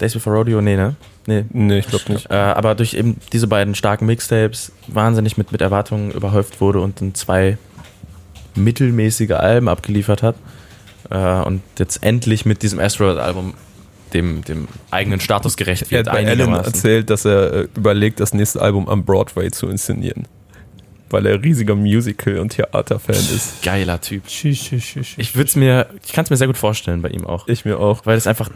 [0.00, 0.60] Days Before Rodeo?
[0.60, 0.96] Nee, ne?
[1.26, 1.44] Nee.
[1.50, 2.30] Nee, ich glaube nicht.
[2.30, 7.00] Äh, aber durch eben diese beiden starken Mixtapes wahnsinnig mit, mit Erwartungen überhäuft wurde und
[7.00, 7.58] dann zwei
[8.54, 10.36] mittelmäßige Alben abgeliefert hat.
[11.10, 13.54] Äh, und jetzt endlich mit diesem Asteroid-Album
[14.12, 16.08] dem, dem eigenen Status gerecht Er wird.
[16.08, 20.26] hat bei erzählt, dass er äh, überlegt, das nächste Album am Broadway zu inszenieren.
[21.10, 23.62] Weil er riesiger Musical- und Theaterfan ist.
[23.62, 24.26] Geiler Typ.
[24.26, 25.18] Tschüss, tschüss, tschüss, tschüss.
[25.18, 27.48] Ich würde es mir, ich kann es mir sehr gut vorstellen bei ihm auch.
[27.48, 28.06] Ich mir auch.
[28.06, 28.48] Weil es einfach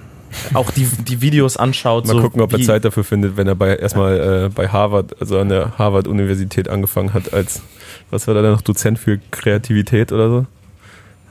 [0.55, 2.07] auch die, die Videos anschaut.
[2.07, 5.20] Mal so gucken, ob er Zeit dafür findet, wenn er bei erstmal äh, bei Harvard,
[5.20, 7.62] also an der Harvard-Universität angefangen hat, als,
[8.11, 10.47] was war da noch, Dozent für Kreativität oder so?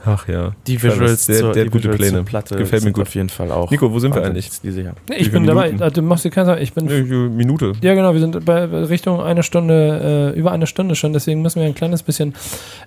[0.05, 0.51] Ach ja.
[0.67, 2.23] Die Visuals, der, zur, der die gute Visuals Pläne.
[2.25, 3.03] Platte Gefällt mir gut.
[3.07, 3.71] auf jeden Fall auch.
[3.71, 4.49] Nico, wo sind wir eigentlich?
[4.61, 4.95] Diese Jahr.
[5.09, 5.67] Nee, ich bin dabei.
[5.67, 5.81] Minuten?
[5.83, 6.61] Ah, Du machst dir keine Sorgen.
[6.61, 6.89] Ich bin.
[6.89, 7.71] Eine Minute.
[7.79, 11.61] Ja, genau, wir sind bei Richtung eine Stunde, äh, über eine Stunde schon, deswegen müssen
[11.61, 12.35] wir ein kleines bisschen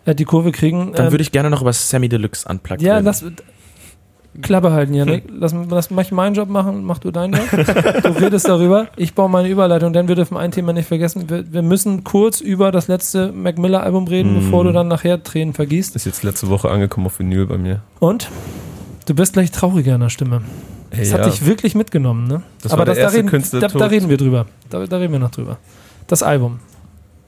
[0.04, 0.92] äh, die Kurve kriegen.
[0.92, 3.06] Dann Ähm, würde ich gerne noch über Sammy Deluxe unplugged Ja, reden.
[4.42, 5.24] Klappe halten, Janik.
[5.30, 7.50] Lass, lass mach ich meinen Job machen, mach du deinen Job.
[8.02, 8.88] du redest darüber.
[8.96, 11.28] Ich baue meine Überleitung, denn wir dürfen ein Thema nicht vergessen.
[11.28, 14.40] Wir, wir müssen kurz über das letzte Mac Miller Album reden, Mm.
[14.44, 15.96] bevor du dann nachher Tränen vergießt.
[15.96, 17.82] Ist jetzt letzte Woche angekommen auf Vinyl bei mir.
[18.00, 18.28] Und?
[19.06, 20.42] Du bist gleich trauriger in der Stimme.
[20.90, 22.42] Hey, Das hat dich wirklich mitgenommen, ne?
[22.62, 23.30] Das Aber das, da, reden,
[23.60, 24.46] da, da reden wir drüber.
[24.70, 25.58] Da, da reden wir noch drüber.
[26.06, 26.58] Das Album.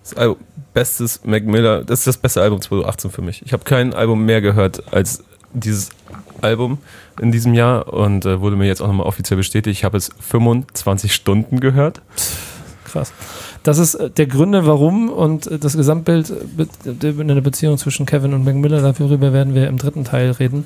[0.03, 0.37] Das Album,
[0.73, 3.43] bestes Mac Miller, das ist das beste Album 2018 für mich.
[3.45, 5.23] Ich habe kein Album mehr gehört als
[5.53, 5.91] dieses
[6.41, 6.79] Album
[7.21, 9.79] in diesem Jahr und äh, wurde mir jetzt auch nochmal offiziell bestätigt.
[9.79, 12.03] Ich habe es 25 Stunden gehört.
[12.85, 13.13] Krass.
[13.63, 18.07] Das ist äh, der Gründe, warum und äh, das Gesamtbild äh, in der Beziehung zwischen
[18.07, 20.65] Kevin und Mac Miller, darüber werden wir im dritten Teil reden,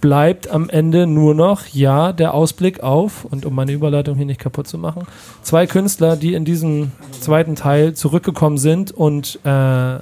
[0.00, 4.40] bleibt am Ende nur noch, ja, der Ausblick auf, und um meine Überleitung hier nicht
[4.40, 5.06] kaputt zu machen,
[5.42, 9.98] zwei Künstler, die in diesem zweiten Teil zurückgekommen sind und äh,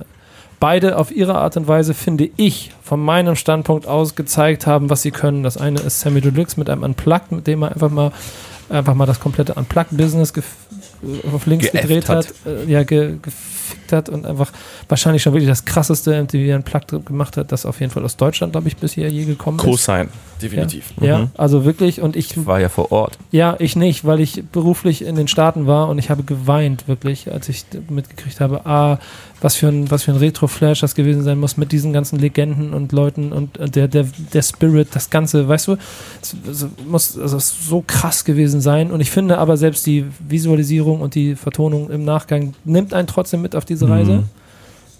[0.60, 5.02] beide auf ihre Art und Weise, finde ich, von meinem Standpunkt aus gezeigt haben, was
[5.02, 5.42] sie können.
[5.42, 8.12] Das eine ist Sammy Deluxe mit einem Unplugged, mit dem er einfach mal
[8.70, 10.32] einfach mal das komplette Unplugged-Business
[11.32, 12.34] auf links Geäfft gedreht hat, hat.
[12.46, 13.16] äh, ja, ge
[13.68, 14.50] gefickt hat und einfach
[14.88, 18.52] wahrscheinlich schon wirklich das krasseste MTV Unplugged gemacht hat, das auf jeden Fall aus Deutschland,
[18.52, 19.64] glaube ich, bisher je gekommen ist.
[19.64, 20.08] Co-Sign,
[20.42, 20.92] definitiv.
[21.00, 21.30] Ja, Mhm.
[21.36, 23.18] also wirklich und ich Ich war ja vor Ort.
[23.30, 27.30] ja, ich nicht, weil ich beruflich in den Staaten war und ich habe geweint, wirklich,
[27.32, 28.98] als ich mitgekriegt habe, ah,
[29.40, 32.74] was für ein, was für ein Retro-Flash das gewesen sein muss mit diesen ganzen Legenden
[32.74, 35.76] und Leuten und äh, der, der, der Spirit, das Ganze, weißt du,
[36.20, 40.04] es, es muss also es so krass gewesen sein und ich finde aber selbst die
[40.28, 44.12] Visualisierung und die Vertonung im Nachgang nimmt einen trotzdem mit auf diese Reise.
[44.12, 44.24] Mhm.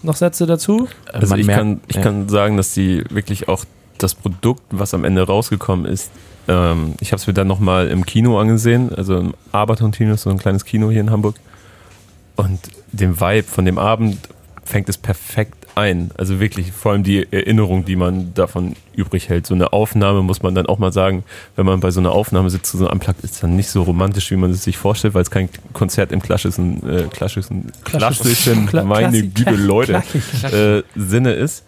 [0.03, 0.87] Noch Sätze dazu?
[1.11, 2.01] Also Man ich, merkt- kann, ich ja.
[2.01, 3.65] kann sagen, dass die wirklich auch
[3.97, 6.09] das Produkt, was am Ende rausgekommen ist,
[6.47, 10.37] ähm, ich habe es mir dann nochmal im Kino angesehen, also im Aberton-Kino, so ein
[10.37, 11.35] kleines Kino hier in Hamburg.
[12.37, 12.59] Und
[12.93, 14.17] dem Vibe von dem Abend
[14.69, 16.11] fängt es perfekt ein.
[16.17, 19.47] Also wirklich, vor allem die Erinnerung, die man davon übrig hält.
[19.47, 21.23] So eine Aufnahme muss man dann auch mal sagen,
[21.55, 24.29] wenn man bei so einer Aufnahme sitzt, so ein Unplugged ist dann nicht so romantisch,
[24.31, 28.83] wie man es sich vorstellt, weil es kein Konzert im klassischen, äh, klassischen, klassischen, Kla-
[28.83, 30.03] meine Güte, Leute,
[30.51, 31.63] äh, Sinne ist.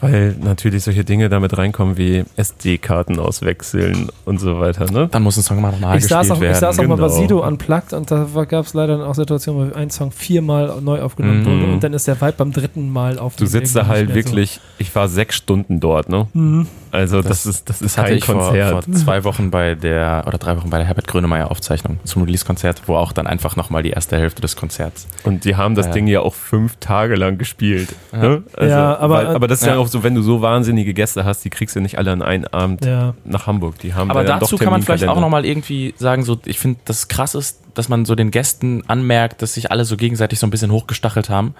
[0.00, 5.08] Weil natürlich solche Dinge damit reinkommen wie SD-Karten auswechseln und so weiter, ne?
[5.10, 6.60] Dann muss ein Song mal nochmal Ich gespielt saß, auch, ich werden.
[6.60, 7.20] saß auch mal bei genau.
[7.20, 11.00] Sido unplugged und da gab es leider dann auch Situationen, wo ein Song viermal neu
[11.00, 11.46] aufgenommen Mhm.
[11.46, 14.60] wurde und dann ist der Vibe beim dritten Mal auf Du sitzt da halt wirklich,
[14.78, 16.26] ich war sechs Stunden dort, ne?
[16.34, 16.66] Mhm.
[16.94, 18.84] Also das, Das- ist, das ist Das hatte kein ich vor, Konzert.
[18.84, 22.82] vor zwei Wochen bei der, oder drei Wochen bei der Herbert Grönemeyer Aufzeichnung zum Release-Konzert,
[22.86, 25.06] wo auch dann einfach nochmal die erste Hälfte des Konzerts.
[25.24, 25.92] Und die haben das Ja.
[25.92, 27.88] Ding ja auch fünf Tage lang gespielt.
[28.12, 28.18] Ja.
[28.18, 28.42] Ne?
[28.56, 29.74] Also, Ja, aber- weil, aber das ist ja.
[29.74, 29.78] ja.
[29.80, 32.46] auch so, wenn du so wahnsinnige Gäste hast, die kriegst du nicht alle an einen
[32.46, 33.14] Abend Ja.
[33.24, 33.78] nach Hamburg.
[33.80, 36.80] Die haben Aber dazu doch kann man vielleicht auch nochmal irgendwie sagen, so, ich finde,
[36.84, 40.46] das krass ist, dass man so den Gästen anmerkt, dass sich alle so gegenseitig so
[40.46, 41.54] ein bisschen hochgestachelt haben,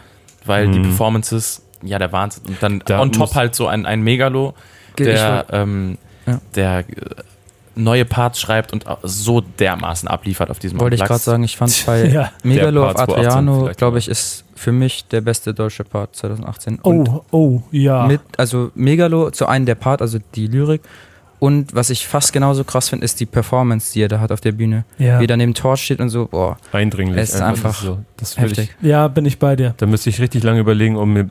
[0.47, 0.83] weil die Mhm.
[0.85, 2.45] Performances, ja, der Wahnsinn.
[2.47, 4.55] Und dann Da on top halt so ein, ein Megalo,
[4.99, 6.41] der, ähm, Ja.
[6.55, 6.85] der äh,
[7.77, 11.25] neue Parts schreibt und so dermaßen abliefert auf diesem Wollte ich Unplugged.
[11.25, 12.31] gerade sagen, ich fand bei Ja.
[12.45, 16.79] Megalo auf Part 2018 Adriano, glaube ich, ist für mich der beste deutsche Part 2018.
[16.79, 18.07] Und Oh, oh, ja.
[18.07, 20.83] mit, also Megalo zu einem der Part, also die Lyrik.
[21.45, 24.41] Und was ich fast genauso krass finde, ist die Performance, die er da hat auf
[24.41, 24.87] der Bühne.
[24.97, 25.21] ja.
[25.21, 27.19] Wie er neben Tor steht und so, boah, Eindringlich.
[27.21, 27.99] Es ist einfach so.
[28.17, 28.71] Das heftig.
[28.81, 29.75] ich, ja, bin ich bei dir.
[29.77, 31.29] da müsste ich richtig lange überlegen, um mir,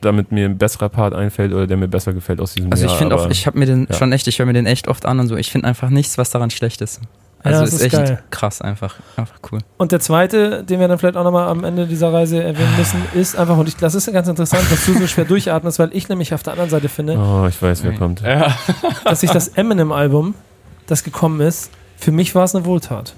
[0.00, 2.94] damit mir ein besserer Part einfällt oder der mir besser gefällt aus diesem Also Jahr.
[2.94, 3.94] ich finde auch, ich habe mir den ja.
[3.96, 5.36] schon echt, ich höre mir den echt oft an und so.
[5.36, 7.00] Ich finde einfach nichts, was daran schlecht ist.
[7.44, 8.22] Also das ist, ist echt geil.
[8.30, 9.58] krass einfach, einfach cool.
[9.76, 13.02] Und der zweite, den wir dann vielleicht auch nochmal am Ende dieser Reise erwähnen müssen,
[13.14, 15.90] ist einfach, und ich, das ist ja ganz interessant, dass du so schwer durchatmest, weil
[15.92, 17.98] ich nämlich auf der anderen Seite finde, Oh, ich weiß, wer Nein.
[17.98, 18.20] kommt.
[18.22, 18.56] Ja.
[19.04, 20.34] dass sich das Eminem-Album,
[20.86, 23.14] das gekommen ist, für mich war es eine Wohltat.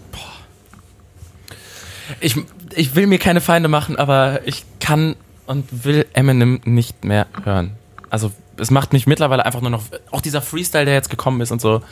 [2.21, 2.37] Ich,
[2.75, 5.17] ich will mir keine Feinde machen, aber ich kann
[5.47, 7.73] und will Eminem nicht mehr hören.
[8.11, 11.51] Also es macht mich mittlerweile einfach nur noch, auch dieser Freestyle, der jetzt gekommen ist
[11.51, 11.83] und so,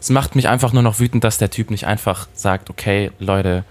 [0.00, 3.64] es macht mich einfach nur noch wütend, dass der Typ nicht einfach sagt, okay, Leute,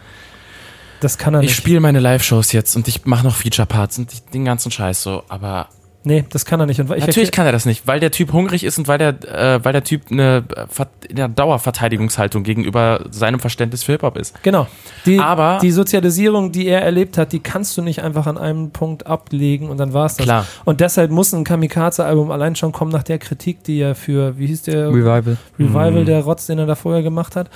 [1.02, 4.24] Das kann er ich spiele meine Live-Shows jetzt und ich mache noch Feature-Parts und ich,
[4.26, 5.70] den ganzen Scheiß so, aber
[6.08, 6.80] Nee, das kann er nicht.
[6.80, 9.10] Und ich natürlich kann er das nicht, weil der Typ hungrig ist und weil der,
[9.24, 14.42] äh, weil der Typ eine, äh, eine Dauerverteidigungshaltung gegenüber seinem Verständnis für Hip-Hop ist.
[14.44, 14.68] Genau.
[15.08, 18.70] Die, Aber- die Sozialisierung, die er erlebt hat, die kannst du nicht einfach an einem
[18.72, 20.26] Punkt ablegen und dann war es das.
[20.26, 20.46] Klar.
[20.64, 24.46] Und deshalb muss ein Kamikaze-Album allein schon kommen nach der Kritik, die er für, wie
[24.48, 25.38] hieß der Revival.
[25.60, 26.06] Revival, Mhm.
[26.06, 27.50] der Rotz, den er da vorher gemacht hat.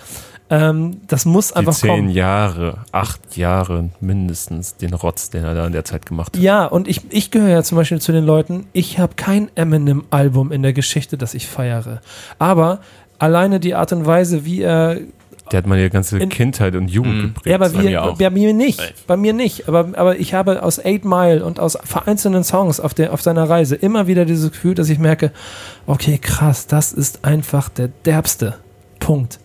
[0.51, 2.09] Ähm, das muss Die einfach zehn kommen.
[2.09, 6.41] Jahre, acht Jahre mindestens, den Rotz, den er da in der Zeit gemacht hat.
[6.41, 10.51] Ja, und ich, ich gehöre ja zum Beispiel zu den Leuten, ich habe kein Eminem-Album
[10.51, 12.01] in der Geschichte, das ich feiere.
[12.39, 12.79] Aber
[13.19, 14.97] alleine die Art und Weise, wie er
[15.51, 17.21] Der hat meine ganze In- Kindheit und Jugend Mhm.
[17.33, 17.45] geprägt.
[17.47, 18.17] Ja, aber bei wir, mir auch.
[18.17, 19.07] bei mir nicht.
[19.07, 19.67] Bei mir nicht.
[19.67, 23.47] Aber, aber ich habe aus Eight Mile und aus vereinzelten Songs auf, der, auf seiner
[23.49, 25.31] Reise immer wieder dieses Gefühl, dass ich merke,
[25.85, 28.55] okay, krass, das ist einfach der derbste.
[28.99, 29.39] Punkt.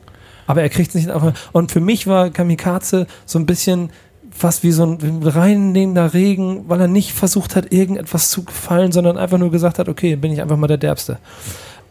[0.46, 1.22] Aber er kriegt es nicht auf.
[1.52, 3.90] Und für mich war Kamikaze so ein bisschen
[4.30, 9.16] fast wie so ein reinnehmender Regen, weil er nicht versucht hat, irgendetwas zu gefallen, sondern
[9.16, 11.18] einfach nur gesagt hat, okay, bin ich einfach mal der Derbste.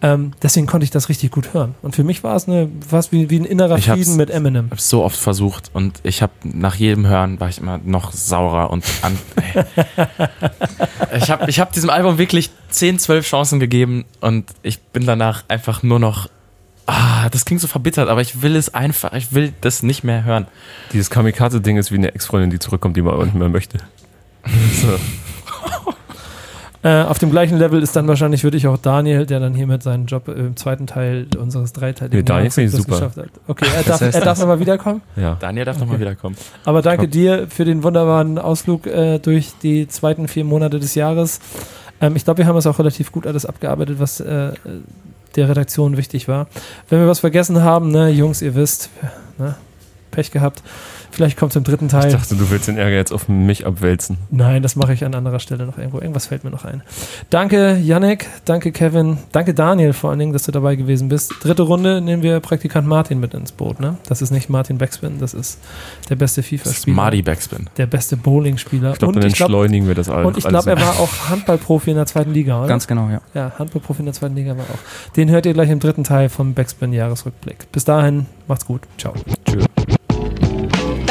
[0.01, 1.75] Ähm, deswegen konnte ich das richtig gut hören.
[1.81, 4.69] Und für mich war es eine, fast wie, wie ein innerer Ich Frieden mit Eminem.
[4.69, 8.69] habe so oft versucht und ich habe nach jedem Hören war ich immer noch saurer
[8.69, 9.17] und an.
[11.15, 15.43] Ich habe ich hab diesem Album wirklich 10, 12 Chancen gegeben und ich bin danach
[15.47, 16.27] einfach nur noch.
[16.85, 20.25] Ah, das klingt so verbittert, aber ich will es einfach, ich will das nicht mehr
[20.25, 20.47] hören.
[20.91, 23.79] Dieses Kamikaze-Ding ist wie eine Ex-Freundin, die zurückkommt, die man aber nicht mehr möchte.
[24.81, 24.99] So.
[26.85, 29.67] Äh, auf dem gleichen Level ist dann wahrscheinlich, würde ich auch Daniel, der dann hier
[29.67, 32.95] mit seinem Job im zweiten Teil unseres dreiteiligen Nee, Daniel Jahresrhythmus super.
[32.95, 33.29] geschafft hat.
[33.47, 35.01] Okay, er darf, er darf nochmal wiederkommen.
[35.15, 35.37] Ja.
[35.39, 36.35] Daniel darf noch nochmal wiederkommen.
[36.65, 41.39] Aber danke dir für den wunderbaren Ausflug äh, durch die zweiten vier Monate des Jahres.
[42.01, 44.51] Ähm, ich glaube, wir haben es auch relativ gut alles abgearbeitet, was äh,
[45.35, 46.47] der Redaktion wichtig war.
[46.89, 48.89] Wenn wir was vergessen haben, ne, Jungs, ihr wisst,
[49.37, 49.55] ne,
[50.11, 50.61] Pech gehabt.
[51.13, 52.11] Vielleicht kommt es im dritten Ich Teil.
[52.11, 54.17] dachte, du willst den Ärger jetzt auf mich abwälzen.
[54.31, 55.99] Nein, das mache ich an anderer Stelle noch irgendwo.
[55.99, 56.81] Irgendwas fällt mir noch ein.
[57.29, 58.27] Danke, Yannick.
[58.45, 59.19] Danke, Kevin.
[59.31, 61.31] Danke, Daniel, vor allen Dingen, dass du dabei gewesen bist.
[61.41, 63.79] Dritte Runde nehmen wir Praktikant Martin mit ins Boot.
[63.79, 63.95] Ne?
[64.09, 65.59] Das ist nicht Martin Backspin, das ist
[66.09, 66.95] der beste Das ist FIFA-Spieler.
[66.95, 67.69] Marty Backspin.
[67.77, 68.93] Der beste Bowling-Spieler.
[68.93, 70.25] Ich glaube, Und dann ich glaube, entschleunigen wir das alles.
[70.27, 72.67] und ich glaub, er war auch Handballprofi in der zweiten Liga, oder?
[72.67, 73.21] Ganz genau, ja.
[73.35, 75.13] ja, Handballprofi in der zweiten Liga war auch.
[75.15, 77.71] Den hört ihr gleich im dritten Teil vom Backspin-Jahresrückblick.
[77.71, 78.81] Bis dahin, macht's gut.
[78.97, 79.13] Ciao.
[79.45, 79.65] Tschüss.